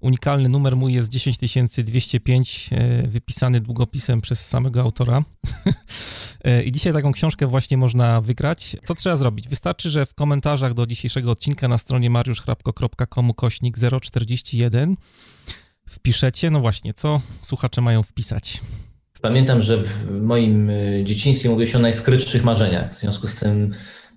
unikalny 0.00 0.48
numer. 0.48 0.76
Mój 0.76 0.94
jest 0.94 1.08
10205, 1.08 2.70
e, 2.72 3.02
wypisany 3.02 3.60
długopisem 3.60 4.20
przez 4.20 4.48
samego 4.48 4.80
autora. 4.80 5.22
E, 6.44 6.62
I 6.66 6.72
dzisiaj 6.72 6.92
taką 6.92 7.12
książkę 7.12 7.46
właśnie 7.46 7.76
można 7.76 8.20
wygrać. 8.20 8.76
Co 8.82 8.94
trzeba 8.94 9.16
zrobić? 9.16 9.48
Wystarczy, 9.48 9.90
że 9.90 10.06
w 10.06 10.14
komentarzach 10.14 10.74
do 10.74 10.86
dzisiejszego 10.86 11.30
odcinka 11.30 11.68
na 11.68 11.78
stronie 11.78 12.10
mariuszchrapko.com 12.10 13.34
kośnik 13.34 13.76
041 14.02 14.96
wpiszecie. 15.88 16.50
No 16.50 16.60
właśnie, 16.60 16.94
co 16.94 17.20
słuchacze 17.42 17.80
mają 17.80 18.02
wpisać? 18.02 18.60
Pamiętam, 19.22 19.62
że 19.62 19.78
w 19.78 20.10
moim 20.10 20.70
y, 20.70 21.02
dzieciństwie 21.04 21.48
mówiło 21.48 21.70
się 21.70 21.78
o 21.78 21.80
najskrytszych 21.80 22.44
marzeniach. 22.44 22.92
W 22.92 22.98
związku 22.98 23.26
z 23.26 23.34
tym 23.34 23.72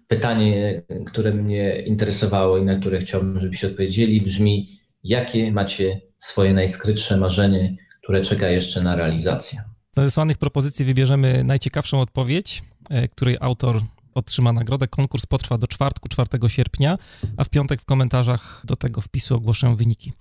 pytanie, 0.08 0.82
które 1.06 1.34
mnie 1.34 1.82
interesowało 1.82 2.58
i 2.58 2.66
na 2.66 2.76
które 2.76 3.00
chciałbym, 3.00 3.40
żebyście 3.40 3.68
odpowiedzieli, 3.68 4.22
brzmi: 4.22 4.70
jakie 5.04 5.52
macie 5.52 6.02
swoje 6.20 6.54
najskrytsze 6.54 7.18
marzenie, 7.18 7.76
które 8.04 8.22
czeka 8.22 8.48
jeszcze 8.48 8.84
na 8.84 8.96
realizację? 8.96 9.60
Z 9.94 9.98
nadesłanych 9.98 10.38
propozycji 10.38 10.86
wybierzemy 10.86 11.44
najciekawszą 11.44 12.02
odpowiedź, 12.02 12.64
e, 12.90 13.08
której 13.08 13.38
autor 13.40 13.82
otrzyma 14.14 14.54
nagrodę. 14.54 14.88
Konkurs 14.88 15.26
potrwa 15.26 15.58
do 15.58 15.68
czwartku, 15.68 16.10
4 16.10 16.28
sierpnia, 16.48 16.98
a 17.38 17.44
w 17.44 17.50
piątek 17.50 17.82
w 17.82 17.86
komentarzach 17.86 18.62
do 18.66 18.76
tego 18.76 19.02
wpisu 19.02 19.36
ogłoszę 19.36 19.76
wyniki. 19.76 20.14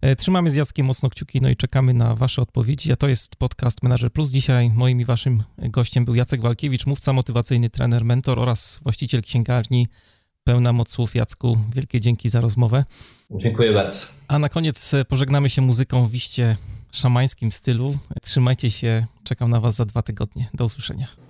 E, 0.00 0.16
trzymamy 0.16 0.50
z 0.50 0.54
Jackiem 0.54 0.86
mocno 0.86 1.10
kciuki, 1.10 1.40
no 1.40 1.48
i 1.48 1.56
czekamy 1.56 1.94
na 1.94 2.14
Wasze 2.14 2.42
odpowiedzi. 2.42 2.92
A 2.92 2.96
to 2.96 3.08
jest 3.08 3.36
podcast 3.36 3.82
Manager 3.82 4.12
Plus. 4.12 4.30
Dzisiaj 4.30 4.70
moim 4.70 5.00
i 5.00 5.04
Waszym 5.04 5.42
gościem 5.58 6.04
był 6.04 6.14
Jacek 6.14 6.40
Walkiewicz, 6.40 6.86
mówca 6.86 7.12
motywacyjny, 7.12 7.70
trener, 7.70 8.04
mentor 8.04 8.38
oraz 8.38 8.80
właściciel 8.82 9.22
księgarni 9.22 9.86
pełna 10.44 10.72
moc 10.72 10.90
słów. 10.90 11.14
Jacku, 11.14 11.58
wielkie 11.74 12.00
dzięki 12.00 12.30
za 12.30 12.40
rozmowę. 12.40 12.84
Dziękuję 13.30 13.72
bardzo. 13.72 14.06
A 14.28 14.38
na 14.38 14.48
koniec 14.48 14.92
pożegnamy 15.08 15.48
się 15.48 15.62
muzyką 15.62 16.08
w 16.08 16.14
iście 16.14 16.56
szamańskim 16.92 17.52
stylu. 17.52 17.98
Trzymajcie 18.22 18.70
się, 18.70 19.06
czekam 19.24 19.50
na 19.50 19.60
Was 19.60 19.74
za 19.74 19.84
dwa 19.84 20.02
tygodnie. 20.02 20.48
Do 20.54 20.64
usłyszenia. 20.64 21.25